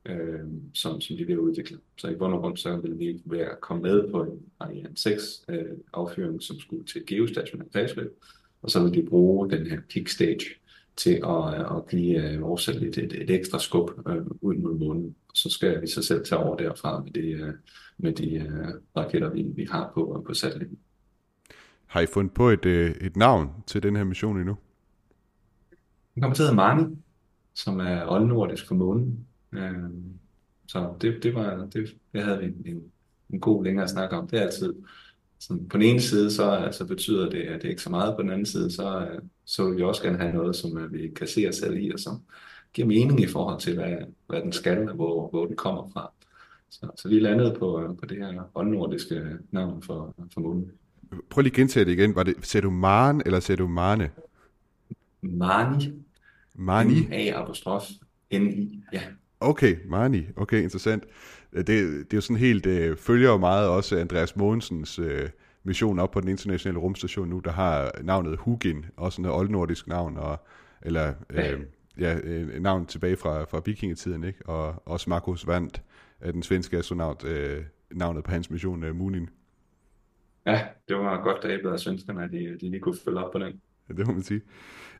øh, 0.05 0.39
som, 0.73 1.01
som 1.01 1.17
de 1.17 1.25
vil 1.25 1.39
udvikle. 1.39 1.77
Så 1.97 2.07
i 2.07 2.15
bund 2.15 2.33
og 2.33 2.41
grund 2.41 2.57
så 2.57 2.77
vil 2.77 2.99
vi 2.99 3.21
være 3.25 3.55
komme 3.61 3.83
med 3.83 4.11
på 4.11 4.23
en 4.23 4.39
Ariane 4.59 4.97
6 4.97 5.45
øh, 5.49 5.65
affyring, 5.93 6.41
som 6.41 6.59
skulle 6.59 6.85
til 6.85 7.05
geostationær 7.07 7.65
kredsløb, 7.73 8.19
og 8.61 8.71
så 8.71 8.83
vil 8.83 8.93
de 8.93 9.09
bruge 9.09 9.49
den 9.49 9.67
her 9.67 9.79
kickstage 9.89 10.45
til 10.95 11.21
at, 11.25 11.53
at 11.77 11.87
give 11.89 12.31
øh, 12.31 12.41
vores 12.41 12.67
lidt 12.67 12.97
et, 12.97 13.13
et 13.13 13.29
ekstra 13.29 13.59
skub 13.59 13.89
øh, 14.07 14.25
ud 14.41 14.55
mod 14.55 14.77
månen. 14.77 15.15
Så 15.33 15.49
skal 15.49 15.81
vi 15.81 15.87
så 15.87 16.01
selv 16.01 16.25
tage 16.25 16.39
over 16.39 16.57
derfra 16.57 17.03
med, 17.03 17.11
det, 17.11 17.41
øh, 17.41 17.53
med 17.97 18.13
de 18.13 18.35
øh, 18.35 18.67
raketter, 18.97 19.29
vi, 19.29 19.43
vi 19.55 19.67
har 19.71 19.91
på, 19.93 20.23
på 20.27 20.33
satellitten. 20.33 20.77
Har 21.85 22.01
I 22.01 22.05
fundet 22.05 22.33
på 22.33 22.49
et, 22.49 22.65
øh, 22.65 22.95
et 23.01 23.15
navn 23.15 23.49
til 23.67 23.83
den 23.83 23.95
her 23.95 24.03
mission 24.03 24.37
endnu? 24.37 24.57
Den 26.15 26.21
kommer 26.21 26.35
til 26.35 26.43
at 26.43 26.47
hedde 26.47 26.55
Marni, 26.55 26.95
som 27.53 27.79
er 27.79 28.11
oldnordisk 28.11 28.67
for 28.67 28.75
månen. 28.75 29.24
Øh, 29.51 29.73
så 30.67 30.93
det, 31.01 31.23
det, 31.23 31.35
var, 31.35 31.67
det, 31.73 31.95
det 32.13 32.23
havde 32.23 32.39
vi 32.39 32.45
en, 32.45 32.63
en, 32.65 32.83
en 33.29 33.39
god 33.39 33.63
længere 33.63 33.87
snak 33.87 34.13
om. 34.13 34.27
Det 34.27 34.39
er 34.39 34.43
altid 34.43 34.73
sådan, 35.39 35.67
på 35.69 35.77
den 35.77 35.85
ene 35.85 36.01
side, 36.01 36.31
så 36.31 36.49
altså, 36.49 36.85
betyder 36.85 37.29
det, 37.29 37.41
at 37.41 37.61
det 37.61 37.69
ikke 37.69 37.81
så 37.81 37.89
meget. 37.89 38.15
På 38.15 38.21
den 38.21 38.29
anden 38.29 38.45
side, 38.45 38.71
så, 38.71 39.07
så 39.45 39.67
vil 39.67 39.77
vi 39.77 39.83
også 39.83 40.03
gerne 40.03 40.17
have 40.17 40.33
noget, 40.33 40.55
som 40.55 40.93
vi 40.93 41.07
kan 41.15 41.27
se 41.27 41.45
os 41.49 41.55
selv 41.55 41.77
i, 41.77 41.91
og 41.91 41.99
som 41.99 42.21
giver 42.73 42.87
mening 42.87 43.21
i 43.21 43.27
forhold 43.27 43.59
til, 43.59 43.75
hvad, 43.75 43.95
hvad 44.27 44.41
den 44.41 44.51
skal, 44.51 44.89
og 44.89 44.95
hvor, 44.95 45.29
hvor 45.29 45.45
den 45.45 45.55
kommer 45.55 45.89
fra. 45.93 46.11
Så, 46.69 46.87
så 46.95 47.09
vi 47.09 47.19
landede 47.19 47.55
på, 47.59 47.95
på 47.99 48.05
det 48.05 48.17
her 48.17 48.43
åndnordiske 48.55 49.37
navn 49.51 49.83
for, 49.83 50.15
for 50.33 50.41
månen. 50.41 50.71
Prøv 51.29 51.41
lige 51.41 51.51
at 51.51 51.55
gentage 51.55 51.85
det 51.85 51.91
igen. 51.91 52.15
Var 52.15 52.23
det, 52.23 52.35
ser 52.41 52.61
du 52.61 52.69
Maren, 52.69 53.21
eller 53.25 53.39
ser 53.39 53.55
du 53.55 53.67
Marne? 53.67 54.09
Marni. 55.21 55.93
Marni? 56.55 57.07
M-A-apostrof. 57.07 57.83
N-I, 58.33 58.83
ja. 58.93 59.01
Okay, 59.39 59.75
Marni. 59.85 60.27
Okay, 60.35 60.63
interessant. 60.63 61.03
Det, 61.53 61.67
det 61.67 62.13
er 62.13 62.17
jo 62.17 62.21
sådan 62.21 62.35
helt, 62.35 62.63
det 62.63 62.99
følger 62.99 63.29
jo 63.29 63.37
meget 63.37 63.69
også 63.69 63.97
Andreas 63.97 64.35
Mogensens 64.35 64.99
øh, 64.99 65.29
mission 65.63 65.99
op 65.99 66.11
på 66.11 66.21
den 66.21 66.29
internationale 66.29 66.79
rumstation 66.79 67.29
nu, 67.29 67.39
der 67.39 67.51
har 67.51 67.91
navnet 68.03 68.37
Hugin, 68.37 68.85
også 68.97 69.21
en 69.21 69.25
oldnordisk 69.25 69.87
navn, 69.87 70.17
og, 70.17 70.37
eller 70.81 71.13
øh, 71.29 71.59
ja, 71.99 72.17
et 72.17 72.61
navn 72.61 72.85
tilbage 72.85 73.17
fra, 73.17 73.43
fra 73.43 73.61
vikingetiden, 73.65 74.23
ikke? 74.23 74.45
og 74.45 74.83
også 74.85 75.09
Markus 75.09 75.47
Vandt, 75.47 75.81
den 76.23 76.43
svenske 76.43 76.77
astronaut, 76.77 77.25
øh, 77.25 77.63
navnet 77.91 78.23
på 78.23 78.31
hans 78.31 78.49
mission, 78.49 78.83
øh, 78.83 78.95
Munin. 78.95 79.29
Ja, 80.45 80.61
det 80.87 80.95
var 80.95 81.23
godt 81.23 81.43
dræbet 81.43 81.71
af 81.71 81.79
svenskerne, 81.79 82.23
at 82.23 82.31
de, 82.31 82.57
de 82.61 82.69
lige 82.69 82.79
kunne 82.79 82.97
følge 83.05 83.19
op 83.19 83.31
på 83.31 83.39
den. 83.39 83.61
Ja, 83.89 83.93
det 83.93 84.07
må 84.07 84.13
man 84.13 84.23
sige. 84.23 84.41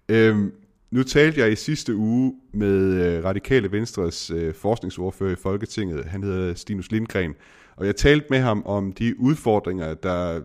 Øhm, 0.09 0.53
nu 0.95 1.03
talte 1.03 1.41
jeg 1.41 1.51
i 1.51 1.55
sidste 1.55 1.95
uge 1.95 2.34
med 2.53 2.77
øh, 2.93 3.23
Radikale 3.23 3.71
Venstres 3.71 4.31
øh, 4.31 4.53
forskningsordfører 4.53 5.31
i 5.31 5.36
Folketinget. 5.36 6.05
Han 6.05 6.23
hedder 6.23 6.53
Stinus 6.53 6.91
Lindgren. 6.91 7.34
Og 7.75 7.86
jeg 7.86 7.95
talte 7.95 8.25
med 8.29 8.39
ham 8.39 8.63
om 8.65 8.93
de 8.93 9.19
udfordringer, 9.19 9.93
der 9.93 10.41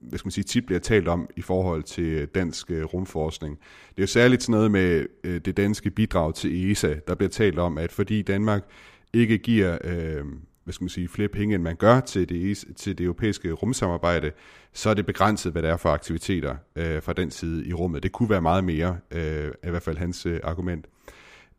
hvad 0.00 0.18
skal 0.18 0.26
man 0.26 0.32
sige, 0.32 0.44
tit 0.44 0.66
bliver 0.66 0.80
talt 0.80 1.08
om 1.08 1.28
i 1.36 1.42
forhold 1.42 1.82
til 1.82 2.26
dansk 2.26 2.70
øh, 2.70 2.84
rumforskning. 2.84 3.58
Det 3.88 3.98
er 3.98 4.02
jo 4.02 4.06
særligt 4.06 4.42
sådan 4.42 4.52
noget 4.52 4.70
med 4.70 5.06
øh, 5.24 5.40
det 5.40 5.56
danske 5.56 5.90
bidrag 5.90 6.34
til 6.34 6.70
ESA. 6.70 6.94
Der 7.08 7.14
bliver 7.14 7.30
talt 7.30 7.58
om, 7.58 7.78
at 7.78 7.92
fordi 7.92 8.22
Danmark 8.22 8.64
ikke 9.12 9.38
giver 9.38 9.78
øh, 9.84 10.24
hvad 10.64 10.74
skal 10.74 10.84
man 10.84 10.88
sige, 10.88 11.08
flere 11.08 11.28
penge, 11.28 11.54
end 11.54 11.62
man 11.62 11.76
gør 11.76 12.00
til 12.00 12.28
det, 12.28 12.64
til 12.76 12.98
det 12.98 13.04
europæiske 13.04 13.52
rumsamarbejde, 13.52 14.30
så 14.72 14.90
er 14.90 14.94
det 14.94 15.06
begrænset, 15.06 15.52
hvad 15.52 15.62
der 15.62 15.72
er 15.72 15.76
for 15.76 15.88
aktiviteter 15.88 16.56
øh, 16.76 17.02
fra 17.02 17.12
den 17.12 17.30
side 17.30 17.66
i 17.66 17.72
rummet. 17.72 18.02
Det 18.02 18.12
kunne 18.12 18.30
være 18.30 18.42
meget 18.42 18.64
mere, 18.64 18.98
øh, 19.10 19.52
i 19.64 19.70
hvert 19.70 19.82
fald 19.82 19.98
hans 19.98 20.26
øh, 20.26 20.40
argument. 20.42 20.86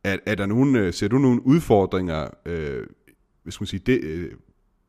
Er, 0.03 0.17
er 0.25 0.35
der 0.35 0.45
nogen, 0.45 0.75
øh, 0.75 0.93
ser 0.93 1.07
du 1.07 1.17
nogle 1.17 1.45
udfordringer, 1.45 2.27
øh, 2.45 2.87
hvad 3.43 3.51
skal 3.51 3.61
man 3.61 3.67
sige, 3.67 3.83
det, 3.85 4.03
øh, 4.03 4.31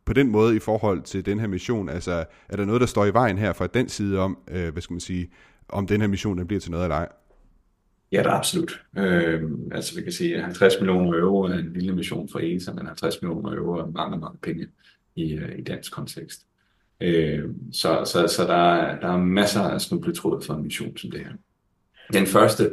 på 0.04 0.12
den 0.12 0.30
måde 0.30 0.56
i 0.56 0.58
forhold 0.58 1.02
til 1.02 1.26
den 1.26 1.40
her 1.40 1.46
mission? 1.46 1.88
Altså, 1.88 2.24
er 2.48 2.56
der 2.56 2.64
noget, 2.64 2.80
der 2.80 2.86
står 2.86 3.04
i 3.04 3.12
vejen 3.12 3.38
her 3.38 3.52
fra 3.52 3.66
den 3.66 3.88
side 3.88 4.18
om, 4.18 4.38
øh, 4.48 4.72
hvad 4.72 4.82
skal 4.82 4.94
man 4.94 5.00
sige, 5.00 5.30
om 5.68 5.86
den 5.86 6.00
her 6.00 6.08
mission 6.08 6.38
den 6.38 6.46
bliver 6.46 6.60
til 6.60 6.70
noget 6.70 6.84
eller 6.84 6.96
ej? 6.96 7.08
Ja, 8.12 8.18
det 8.18 8.26
er 8.26 8.30
absolut. 8.30 8.82
Øh, 8.98 9.42
altså 9.72 9.94
vi 9.96 10.02
kan 10.02 10.12
sige, 10.12 10.36
at 10.36 10.42
50 10.42 10.74
millioner 10.80 11.18
euro 11.18 11.42
er 11.42 11.52
en 11.52 11.72
lille 11.72 11.94
mission 11.94 12.28
for 12.28 12.40
ESA, 12.42 12.72
men 12.72 12.86
50 12.86 13.22
millioner 13.22 13.52
euro 13.52 13.72
er 13.72 13.86
mange, 13.86 14.18
mange 14.18 14.38
penge 14.42 14.66
i, 15.16 15.32
øh, 15.32 15.58
i 15.58 15.62
dansk 15.62 15.92
kontekst. 15.92 16.46
Øh, 17.00 17.44
så 17.72 18.02
så, 18.04 18.28
så 18.28 18.44
der, 18.44 18.54
er, 18.54 19.00
der 19.00 19.08
er 19.08 19.16
masser 19.16 19.60
af 19.60 19.80
snubletråd 19.80 20.42
for 20.42 20.54
en 20.54 20.62
mission 20.62 20.96
som 20.96 21.10
det 21.10 21.20
her. 21.20 21.32
Den 22.12 22.26
første, 22.26 22.70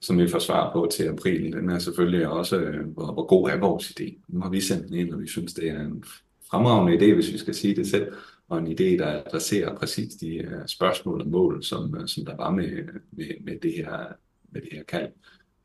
som 0.00 0.18
vi 0.18 0.28
får 0.28 0.38
svar 0.38 0.72
på 0.72 0.88
til 0.92 1.04
april, 1.04 1.52
den 1.52 1.70
er 1.70 1.78
selvfølgelig 1.78 2.28
også, 2.28 2.60
øh, 2.60 2.86
hvor, 2.86 3.12
hvor 3.12 3.26
god 3.26 3.50
er 3.50 3.56
vores 3.56 3.88
idé. 3.90 4.24
Nu 4.28 4.40
har 4.40 4.50
vi 4.50 4.60
sendt 4.60 4.88
den 4.88 4.94
ind, 4.94 5.14
og 5.14 5.20
vi 5.20 5.28
synes, 5.28 5.54
det 5.54 5.68
er 5.68 5.80
en 5.80 6.04
fremragende 6.50 6.92
idé, 6.98 7.14
hvis 7.14 7.32
vi 7.32 7.38
skal 7.38 7.54
sige 7.54 7.76
det 7.76 7.86
selv, 7.86 8.12
og 8.48 8.58
en 8.58 8.66
idé, 8.66 8.98
der 8.98 9.22
adresserer 9.26 9.76
præcis 9.76 10.14
de 10.14 10.36
øh, 10.36 10.66
spørgsmål 10.66 11.20
og 11.20 11.28
mål, 11.28 11.62
som, 11.62 12.06
som 12.06 12.24
der 12.24 12.36
var 12.36 12.50
med, 12.50 12.84
med, 13.12 13.26
med 13.40 13.60
det 13.62 13.72
her 13.72 14.06
med 14.52 14.60
det 14.60 14.72
her 14.72 14.82
kald 14.82 15.12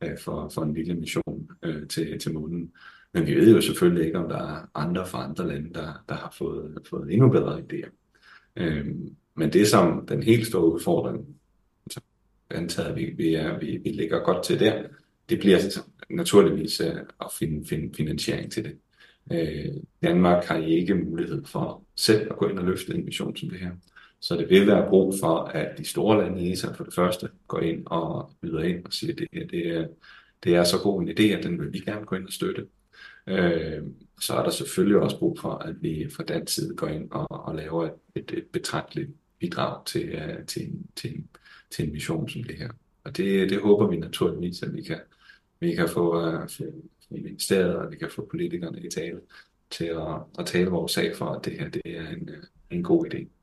øh, 0.01 0.17
for, 0.19 0.49
for 0.49 0.61
en 0.61 0.73
lille 0.73 0.93
mission 0.93 1.49
øh, 1.63 1.87
til, 1.87 2.19
til 2.19 2.33
månen. 2.33 2.71
Men 3.13 3.27
vi 3.27 3.35
ved 3.35 3.55
jo 3.55 3.61
selvfølgelig 3.61 4.05
ikke, 4.05 4.19
om 4.19 4.29
der 4.29 4.37
er 4.37 4.69
andre 4.75 5.07
fra 5.07 5.23
andre 5.23 5.47
lande, 5.47 5.73
der, 5.73 6.03
der 6.09 6.15
har 6.15 6.33
fået, 6.37 6.79
fået 6.89 7.13
endnu 7.13 7.29
bedre 7.29 7.59
idéer. 7.59 7.89
Øh, 8.55 8.85
men 9.35 9.53
det 9.53 9.67
som 9.67 10.05
den 10.07 10.23
helt 10.23 10.47
store 10.47 10.73
udfordring, 10.73 11.25
så 11.91 12.01
antaget, 12.49 12.95
vi, 12.95 13.05
vi, 13.17 13.33
er, 13.33 13.59
vi, 13.59 13.77
vi 13.83 13.89
ligger 13.89 14.19
godt 14.19 14.43
til 14.43 14.59
der, 14.59 14.83
det 15.29 15.39
bliver 15.39 15.59
naturligvis 16.09 16.79
øh, 16.79 16.95
at 17.21 17.27
finde, 17.39 17.67
finde 17.67 17.93
finansiering 17.97 18.51
til 18.51 18.63
det. 18.63 18.77
Øh, 19.31 19.73
Danmark 20.03 20.45
har 20.45 20.57
ikke 20.57 20.95
mulighed 20.95 21.45
for 21.45 21.83
selv 21.95 22.27
at 22.31 22.37
gå 22.37 22.47
ind 22.47 22.59
og 22.59 22.65
løfte 22.65 22.95
en 22.95 23.05
mission 23.05 23.35
som 23.35 23.49
det 23.49 23.59
her. 23.59 23.71
Så 24.25 24.35
det 24.35 24.49
vil 24.49 24.67
være 24.67 24.89
brug 24.89 25.13
for, 25.19 25.37
at 25.37 25.77
de 25.77 25.85
store 25.85 26.23
lande 26.23 26.41
i 26.41 26.51
ESA 26.51 26.71
for 26.71 26.83
det 26.83 26.93
første 26.93 27.29
går 27.47 27.59
ind 27.59 27.83
og 27.85 28.31
byder 28.41 28.63
ind 28.63 28.85
og 28.85 28.93
siger, 28.93 29.13
at 29.13 29.19
det, 29.19 29.27
her, 29.33 29.47
det, 29.47 29.67
er, 29.67 29.87
det 30.43 30.55
er 30.55 30.63
så 30.63 30.79
god 30.83 31.01
en 31.01 31.09
idé, 31.09 31.23
at 31.23 31.43
den 31.43 31.59
vil 31.59 31.73
vi 31.73 31.79
gerne 31.79 32.05
gå 32.05 32.15
ind 32.15 32.25
og 32.25 32.33
støtte. 32.33 32.67
Øh, 33.27 33.83
så 34.19 34.33
er 34.33 34.43
der 34.43 34.49
selvfølgelig 34.49 34.97
også 34.97 35.19
brug 35.19 35.39
for, 35.39 35.49
at 35.49 35.75
vi 35.81 36.07
fra 36.09 36.23
den 36.23 36.47
side 36.47 36.75
går 36.75 36.87
ind 36.87 37.11
og, 37.11 37.31
og 37.31 37.55
laver 37.55 37.89
et, 38.15 38.31
et 38.31 38.45
betragteligt 38.53 39.09
bidrag 39.39 39.85
til, 39.85 40.15
uh, 40.15 40.45
til, 40.45 40.67
en, 40.67 40.85
til, 40.95 41.15
en, 41.15 41.27
til 41.71 41.85
en 41.85 41.91
mission 41.91 42.29
som 42.29 42.43
det 42.43 42.55
her. 42.55 42.69
Og 43.03 43.17
det, 43.17 43.49
det 43.49 43.61
håber 43.61 43.87
vi 43.87 43.97
naturligvis, 43.97 44.63
at 44.63 44.73
vi 44.73 44.81
kan, 44.81 44.99
vi 45.59 45.75
kan 45.75 45.89
få, 45.89 46.33
uh, 46.35 46.47
ministeriet, 47.09 47.75
og 47.75 47.91
vi 47.91 47.97
kan 47.97 48.09
få 48.11 48.27
politikerne 48.31 48.81
i 48.81 48.89
tale 48.89 49.19
til 49.69 49.85
at, 49.85 50.21
at 50.39 50.45
tale 50.45 50.69
vores 50.69 50.91
sag 50.91 51.15
for, 51.15 51.25
at 51.25 51.45
det 51.45 51.59
her 51.59 51.69
det 51.69 51.81
er 51.85 52.09
en, 52.09 52.29
øh, 52.29 52.43
en 52.69 52.83
god 52.83 53.05
idé. 53.05 53.34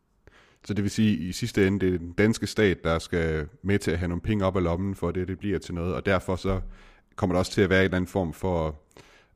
Så 0.65 0.75
det 0.75 0.83
vil 0.83 0.91
sige, 0.91 1.13
at 1.13 1.21
i 1.21 1.33
sidste 1.33 1.67
ende, 1.67 1.87
det 1.87 1.95
er 1.95 1.99
den 1.99 2.13
danske 2.13 2.47
stat, 2.47 2.85
der 2.85 2.99
skal 2.99 3.49
med 3.63 3.79
til 3.79 3.91
at 3.91 3.99
have 3.99 4.09
nogle 4.09 4.23
penge 4.23 4.45
op 4.45 4.57
af 4.57 4.63
lommen, 4.63 4.95
for 4.95 5.11
det, 5.11 5.29
det 5.29 5.39
bliver 5.39 5.59
til 5.59 5.75
noget, 5.75 5.95
og 5.95 6.07
derfor 6.07 6.37
så 6.37 6.61
kommer 7.17 7.35
der 7.35 7.39
også 7.39 7.53
til 7.53 7.63
at 7.63 7.71
være 7.71 7.81
en 7.81 7.85
eller 7.85 7.97
anden 7.97 8.09
form 8.09 8.33
for 8.33 8.81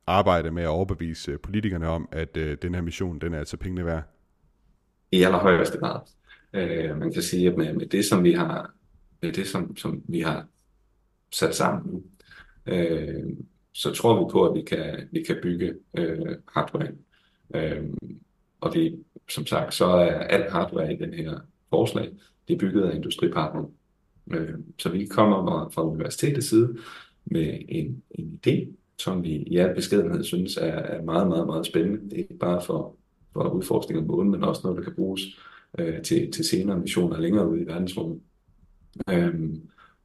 arbejde 0.07 0.51
med 0.51 0.63
at 0.63 0.69
overbevise 0.69 1.31
øh, 1.31 1.39
politikerne 1.39 1.87
om, 1.87 2.09
at 2.11 2.37
øh, 2.37 2.57
den 2.61 2.75
her 2.75 2.81
mission, 2.81 3.19
den 3.19 3.33
er 3.33 3.39
altså 3.39 3.57
pengene 3.57 3.85
værd? 3.85 4.03
I 5.11 5.23
allerhøjeste 5.23 5.77
grad. 5.77 5.99
Øh, 6.53 6.97
man 6.97 7.13
kan 7.13 7.21
sige, 7.21 7.49
at 7.49 7.57
med, 7.57 7.73
med 7.73 7.85
det, 7.85 8.05
som 8.05 8.23
vi 8.23 8.31
har, 8.31 8.73
med 9.21 9.31
det, 9.31 9.47
som, 9.47 9.77
som 9.77 10.01
vi 10.07 10.19
har 10.19 10.47
sat 11.31 11.55
sammen 11.55 11.93
nu, 11.93 12.03
øh, 12.65 13.23
så 13.73 13.93
tror 13.93 14.25
vi 14.25 14.31
på, 14.31 14.45
at 14.47 14.55
vi 14.55 14.61
kan, 14.61 15.09
vi 15.11 15.23
kan 15.23 15.37
bygge 15.43 15.73
øh, 15.97 16.35
hardware. 16.53 16.91
Øh, 17.55 17.83
og 18.61 18.73
vi, 18.73 18.95
som 19.29 19.45
sagt, 19.45 19.73
så 19.73 19.85
er 19.85 20.19
alt 20.19 20.51
hardware 20.51 20.93
i 20.93 20.97
den 20.97 21.13
her 21.13 21.39
forslag, 21.69 22.09
det 22.47 22.53
er 22.53 22.57
bygget 22.57 22.83
af 22.83 22.95
industripartner. 22.95 23.63
Øh, 24.31 24.53
så 24.79 24.89
vi 24.89 25.05
kommer 25.05 25.69
fra 25.69 25.87
universitetets 25.87 26.49
side 26.49 26.77
med 27.25 27.59
en, 27.69 28.03
en 28.11 28.39
idé, 28.45 28.67
som 28.97 29.23
vi 29.23 29.29
i 29.29 29.57
al 29.57 29.75
beskedenhed 29.75 30.23
synes 30.23 30.57
er, 30.57 30.61
er 30.61 31.01
meget, 31.01 31.27
meget, 31.27 31.47
meget 31.47 31.65
spændende. 31.65 32.15
Ikke 32.17 32.33
bare 32.33 32.61
for, 32.61 32.95
for 33.33 33.49
udforskning 33.49 33.99
af 33.99 34.05
månen, 34.05 34.31
men 34.31 34.43
også 34.43 34.61
noget, 34.63 34.77
der 34.77 34.83
kan 34.83 34.95
bruges 34.95 35.21
øh, 35.79 36.01
til, 36.01 36.31
til 36.31 36.45
senere 36.45 36.79
missioner 36.79 37.19
længere 37.19 37.49
ude 37.49 37.61
i 37.61 37.67
verdensrummet. 37.67 38.21
Øhm, 39.09 39.61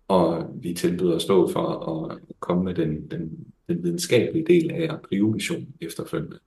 og 0.08 0.50
vi 0.54 0.74
tilbyder 0.74 1.14
at 1.14 1.22
stå 1.22 1.48
for 1.48 1.68
at 1.68 2.18
komme 2.40 2.64
med 2.64 2.74
den, 2.74 3.10
den, 3.10 3.46
den 3.68 3.82
videnskabelige 3.82 4.46
del 4.46 4.70
af 4.70 4.94
at 4.94 5.00
drive 5.10 5.32
missionen 5.32 5.74
efterfølgende. 5.80 6.38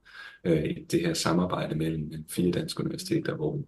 Øh, 0.45 0.77
det 0.91 1.01
her 1.01 1.13
samarbejde 1.13 1.75
mellem 1.75 2.11
øh, 2.13 2.19
fire 2.29 2.51
danske 2.51 2.83
universiteter, 2.83 3.35
hvor 3.35 3.59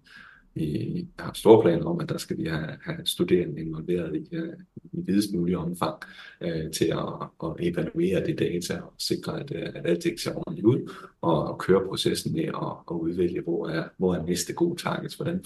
vi 0.53 1.07
har 1.19 1.31
store 1.33 1.61
planer 1.61 1.85
om, 1.85 1.99
at 1.99 2.09
der 2.09 2.17
skal 2.17 2.37
vi 2.37 2.45
have, 2.45 2.77
have 2.83 3.05
studerende 3.05 3.61
involveret 3.61 4.15
i, 4.15 4.35
øh, 4.35 4.53
i 4.93 5.01
videst 5.05 5.33
mulig 5.33 5.57
omfang 5.57 5.95
øh, 6.41 6.71
til 6.71 6.85
at, 6.85 7.27
at 7.43 7.53
evaluere 7.59 8.25
det 8.25 8.39
data 8.39 8.81
og 8.81 8.93
sikre, 8.97 9.39
at, 9.39 9.51
øh, 9.55 9.69
at 9.75 9.85
alt 9.85 10.03
det 10.03 10.19
ser 10.19 10.35
ordentligt 10.35 10.65
ud, 10.65 10.93
og, 11.21 11.47
og 11.47 11.59
køre 11.59 11.87
processen 11.87 12.33
med 12.33 12.43
at, 12.43 12.73
at 12.91 12.95
udvælge, 12.95 13.41
hvor 13.41 13.67
er, 13.67 13.87
hvor 13.97 14.15
er 14.15 14.23
næste 14.23 14.53
gode 14.53 14.81
targets. 14.81 15.15
Hvordan, 15.15 15.45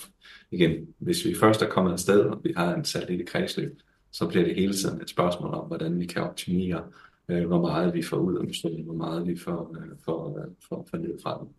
igen, 0.51 0.87
hvis 0.99 1.25
vi 1.25 1.35
først 1.35 1.61
er 1.61 1.69
kommet 1.69 1.91
afsted, 1.91 2.19
og 2.19 2.41
vi 2.43 2.53
har 2.57 2.75
en 2.75 2.85
satellit 2.85 3.21
i 3.21 3.23
kredsløb, 3.23 3.79
så 4.11 4.27
bliver 4.27 4.45
det 4.45 4.55
hele 4.55 4.73
tiden 4.73 5.01
et 5.01 5.09
spørgsmål 5.09 5.53
om, 5.53 5.67
hvordan 5.67 5.99
vi 5.99 6.05
kan 6.05 6.21
optimere, 6.21 6.83
øh, 7.29 7.47
hvor 7.47 7.61
meget 7.61 7.93
vi 7.93 8.01
får 8.01 8.17
ud 8.17 8.37
af 8.37 8.43
missionen, 8.43 8.83
hvor 8.83 8.93
meget 8.93 9.27
vi 9.27 9.37
får, 9.37 9.77
øh, 9.79 9.97
får, 10.05 10.39
øh, 10.39 10.45
får, 10.69 10.87
får 10.91 10.97
ned 10.97 11.19
fra 11.23 11.39
den. 11.39 11.49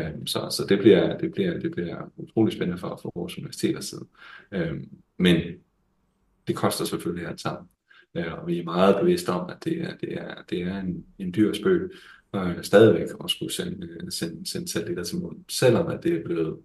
Øh, 0.00 0.26
så, 0.26 0.38
så 0.38 0.66
det 0.68 0.78
bliver, 0.78 1.18
det, 1.18 1.32
bliver, 1.32 1.58
det 1.58 1.70
bliver 1.70 2.12
utrolig 2.16 2.52
spændende 2.52 2.80
for, 2.80 2.98
for 3.02 3.12
vores 3.14 3.38
universiteter 3.38 3.80
side. 3.80 4.06
Øh, 4.52 4.80
men 5.18 5.36
det 6.48 6.56
koster 6.56 6.84
selvfølgelig 6.84 7.28
alt 7.28 7.40
sammen. 7.40 7.68
Øh, 8.14 8.32
og 8.32 8.46
vi 8.46 8.58
er 8.58 8.64
meget 8.64 8.96
bevidste 9.00 9.28
om, 9.28 9.50
at 9.50 9.64
det 9.64 9.82
er, 9.82 9.96
det 9.96 10.14
er, 10.14 10.34
det 10.50 10.62
er 10.62 10.80
en, 10.80 11.04
en 11.18 11.34
dyr 11.34 11.52
spøg 11.52 11.92
øh, 12.36 12.62
stadigvæk 12.62 13.08
at 13.24 13.30
skulle 13.30 13.52
sende, 13.52 13.86
øh, 13.86 14.10
sende, 14.10 14.50
sende 14.50 14.68
satellitter 14.68 15.04
til 15.04 15.18
månen, 15.18 15.44
selvom 15.48 15.86
at 15.86 16.02
det 16.02 16.12
er 16.14 16.24
blevet 16.24 16.58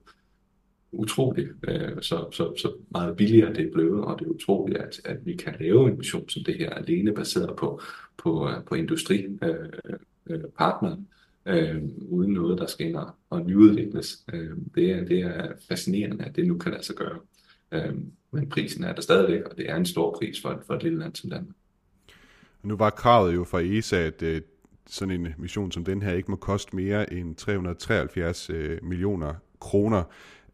utroligt, 0.91 1.49
øh, 1.67 2.01
så, 2.01 2.27
så, 2.31 2.53
så 2.57 2.73
meget 2.91 3.17
billigere 3.17 3.53
det 3.53 3.67
er 3.67 3.71
blevet, 3.71 4.05
og 4.05 4.19
det 4.19 4.25
er 4.25 4.29
utroligt, 4.29 4.79
at, 4.79 5.01
at 5.05 5.25
vi 5.25 5.35
kan 5.35 5.55
lave 5.59 5.91
en 5.91 5.97
mission 5.97 6.29
som 6.29 6.43
det 6.43 6.57
her, 6.57 6.69
alene 6.69 7.13
baseret 7.13 7.55
på, 7.55 7.81
på, 8.17 8.49
øh, 8.49 8.63
på 8.65 8.75
industripartnere. 8.75 10.91
Øh, 10.91 10.97
øh, 10.97 11.05
øh, 11.75 11.83
uden 12.09 12.33
noget, 12.33 12.57
der 12.57 12.65
skal 12.65 12.87
ind 12.87 12.95
og, 12.95 13.11
og 13.29 13.41
nyudvikles. 13.41 14.25
Øh, 14.33 14.51
det, 14.75 14.91
er, 14.91 15.05
det 15.05 15.19
er 15.19 15.47
fascinerende, 15.67 16.25
at 16.25 16.35
det 16.35 16.47
nu 16.47 16.57
kan 16.57 16.71
lade 16.71 16.83
sig 16.83 16.95
gøre. 16.95 17.19
Øh, 17.71 17.93
men 18.31 18.49
prisen 18.49 18.83
er 18.83 18.93
der 18.93 19.01
stadigvæk, 19.01 19.41
og 19.41 19.57
det 19.57 19.69
er 19.69 19.75
en 19.75 19.85
stor 19.85 20.17
pris 20.19 20.41
for, 20.41 20.61
for 20.67 20.73
et 20.73 20.83
lille 20.83 20.99
land 20.99 21.15
som 21.15 21.29
Danmark. 21.29 21.55
Nu 22.63 22.75
var 22.75 22.89
kravet 22.89 23.35
jo 23.35 23.43
fra 23.43 23.61
ESA, 23.61 23.97
at 23.97 24.21
øh, 24.21 24.41
sådan 24.87 25.21
en 25.21 25.27
mission 25.37 25.71
som 25.71 25.85
den 25.85 26.01
her 26.01 26.13
ikke 26.13 26.31
må 26.31 26.37
koste 26.37 26.75
mere 26.75 27.13
end 27.13 27.35
373 27.35 28.49
øh, 28.49 28.83
millioner 28.83 29.33
kroner 29.59 30.03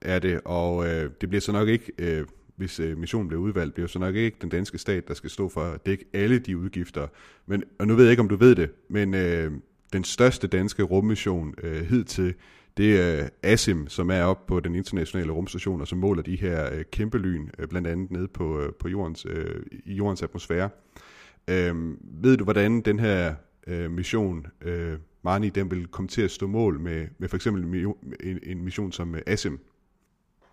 er 0.01 0.19
det, 0.19 0.41
og 0.45 0.87
øh, 0.87 1.09
det 1.21 1.29
bliver 1.29 1.41
så 1.41 1.51
nok 1.51 1.67
ikke, 1.67 1.91
øh, 1.97 2.25
hvis 2.55 2.79
øh, 2.79 2.97
missionen 2.97 3.27
bliver 3.27 3.41
udvalgt, 3.41 3.73
bliver 3.73 3.87
så 3.87 3.99
nok 3.99 4.15
ikke 4.15 4.37
den 4.41 4.49
danske 4.49 4.77
stat, 4.77 5.07
der 5.07 5.13
skal 5.13 5.29
stå 5.29 5.49
for 5.49 5.61
at 5.61 5.85
dække 5.85 6.05
alle 6.13 6.39
de 6.39 6.57
udgifter. 6.57 7.07
Men, 7.45 7.63
og 7.79 7.87
nu 7.87 7.95
ved 7.95 8.03
jeg 8.03 8.11
ikke, 8.11 8.21
om 8.21 8.29
du 8.29 8.35
ved 8.35 8.55
det, 8.55 8.69
men 8.89 9.13
øh, 9.13 9.51
den 9.93 10.03
største 10.03 10.47
danske 10.47 10.83
rummission 10.83 11.53
øh, 11.63 11.85
hidtil, 11.85 12.33
det 12.77 13.01
er 13.01 13.23
øh, 13.23 13.29
ASIM, 13.43 13.87
som 13.87 14.11
er 14.11 14.23
oppe 14.23 14.47
på 14.47 14.59
den 14.59 14.75
internationale 14.75 15.31
rumstation, 15.31 15.81
og 15.81 15.87
som 15.87 15.99
måler 15.99 16.21
de 16.21 16.35
her 16.35 16.73
øh, 16.73 16.83
kæmpe 16.91 17.17
lyn, 17.17 17.47
øh, 17.59 17.67
blandt 17.67 17.87
andet 17.87 18.11
nede 18.11 18.27
på, 18.27 18.61
øh, 18.61 18.73
på 18.73 18.89
jordens, 18.89 19.25
øh, 19.29 19.61
i 19.85 19.93
jordens 19.93 20.23
atmosfære. 20.23 20.69
Øh, 21.47 21.75
ved 22.01 22.37
du, 22.37 22.43
hvordan 22.43 22.81
den 22.81 22.99
her 22.99 23.35
øh, 23.67 23.91
mission, 23.91 24.45
øh, 24.61 24.97
Marni, 25.23 25.49
den 25.49 25.71
vil 25.71 25.87
komme 25.87 26.07
til 26.07 26.21
at 26.21 26.31
stå 26.31 26.47
mål 26.47 26.79
med, 26.79 27.07
med 27.17 27.29
for 27.29 27.35
eksempel 27.35 27.85
en, 28.23 28.39
en 28.43 28.63
mission 28.63 28.91
som 28.91 29.15
øh, 29.15 29.21
ASIM? 29.25 29.59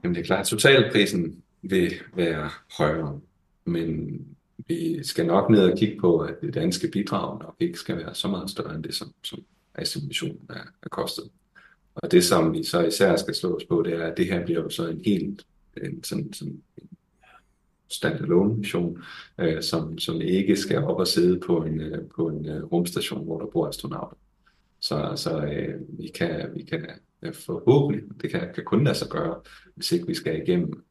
Jamen 0.03 0.14
det 0.14 0.20
er 0.20 0.24
klart, 0.24 0.40
at 0.40 0.46
totalprisen 0.46 1.42
vil 1.62 1.92
være 2.14 2.50
højere, 2.78 3.20
men 3.64 4.20
vi 4.68 5.05
skal 5.05 5.26
nok 5.26 5.50
ned 5.50 5.72
og 5.72 5.78
kigge 5.78 6.00
på, 6.00 6.18
at 6.18 6.34
det 6.42 6.55
danske 6.55 6.88
bidrag 6.88 7.38
nok 7.38 7.57
ikke 7.61 7.78
skal 7.78 7.96
være 7.96 8.14
så 8.14 8.28
meget 8.28 8.50
større 8.50 8.74
end 8.74 8.84
det, 8.84 8.94
som, 8.94 9.14
som 9.22 9.44
assimilationen 9.74 10.46
er, 10.50 10.64
er 10.82 10.88
kostet. 10.88 11.24
Og 11.94 12.12
det, 12.12 12.24
som 12.24 12.53
vi 12.53 12.64
så 12.64 12.80
især 12.80 13.16
skal 13.16 13.34
slå 13.34 13.57
os 13.57 13.64
på, 13.64 13.82
det 13.82 13.92
er, 13.92 14.07
at 14.07 14.16
det 14.16 14.26
her 14.26 14.44
bliver 14.44 14.62
jo 14.62 14.70
så 14.70 14.88
en 14.88 15.03
helt 15.05 15.46
en, 15.82 16.05
sådan, 16.05 16.32
sådan 16.32 16.62
en 16.76 16.88
standalone 17.88 18.55
mission, 18.55 19.03
øh, 19.38 19.62
som, 19.62 19.98
som 19.98 20.20
ikke 20.20 20.57
skal 20.57 20.78
op 20.84 20.98
og 20.98 21.07
sidde 21.07 21.40
på 21.40 21.64
en, 21.64 21.80
øh, 21.80 22.09
på 22.16 22.28
en 22.28 22.48
øh, 22.48 22.64
rumstation, 22.64 23.24
hvor 23.24 23.38
der 23.38 23.46
bor 23.46 23.68
astronauter. 23.68 24.16
Så, 24.80 25.12
så 25.16 25.44
øh, 25.44 25.80
vi 25.88 26.09
kan, 26.09 26.50
vi 26.55 26.62
kan 26.62 26.86
Øh, 27.22 27.34
forhåbentlig, 27.34 28.02
det 28.22 28.30
kan, 28.30 28.48
kan 28.54 28.64
kun 28.64 28.84
lade 28.84 28.94
sig 28.94 29.08
gøre, 29.08 29.40
hvis 29.74 29.92
ikke 29.92 30.06
vi 30.06 30.14
skal 30.14 30.42
igennem 30.42 30.84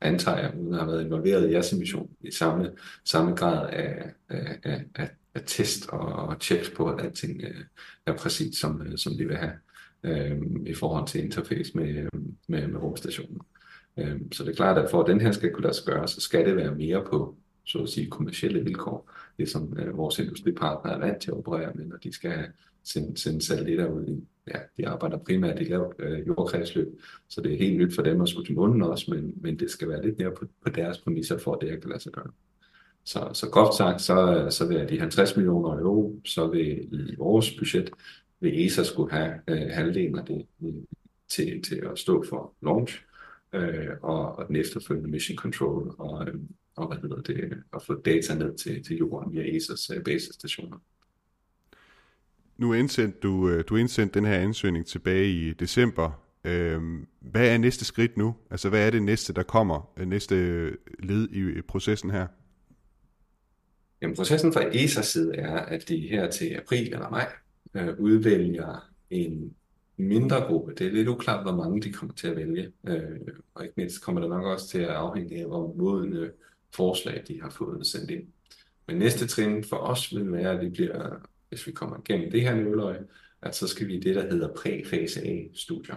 antager 0.00 0.38
jeg, 0.38 0.52
uden 0.58 0.74
at 0.74 0.80
have 0.80 0.92
været 0.92 1.04
involveret 1.04 1.48
i 1.48 1.52
jeres 1.52 1.72
mission, 1.72 2.10
i 2.20 2.30
samme, 2.30 2.70
samme 3.04 3.34
grad 3.34 3.70
af, 3.70 4.12
af, 4.28 4.58
af, 4.64 4.84
af, 4.94 5.10
af 5.34 5.42
test 5.46 5.88
og, 5.88 6.00
og 6.00 6.36
checks 6.40 6.70
på, 6.70 6.90
at 6.90 7.04
alting 7.04 7.42
øh, 7.42 7.64
er 8.06 8.16
præcis, 8.16 8.56
som, 8.56 8.82
øh, 8.82 8.98
som 8.98 9.12
de 9.16 9.26
vil 9.26 9.36
have 9.36 9.52
øh, 10.02 10.40
i 10.66 10.74
forhold 10.74 11.06
til 11.08 11.24
interface 11.24 11.72
med, 11.78 11.88
øh, 11.88 12.08
med, 12.48 12.66
med 12.66 12.80
rumstationen. 12.80 13.40
Øh, 13.96 14.20
så 14.32 14.44
det 14.44 14.50
er 14.50 14.56
klart, 14.56 14.78
at 14.78 14.90
for 14.90 15.02
at 15.02 15.08
den 15.08 15.20
her 15.20 15.32
skal 15.32 15.52
kunne 15.52 15.62
lade 15.62 15.74
sig 15.74 15.86
gøre, 15.86 16.08
så 16.08 16.20
skal 16.20 16.46
det 16.46 16.56
være 16.56 16.74
mere 16.74 17.04
på 17.10 17.36
så 17.64 17.78
at 17.78 17.88
sige 17.88 18.10
kommersielle 18.10 18.64
vilkår, 18.64 19.10
det 19.38 19.48
som 19.48 19.78
øh, 19.78 19.96
vores 19.96 20.18
industripartner 20.18 20.92
er 20.92 20.98
vant 20.98 21.22
til 21.22 21.30
at 21.30 21.36
operere 21.36 21.72
med, 21.74 21.86
når 21.86 21.96
de 21.96 22.12
skal 22.12 22.44
sende, 22.84 23.20
sende 23.20 23.42
satellitter 23.42 23.86
ud 23.86 24.06
i 24.06 24.24
ja, 24.54 24.60
de 24.76 24.88
arbejder 24.88 25.18
primært 25.18 25.60
i 25.60 25.64
lavt 25.64 25.94
øh, 25.98 26.26
jordkredsløb, 26.26 27.00
så 27.28 27.40
det 27.40 27.52
er 27.52 27.58
helt 27.58 27.78
nyt 27.78 27.94
for 27.94 28.02
dem 28.02 28.20
at 28.20 28.28
skulle 28.28 28.46
til 28.46 28.54
munden 28.54 28.82
også, 28.82 29.10
men, 29.10 29.32
men 29.36 29.58
det 29.58 29.70
skal 29.70 29.88
være 29.88 30.06
lidt 30.06 30.18
mere 30.18 30.30
på, 30.30 30.46
på 30.64 30.70
deres 30.70 30.98
præmisser 30.98 31.38
for, 31.38 31.54
at 31.54 31.60
det 31.60 31.80
kan 31.80 31.90
lade 31.90 32.02
sig 32.02 32.12
gøre. 32.12 32.30
Så, 33.04 33.30
så 33.32 33.50
groft 33.50 33.76
sagt, 33.76 34.00
så, 34.00 34.46
så 34.50 34.68
vil 34.68 34.88
de 34.88 34.98
50 34.98 35.36
millioner 35.36 35.78
euro, 35.78 36.20
så 36.24 36.46
vil 36.46 36.88
i 37.12 37.14
vores 37.18 37.56
budget, 37.58 37.90
vil 38.40 38.66
ESA 38.66 38.82
skulle 38.82 39.12
have 39.12 39.34
øh, 39.48 39.70
halvdelen 39.70 40.18
af 40.18 40.24
det 40.24 40.46
øh, 40.62 40.74
til, 41.28 41.62
til 41.62 41.82
at 41.92 41.98
stå 41.98 42.24
for 42.28 42.54
launch, 42.62 43.02
øh, 43.52 43.88
og, 44.02 44.38
og 44.38 44.48
den 44.48 44.56
efterfølgende 44.56 45.10
mission 45.10 45.36
control, 45.36 45.94
og, 45.98 46.28
øh, 46.28 46.34
og 46.76 46.86
hvad 46.86 46.98
hedder 46.98 47.22
det, 47.22 47.62
at 47.74 47.82
få 47.82 47.94
data 47.94 48.34
ned 48.34 48.56
til, 48.56 48.84
til 48.84 48.96
jorden 48.96 49.32
via 49.32 49.42
ESA's 49.42 49.96
øh, 49.96 50.04
basestationer 50.04 50.78
nu 52.58 52.72
indsendte 52.72 53.18
du, 53.22 53.48
øh, 53.48 53.64
du 53.68 53.76
indsendte 53.76 54.18
den 54.18 54.26
her 54.26 54.38
ansøgning 54.38 54.86
tilbage 54.86 55.30
i 55.30 55.52
december. 55.52 56.10
Øhm, 56.44 57.06
hvad 57.20 57.48
er 57.48 57.58
næste 57.58 57.84
skridt 57.84 58.16
nu? 58.16 58.34
Altså 58.50 58.68
hvad 58.68 58.86
er 58.86 58.90
det 58.90 59.02
næste, 59.02 59.32
der 59.32 59.42
kommer? 59.42 59.92
Øh, 59.96 60.06
næste 60.06 60.34
øh, 60.34 60.74
led 60.98 61.28
i 61.30 61.62
processen 61.62 62.10
her? 62.10 62.26
Jamen 64.02 64.16
processen 64.16 64.52
fra 64.52 64.60
ESA's 64.60 65.02
side 65.02 65.36
er, 65.36 65.56
at 65.56 65.88
de 65.88 66.08
her 66.10 66.30
til 66.30 66.46
april 66.46 66.92
eller 66.92 67.10
maj 67.10 67.32
øh, 67.74 67.88
udvælger 67.98 68.90
en 69.10 69.54
mindre 69.96 70.40
gruppe. 70.40 70.74
Det 70.74 70.86
er 70.86 70.90
lidt 70.90 71.08
uklart, 71.08 71.44
hvor 71.44 71.56
mange 71.56 71.82
de 71.82 71.92
kommer 71.92 72.14
til 72.14 72.28
at 72.28 72.36
vælge. 72.36 72.72
Øh, 72.88 73.20
og 73.54 73.64
ikke 73.64 73.74
mindst 73.76 74.02
kommer 74.02 74.20
det 74.20 74.30
nok 74.30 74.44
også 74.44 74.68
til 74.68 74.78
at 74.78 74.88
afhænge 74.88 75.40
af, 75.40 75.46
hvor 75.46 75.74
modne 75.76 76.30
forslag 76.74 77.22
de 77.28 77.42
har 77.42 77.50
fået 77.50 77.86
sendt 77.86 78.10
ind. 78.10 78.22
Men 78.86 78.96
næste 78.96 79.26
trin 79.26 79.64
for 79.64 79.76
os 79.76 80.14
vil 80.14 80.32
være, 80.32 80.50
at 80.50 80.60
vi 80.60 80.68
bliver 80.68 81.20
hvis 81.48 81.66
vi 81.66 81.72
kommer 81.72 81.96
igennem 81.98 82.30
det 82.30 82.42
her 82.42 82.54
nåløje, 82.54 83.04
at 83.42 83.56
så 83.56 83.68
skal 83.68 83.86
vi 83.86 83.94
i 83.96 84.00
det, 84.00 84.14
der 84.14 84.30
hedder 84.30 84.54
præfase 84.54 85.20
A-studier, 85.20 85.96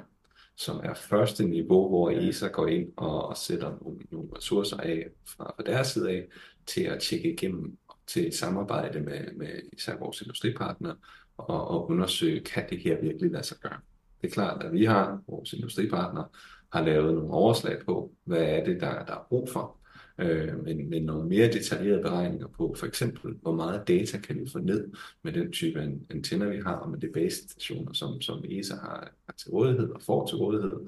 som 0.56 0.82
er 0.84 0.94
første 0.94 1.44
niveau, 1.44 1.90
hvor 1.90 2.10
ESA 2.10 2.48
går 2.48 2.68
ind 2.68 2.90
og, 2.98 3.28
og 3.28 3.38
sætter 3.38 3.78
nogle, 3.82 4.00
nogle 4.12 4.30
ressourcer 4.38 4.78
af 4.78 5.08
fra, 5.28 5.54
fra 5.56 5.64
deres 5.64 5.88
side 5.88 6.10
af, 6.10 6.28
til 6.66 6.82
at 6.82 7.02
tjekke 7.02 7.34
igennem, 7.34 7.78
til 8.08 8.28
et 8.28 8.36
samarbejde 8.36 9.00
med, 9.02 9.34
med 9.34 9.62
især 9.74 9.98
vores 9.98 10.22
industripartnere 10.22 10.96
og, 11.38 11.68
og 11.68 11.90
undersøge, 11.90 12.40
kan 12.40 12.70
det 12.70 12.80
her 12.80 13.02
virkelig 13.02 13.32
lade 13.32 13.44
sig 13.44 13.58
gøre. 13.58 13.80
Det 14.22 14.28
er 14.28 14.32
klart, 14.32 14.64
at 14.64 14.74
vi 14.74 14.86
har, 14.86 15.22
vores 15.28 15.54
industripartnere, 15.54 16.28
har 16.74 16.86
lavet 16.86 17.14
nogle 17.14 17.34
overslag 17.34 17.86
på, 17.86 18.12
hvad 18.24 18.42
er 18.42 18.64
det, 18.64 18.82
der, 18.82 19.06
der 19.06 19.14
er 19.14 19.26
brug 19.30 19.50
for. 19.50 19.81
Øh, 20.18 20.64
men, 20.64 20.90
men 20.90 21.04
nogle 21.04 21.30
mere 21.30 21.48
detaljerede 21.48 22.02
beregninger 22.02 22.48
på, 22.48 22.76
for 22.78 22.86
eksempel, 22.86 23.34
hvor 23.42 23.56
meget 23.56 23.88
data 23.88 24.18
kan 24.18 24.40
vi 24.40 24.50
få 24.50 24.60
ned 24.60 24.90
med 25.24 25.34
den 25.34 25.52
type 25.52 25.82
antenner, 26.10 26.50
vi 26.50 26.58
har, 26.58 26.76
og 26.76 26.90
med 26.90 27.00
de 27.00 27.08
basestationer, 27.08 27.94
som, 27.94 28.22
som 28.22 28.44
ESA 28.50 28.76
har, 28.76 29.12
har 29.26 29.34
til 29.38 29.50
rådighed 29.50 29.90
og 29.90 30.02
får 30.02 30.28
til 30.28 30.38
rådighed. 30.38 30.80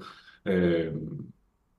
Øh, 0.46 0.92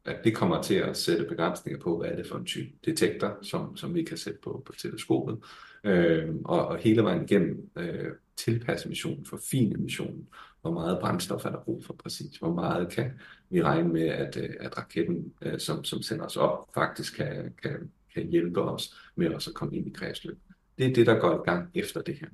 at 0.06 0.18
det 0.24 0.36
kommer 0.36 0.62
til 0.62 0.76
at 0.76 0.98
sætte 0.98 1.26
begrænsninger 1.26 1.80
på, 1.80 1.98
hvad 1.98 2.10
er 2.10 2.16
det 2.16 2.28
for 2.28 2.36
en 2.36 2.46
type 2.46 2.70
detektor, 2.86 3.38
som, 3.42 3.78
som 3.78 3.96
vi 3.96 4.04
kan 4.04 4.18
sætte 4.18 4.40
på, 4.44 4.64
på 4.66 4.74
teleskopet. 4.74 5.38
Øh, 5.84 6.36
og, 6.46 6.68
og 6.68 6.78
hele 6.78 7.04
vejen 7.04 7.24
igennem 7.24 7.70
øh, 7.78 8.12
tilpasse 8.38 8.90
missionen, 8.90 9.26
forfine 9.26 9.76
missionen, 9.78 10.28
hvor 10.66 10.74
meget 10.74 11.00
brændstof 11.00 11.46
er 11.46 11.50
der 11.50 11.64
brug 11.64 11.84
for 11.86 11.94
præcis, 11.94 12.38
hvor 12.38 12.54
meget 12.54 12.92
kan 12.92 13.12
vi 13.50 13.64
regne 13.64 13.90
med, 13.90 14.08
at, 14.08 14.38
øh, 14.38 14.50
at 14.60 14.78
raketten, 14.78 15.34
øh, 15.42 15.60
som, 15.60 15.84
som 15.84 16.02
sender 16.02 16.26
os 16.26 16.38
op, 16.38 16.70
faktisk 16.74 17.16
kan, 17.16 17.54
kan, 17.64 17.92
kan 18.14 18.28
hjælpe 18.30 18.62
os 18.62 18.96
med 19.16 19.34
også 19.34 19.50
at 19.50 19.54
komme 19.54 19.78
ind 19.78 19.88
i 19.88 19.92
kredsløb. 19.92 20.38
Det 20.78 20.86
er 20.86 20.94
det, 20.94 21.08
der 21.08 21.20
går 21.20 21.34
i 21.34 21.52
gang 21.52 21.70
efter 21.74 22.02
det 22.02 22.16
her. 22.20 22.28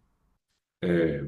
Øh, 0.84 1.23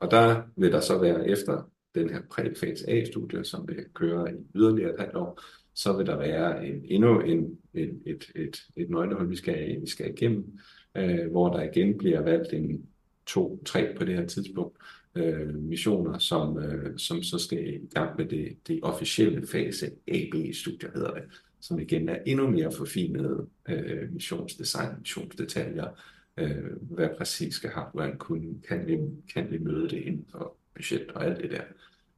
og 0.00 0.10
der 0.10 0.42
vil 0.56 0.72
der 0.72 0.80
så 0.80 0.98
være 0.98 1.28
efter 1.28 1.70
den 1.94 2.10
her 2.10 2.22
præfase 2.30 2.90
A-studie, 2.90 3.44
som 3.44 3.68
vil 3.68 3.84
køre 3.94 4.32
i 4.32 4.36
yderligere 4.54 4.94
et 4.94 5.00
halvt 5.00 5.16
år, 5.16 5.40
så 5.74 5.96
vil 5.96 6.06
der 6.06 6.16
være 6.16 6.66
en, 6.66 6.84
endnu 6.84 7.20
en, 7.20 7.58
en, 7.74 8.02
et, 8.06 8.24
et, 8.34 8.56
et 8.76 8.90
nøglehul, 8.90 9.30
vi 9.30 9.36
skal, 9.36 9.80
vi 9.80 9.88
skal 9.88 10.10
igennem, 10.10 10.58
øh, 10.96 11.30
hvor 11.30 11.48
der 11.48 11.62
igen 11.62 11.98
bliver 11.98 12.20
valgt 12.20 12.52
en 12.52 12.86
to, 13.26 13.62
tre 13.64 13.94
på 13.98 14.04
det 14.04 14.14
her 14.14 14.26
tidspunkt, 14.26 14.78
øh, 15.16 15.54
missioner, 15.54 16.18
som, 16.18 16.58
øh, 16.58 16.98
som 16.98 17.22
så 17.22 17.38
skal 17.38 17.74
i 17.74 17.86
gang 17.94 18.16
med 18.18 18.26
det, 18.26 18.56
det 18.68 18.80
officielle 18.82 19.46
fase 19.46 19.90
AB-studier, 20.08 20.90
hedder 20.94 21.14
det, 21.14 21.22
som 21.60 21.78
igen 21.78 22.08
er 22.08 22.18
endnu 22.26 22.50
mere 22.50 22.72
forfinet 22.72 23.46
øh, 23.68 24.12
missionsdesign, 24.12 24.98
missionsdetaljer, 24.98 25.88
øh, 26.36 26.76
hvad 26.80 27.08
præcis 27.18 27.54
skal 27.54 27.70
hardwaren 27.70 28.18
kunne, 28.18 28.54
kan 28.68 28.86
vi, 28.86 28.98
kan 29.34 29.50
vi 29.50 29.58
møde 29.58 29.88
det 29.88 29.98
inden 29.98 30.26
for 30.30 30.56
budget 30.74 31.10
og 31.10 31.24
alt 31.24 31.42
det 31.42 31.50
der. 31.50 31.62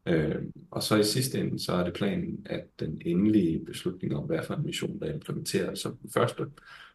Øh, 0.07 0.43
og 0.71 0.83
så 0.83 0.97
i 0.97 1.05
sidste 1.05 1.41
ende, 1.41 1.59
så 1.59 1.73
er 1.73 1.85
det 1.85 1.95
planen, 1.95 2.47
at 2.47 2.65
den 2.81 3.03
endelige 3.05 3.65
beslutning 3.65 4.17
om, 4.17 4.25
hvad 4.25 4.43
for 4.47 4.55
en 4.55 4.67
mission, 4.67 5.01
der 5.01 5.15
implementeres 5.15 5.79
som 5.79 5.97
den 5.97 6.11
første, 6.11 6.47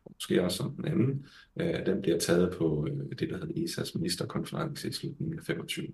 og 0.05 0.11
måske 0.15 0.43
også 0.43 0.57
som 0.57 0.71
den 0.71 0.85
anden, 0.85 1.25
øh, 1.61 1.85
den 1.85 2.01
bliver 2.01 2.19
taget 2.19 2.55
på 2.57 2.87
øh, 2.89 3.19
det, 3.19 3.29
der 3.29 3.37
hedder 3.37 3.61
ESA's 3.61 3.91
ministerkonference 3.95 4.89
i 4.89 4.91
slutningen 4.91 5.39
af 5.39 5.45
25. 5.45 5.87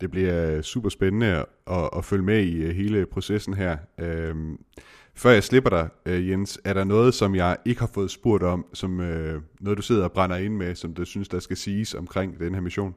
Det 0.00 0.10
bliver 0.10 0.62
super 0.62 0.88
spændende 0.88 1.44
at, 1.66 1.90
at 1.96 2.04
følge 2.04 2.24
med 2.24 2.44
i 2.44 2.56
øh, 2.56 2.74
hele 2.74 3.06
processen 3.06 3.54
her. 3.54 3.76
Øhm, 4.00 4.58
før 5.14 5.30
jeg 5.30 5.42
slipper 5.42 5.70
dig, 5.70 5.88
øh, 6.06 6.28
Jens, 6.28 6.60
er 6.64 6.72
der 6.72 6.84
noget, 6.84 7.14
som 7.14 7.34
jeg 7.34 7.56
ikke 7.64 7.80
har 7.80 7.90
fået 7.94 8.10
spurgt 8.10 8.42
om, 8.42 8.66
som 8.72 9.00
øh, 9.00 9.42
noget, 9.60 9.76
du 9.76 9.82
sidder 9.82 10.04
og 10.04 10.12
brænder 10.12 10.36
ind 10.36 10.56
med, 10.56 10.74
som 10.74 10.94
du 10.94 11.04
synes, 11.04 11.28
der 11.28 11.38
skal 11.38 11.56
siges 11.56 11.94
omkring 11.94 12.40
den 12.40 12.54
her 12.54 12.60
mission? 12.60 12.94